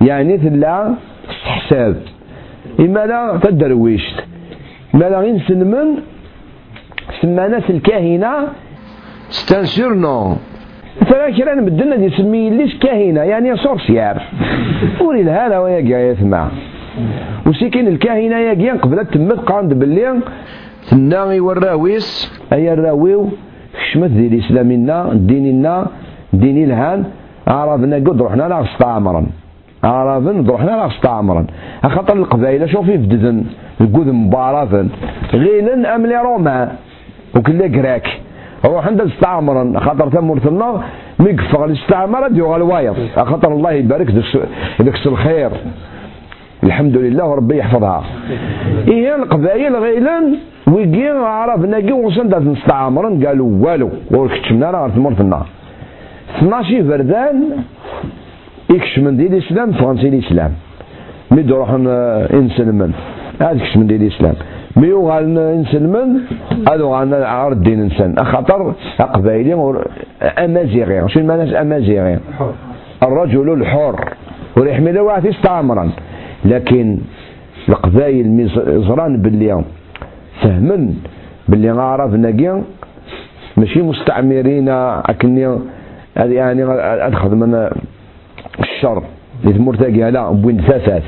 يعني 0.00 0.36
لا 0.36 0.94
حساب 1.44 1.96
إما 2.80 3.06
لا 3.06 3.40
تدرويشت. 3.42 4.16
ما 4.94 5.04
لا 5.10 5.18
غير 5.20 5.38
سنمن 5.48 5.88
سمانات 7.20 7.70
الكاهنة 7.70 8.32
ستنسير 9.28 9.94
نون. 9.94 10.36
فلا 11.08 11.30
كرا 11.36 11.54
نبدلنا 11.54 11.96
دي 11.96 12.10
سمي 12.10 12.50
ليش 12.50 12.78
كاهنة 12.78 13.22
يعني 13.22 13.56
سورسيار 13.56 14.22
وري 15.00 15.22
هذا 15.24 15.58
ويا 15.58 15.98
يسمع. 16.10 16.48
وسيكين 17.46 17.86
الكاهنة 17.88 18.36
يا 18.38 18.72
قبل 18.82 19.06
تمت 19.06 19.40
قاند 19.48 19.72
باللي. 19.74 20.20
تناغي 20.90 21.40
والراويس 21.40 22.08
أي 22.52 22.72
الراويو؟ 22.72 23.28
كشمت 23.78 24.10
ذي 24.10 24.26
الإسلامنا 24.26 24.96
ديننا 25.14 25.86
ديني 26.32 26.64
الهان. 26.64 27.00
عرفنا 27.48 27.96
قد 27.96 28.22
رحنا 28.22 28.44
لا 28.48 28.58
أستعمرا. 28.64 29.22
عرفنا 29.84 30.52
رحنا 30.54 30.70
لا 30.70 30.86
أستعمرا. 30.86 31.42
خاطر 31.94 32.16
القبائل 32.22 32.70
شوفي 32.70 32.96
بددن 32.96 33.44
القود 33.80 34.08
مبارثا 34.08 34.88
غينا 35.42 35.94
أم 35.94 36.06
لي 36.06 36.16
روما؟ 36.26 36.72
وكل 37.34 37.60
كراك 37.74 38.06
روح 38.64 38.86
عند 38.86 39.00
استعمرا. 39.00 39.80
خاطر 39.80 40.06
ثمرتنا 40.10 40.68
مقفغ 41.18 41.64
الاستعمار 41.64 42.28
ديو 42.28 42.56
الوايض. 42.56 42.96
خاطر 43.16 43.50
الله 43.52 43.72
يبارك 43.72 44.08
دكس 44.80 45.06
الخير. 45.06 45.50
الحمد 46.66 46.96
لله 46.96 47.34
ربي 47.34 47.56
يحفظها 47.58 48.02
إيه 48.88 49.14
القبائل 49.20 49.76
غيلا 49.76 50.18
ويجي 50.72 51.08
عرف 51.08 51.60
ناقي 51.72 51.92
وصل 51.92 52.28
دات 52.28 52.42
نستعمرن 52.42 53.14
قالوا 53.26 53.50
والو 53.64 53.88
وركتشمنا 54.10 54.70
راه 54.70 54.88
تمرت 54.88 55.20
النار 55.20 55.46
12 56.38 56.82
بردان 56.82 57.36
يكشمن 58.74 59.16
دي 59.16 59.26
الاسلام 59.26 59.72
فرنسي 59.72 60.08
الاسلام 60.08 60.52
ميد 61.30 61.52
روحن 61.52 61.86
انسلمن 62.40 62.92
هذا 63.40 63.52
يكشمن 63.62 63.86
دي 63.86 63.96
الاسلام 63.96 64.34
مي 64.76 64.86
يوغال 64.88 65.38
انسلمن 65.38 66.08
هذا 66.68 66.84
غانا 66.84 67.16
عار 67.26 67.52
الدين 67.52 67.80
انسان 67.80 68.24
خاطر 68.24 68.60
قبايلي 69.14 69.54
امازيغي 70.44 71.08
شنو 71.08 71.26
معنى 71.26 71.60
امازيغي 71.60 72.18
الرجل 73.02 73.48
الحر 73.52 73.96
وريحمل 74.56 74.98
واحد 74.98 75.26
استعمرا 75.26 75.90
لكن 76.46 76.98
القبائل 77.68 78.28
مزران 78.28 79.22
باللي 79.22 79.64
فهمن 80.42 80.94
باللي 81.48 81.70
غارف 81.72 82.14
ناقي 82.14 82.62
ماشي 83.56 83.82
مستعمرين 83.82 84.68
أكني 84.68 85.58
يعني 86.16 86.64
أدخل 87.06 87.30
من 87.30 87.70
الشر. 88.60 89.02
اللي 89.44 89.58
مرتقي 89.58 90.10
لا 90.10 90.30
بوين 90.30 90.60
ثاثات 90.60 91.02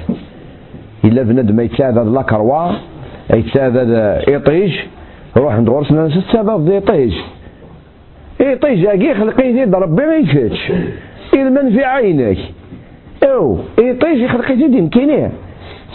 إلا 1.04 1.22
بنادم 1.22 1.60
يتساذد 1.60 2.06
لاكروا 2.14 2.72
يتساذد 3.34 3.90
إيطيج 4.28 4.72
روح 5.36 5.54
عند 5.54 5.68
غرس 5.68 5.92
ناس 5.92 6.16
السبب 6.16 6.64
دي 6.70 6.80
طيج 6.80 7.12
اي 8.40 8.56
طيج 8.56 8.86
اكي 8.86 9.14
خلقيتي 9.14 9.64
ربي 9.64 10.06
ما 10.06 10.16
يفاتش 10.16 10.72
إلمن 11.34 11.70
في 11.72 11.84
عينك 11.84 12.38
أو 13.22 13.58
إي 13.78 13.92
طيج 13.94 14.26
خلقيتي 14.26 14.68
دي 14.68 14.80
مكينيه 14.80 15.30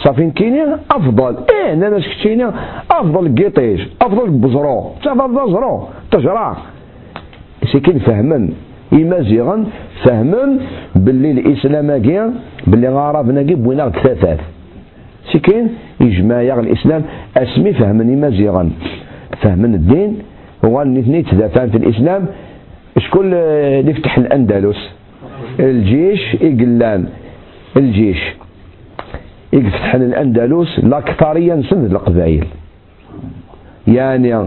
صافي 0.02 0.24
مكينيه 0.24 0.78
أفضل. 0.90 1.36
إيه 1.50 1.72
أنا 1.72 2.00
شكتيني 2.00 2.46
أفضل 2.90 3.34
قيطيج 3.34 3.80
أفضل 4.02 4.30
بزرو. 4.30 4.90
تفضل 5.02 5.52
زرو 5.52 5.88
تجرى 6.10 6.56
سيكين 7.72 7.98
فهما. 7.98 8.48
إمازيغا 8.92 9.64
فهما 10.04 10.58
باللي 10.94 11.30
الإسلام 11.30 12.02
كي 12.02 12.30
باللي 12.66 12.88
غربنا 12.88 13.42
كي 13.42 13.54
بوينا 13.54 13.90
ثلاثات 13.90 14.38
سيكين 15.32 15.68
يجمع 16.00 16.40
الإسلام 16.40 17.02
أسمي 17.36 17.72
فهما 17.72 18.02
إمازيغا 18.02 18.70
فهما 19.42 19.66
الدين 19.66 20.18
هو 20.64 20.82
الاثنين 20.82 21.24
تدافعان 21.24 21.70
في 21.70 21.76
الإسلام. 21.76 22.26
شكون 22.98 23.24
اللي 23.34 23.90
يفتح 23.90 24.18
الأندلس؟ 24.18 24.93
الجيش 25.60 26.36
إقلان 26.42 27.06
الجيش. 27.76 28.22
يفتح 29.52 29.94
الأندلس 29.94 30.78
الأكثرية 30.78 31.54
نسند 31.54 31.90
القبائل. 31.90 32.46
يعني 33.86 34.46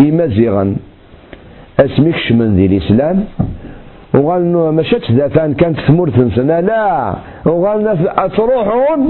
إمازيغا 0.00 0.76
اسمك 1.80 2.16
شمن 2.16 2.56
ذي 2.56 2.66
الإسلام. 2.66 3.24
وقال 4.14 4.42
انه 4.42 4.70
مشات 4.70 5.10
ذاتان 5.10 5.54
كانت 5.54 5.80
ثمور 5.80 6.10
سنة 6.36 6.60
لا. 6.60 7.14
وقال 7.44 7.98
تروحون. 8.36 9.00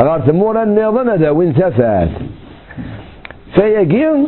غير 0.00 0.20
ثمور 0.20 0.62
النظام 0.62 1.08
هذا 1.10 1.30
وين 1.30 1.52
ثفات 1.52 2.08
فيقين 3.54 4.26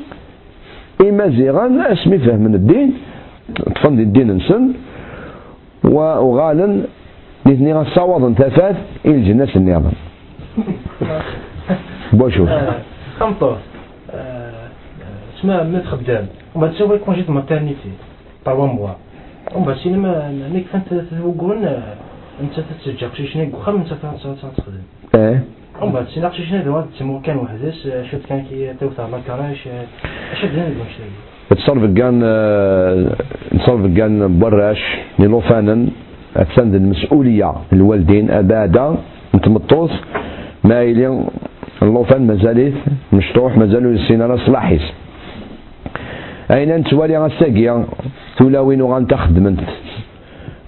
إمازيغا 1.01 1.93
أسمي 1.93 2.18
فهم 2.18 2.55
الدين. 2.55 2.93
تفند 3.75 3.99
الدين 4.01 4.31
نسن. 4.31 4.72
وغالا 5.85 6.82
الاثنين 7.47 7.76
غصاوض 7.76 8.35
ثفات 8.35 8.76
إلى 9.07 9.14
الجنة 9.14 9.49
النظام 9.57 9.93
بوشوف 12.18 12.49
خمطة. 13.20 13.59
اسمها 15.39 15.62
متر 15.62 15.85
خدام 15.85 16.26
ومن 16.55 16.66
بعد 16.66 16.74
تسوي 16.74 16.99
كونجي 16.99 17.22
دو 17.22 17.32
ماترنيتي 17.32 17.91
تروا 18.45 18.66
موا 18.66 18.91
ومن 19.55 19.74
سينما 19.74 20.11
ميك 20.53 20.66
فانت 20.72 20.89
توقعون 21.11 21.64
انت 22.41 22.55
تتسجل 22.61 23.09
قشيشنا 23.09 23.49
وخم 23.57 23.76
انت 23.76 23.89
تخدم 23.89 24.82
آه 25.14 25.39
ومن 25.82 25.93
بعد 25.93 26.07
سينا 26.09 26.28
قشيشنا 26.28 26.62
دوا 26.62 26.80
تسمو 26.80 27.20
كان 27.20 27.37
وحدس 27.37 27.89
شفت 28.11 28.26
كان 28.26 28.45
كي 28.51 28.74
توثر 28.80 29.07
لاكاراش 29.09 29.68
اش 30.32 30.45
بزاف 30.45 30.68
المشتري 30.68 31.14
تصرف 31.65 31.85
كان 31.97 32.21
تصرف 33.59 33.97
كان 33.97 34.39
براش 34.39 34.83
نيلوفانا 35.19 35.87
تسند 36.35 36.75
المسؤولية 36.75 37.53
الوالدين 37.73 38.31
أبادا 38.31 38.97
متمطوس 39.35 39.91
ما 40.65 40.83
إلي 40.83 41.25
اللوفان 41.83 42.27
مازالت 42.27 42.75
مشطوح 43.12 43.57
مازالو 43.57 43.91
السينارة 43.91 44.37
صلاحيس 44.47 44.85
أين 46.51 46.71
أنت 46.71 46.93
ولي 46.93 47.19
غساقيا 47.19 47.85
تولawin 48.39 48.81
وغانتا 48.81 49.17
خدمت 49.17 49.61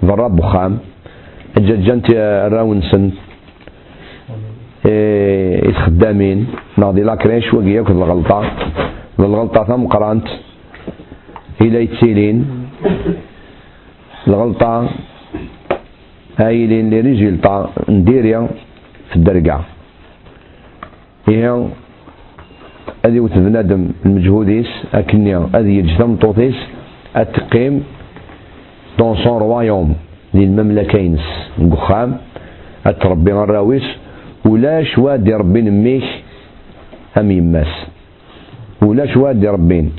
برا 0.03 0.29
بخام. 0.29 0.79
جات 1.59 2.11
راونسن. 2.53 3.11
إيه 4.87 5.73
خدامين 5.73 6.47
ناضي 6.79 7.03
لاكريش 7.03 7.55
وقيا 7.55 7.83
كل 7.83 7.93
الغلطة. 7.93 8.41
الغلطة 9.19 9.65
ثم 9.65 9.87
قرأنت. 9.87 10.29
إلى 11.61 11.85
يتسيلين 11.85 12.37
الغلطة 14.29 14.91
هايلين 16.39 16.91
لرجل 16.91 17.39
نديريا 17.89 18.49
في 19.11 19.17
الدرقة. 19.17 19.65
هي 21.29 21.69
هذه 23.05 23.21
وت 23.21 23.33
بنادم 23.33 23.89
المجهوديس 24.07 24.71
أكني 24.95 25.37
هذه 25.37 25.73
يجتم 25.79 26.17
طوطيس 26.17 26.55
أتقيم 27.17 27.85
دون 28.99 29.17
سون 29.17 29.39
روايوم 29.39 29.95
للمملكينس 30.35 31.25
نقخام 31.59 32.17
أتربي 32.87 33.33
الراويس 33.33 33.87
ولا 34.45 34.83
شواد 34.85 35.31
ربي 35.31 35.61
نميك 35.61 36.05
أم 37.19 37.31
يماس. 37.31 37.73
ولا 38.83 39.07
شواد 39.07 39.47
ربين. 39.47 39.93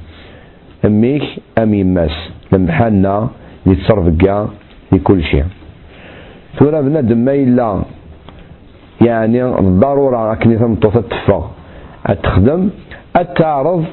أميك 0.86 1.24
أم 1.58 1.74
يماس 1.74 2.16
لمحنا 2.52 3.28
يتصرف 3.66 4.08
كاع 4.22 4.48
لكل 4.92 5.24
شيء. 5.24 5.46
ثورة 6.60 6.82
بنادم 6.82 7.18
ما 7.18 7.34
إلا 7.34 7.82
يعني 9.02 9.46
الضرورة 9.46 10.34
أكني 10.34 10.58
ثم 10.58 10.74
تفا. 10.74 11.52
أتخدم 12.06 12.70
أتعرض 13.16 13.86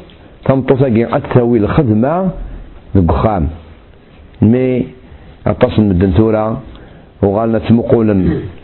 تمطوطاكي 0.45 1.17
أتاوي 1.17 1.59
الخدمة 1.59 2.31
دقخام 2.95 3.49
مي 4.43 4.87
أتصل 5.47 5.83
مدن 5.83 6.11
ثورة 6.11 6.61
وغالنا 7.23 7.59
تمقولا 7.59 8.15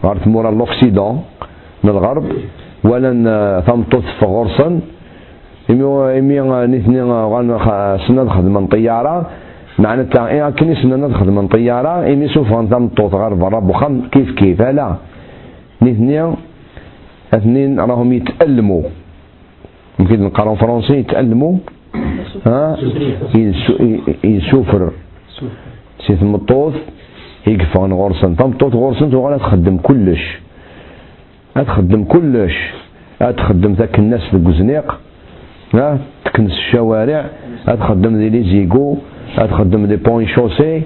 غير 0.04 0.16
تمورا 0.16 0.50
لوكسيدون 0.50 1.22
من 1.84 1.90
الغرب. 1.90 2.24
ولا 2.84 3.10
تمطوط 3.66 4.02
في 4.20 4.24
غرسن 4.24 4.80
إمي 5.70 6.40
نثني 6.40 7.02
غالنا 7.02 7.98
سنة 8.08 8.28
خدمة 8.28 8.66
طيارة. 8.66 9.26
معنى 9.78 10.04
تا 10.04 10.28
إيه 10.28 10.50
كني 10.50 10.74
سنة 10.82 10.96
ندخل 10.96 11.30
من 11.30 11.48
طيارة. 11.48 12.12
إمي 12.12 12.28
سوف 12.28 12.48
تمطوط 12.48 13.14
غير 13.14 13.34
برا 13.34 13.60
بخم 13.60 14.00
كيف 14.12 14.30
كيف؟ 14.30 14.62
لا. 14.62 14.94
نثني 15.82 16.34
اثنين 17.34 17.80
راهم 17.80 18.12
يتألموا 18.12 18.82
يمكن 20.00 20.22
نقراو 20.22 20.54
فرنسي 20.54 20.96
يتألموا 20.96 21.54
ها؟ 22.46 22.76
يسوفر 24.24 24.90
سي 26.06 26.16
تمطوط 26.16 26.72
يقفون 27.46 27.92
غرسن. 27.92 28.36
تمطوط 28.36 28.74
غرسن 28.74 29.14
وغالا 29.14 29.38
تخدم 29.38 29.76
كلش. 29.76 30.40
تخدم 31.54 32.04
كلش. 32.04 32.56
تخدم 33.20 33.72
ذاك 33.72 33.98
الناس 33.98 34.20
في 34.20 34.34
الكوزنيق 34.36 34.86
ها 34.88 35.09
تكنس 36.24 36.50
الشوارع 36.52 37.24
تخدم 37.66 38.16
ذي 38.16 38.28
لي 38.28 38.42
زيكو 38.42 38.96
تخدم 39.36 39.86
دي 39.86 39.96
بوين 39.96 40.28
شوسي 40.28 40.82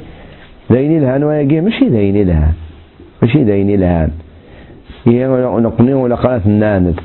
دايني 0.70 1.00
لهان 1.00 1.24
وياكي 1.24 1.60
ماشي 1.60 1.88
دايني 1.88 2.24
لهان 2.24 2.52
ماشي 3.22 3.44
دايني 3.44 3.76
لهان 3.76 4.10
هي 5.06 5.26
نقني 5.66 5.94
ولا 5.94 6.14
قناة 6.14 6.40
الناند 6.46 7.00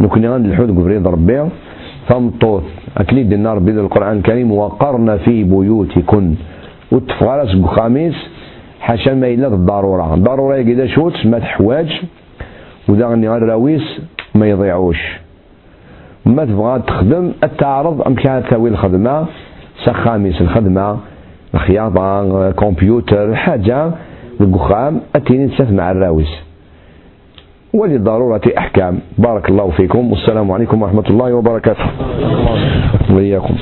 نكني 0.00 0.28
غند 0.28 0.46
الحوت 0.46 0.68
قبريد 0.68 1.06
ربي 1.06 1.44
ثمطوث 2.08 2.62
أكليد 2.96 3.32
النار 3.32 3.58
بيد 3.58 3.78
القرآن 3.78 4.16
الكريم 4.16 4.52
وقرن 4.52 5.16
في 5.18 5.44
بيوتكن 5.44 6.34
وتفغرس 6.92 7.52
بخاميس 7.54 8.14
حاشا 8.80 9.10
ما 9.10 9.26
إلا 9.26 9.46
الضرورة 9.46 10.14
الضرورة 10.14 10.62
كده 10.62 10.86
شوت 10.86 11.26
ما 11.26 11.38
تحواج 11.38 12.00
وذا 12.88 13.06
غني 13.06 13.28
غير 13.28 13.42
راويس 13.42 14.00
ما 14.34 14.46
يضيعوش 14.48 15.23
ما 16.26 16.44
تبغى 16.44 16.82
تخدم 16.86 17.32
التعرض 17.44 18.02
أم 18.06 18.14
كانت 18.14 18.46
تسوي 18.46 18.68
الخدمة؟ 18.68 19.26
سخاميس 19.84 20.40
الخدمة 20.40 20.98
الخياطة 21.54 22.50
كمبيوتر 22.50 23.34
حاجة. 23.34 23.90
القخام 24.40 25.00
أتيني 25.16 25.48
تسف 25.48 25.70
مع 25.70 25.90
الراويس 25.90 26.32
وللضرورة 27.74 28.42
أحكام. 28.58 28.98
بارك 29.18 29.48
الله 29.48 29.70
فيكم. 29.70 30.10
والسلام 30.10 30.52
عليكم 30.52 30.82
ورحمة 30.82 31.04
الله 31.10 31.34
وبركاته. 31.34 31.84
وإياكم. 33.10 33.54